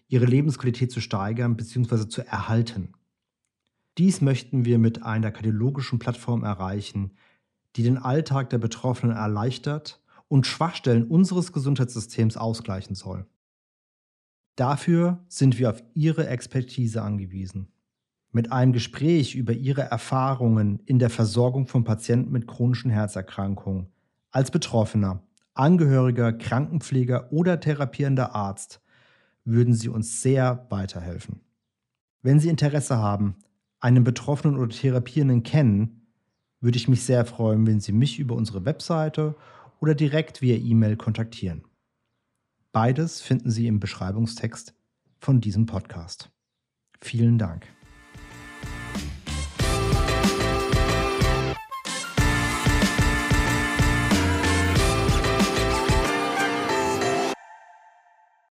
ihre 0.07 0.25
Lebensqualität 0.25 0.91
zu 0.91 1.01
steigern 1.01 1.55
bzw. 1.55 2.07
zu 2.07 2.25
erhalten. 2.25 2.93
Dies 3.97 4.21
möchten 4.21 4.65
wir 4.65 4.79
mit 4.79 5.03
einer 5.03 5.31
kardiologischen 5.31 5.99
Plattform 5.99 6.43
erreichen, 6.43 7.11
die 7.75 7.83
den 7.83 7.97
Alltag 7.97 8.49
der 8.49 8.57
Betroffenen 8.57 9.15
erleichtert 9.15 10.01
und 10.27 10.47
Schwachstellen 10.47 11.07
unseres 11.07 11.51
Gesundheitssystems 11.53 12.37
ausgleichen 12.37 12.95
soll. 12.95 13.25
Dafür 14.55 15.23
sind 15.27 15.57
wir 15.57 15.69
auf 15.69 15.83
Ihre 15.93 16.27
Expertise 16.27 17.01
angewiesen. 17.01 17.71
Mit 18.31 18.51
einem 18.51 18.73
Gespräch 18.73 19.35
über 19.35 19.53
Ihre 19.53 19.81
Erfahrungen 19.81 20.81
in 20.85 20.99
der 20.99 21.09
Versorgung 21.09 21.67
von 21.67 21.83
Patienten 21.83 22.31
mit 22.31 22.47
chronischen 22.47 22.91
Herzerkrankungen 22.91 23.87
als 24.31 24.51
Betroffener, 24.51 25.23
Angehöriger, 25.53 26.31
Krankenpfleger 26.33 27.31
oder 27.31 27.59
therapierender 27.59 28.35
Arzt 28.35 28.81
würden 29.43 29.73
Sie 29.73 29.89
uns 29.89 30.21
sehr 30.21 30.67
weiterhelfen. 30.69 31.41
Wenn 32.21 32.39
Sie 32.39 32.49
Interesse 32.49 32.97
haben, 32.97 33.35
einen 33.79 34.03
Betroffenen 34.03 34.57
oder 34.57 34.69
Therapierenden 34.69 35.43
kennen, 35.43 36.07
würde 36.61 36.77
ich 36.77 36.87
mich 36.87 37.03
sehr 37.03 37.25
freuen, 37.25 37.65
wenn 37.65 37.79
Sie 37.79 37.91
mich 37.91 38.19
über 38.19 38.35
unsere 38.35 38.65
Webseite 38.65 39.35
oder 39.79 39.95
direkt 39.95 40.41
via 40.41 40.57
E-Mail 40.57 40.97
kontaktieren. 40.97 41.63
Beides 42.71 43.21
finden 43.21 43.49
Sie 43.49 43.67
im 43.67 43.79
Beschreibungstext 43.79 44.75
von 45.19 45.41
diesem 45.41 45.65
Podcast. 45.65 46.29
Vielen 47.01 47.37
Dank. 47.37 47.67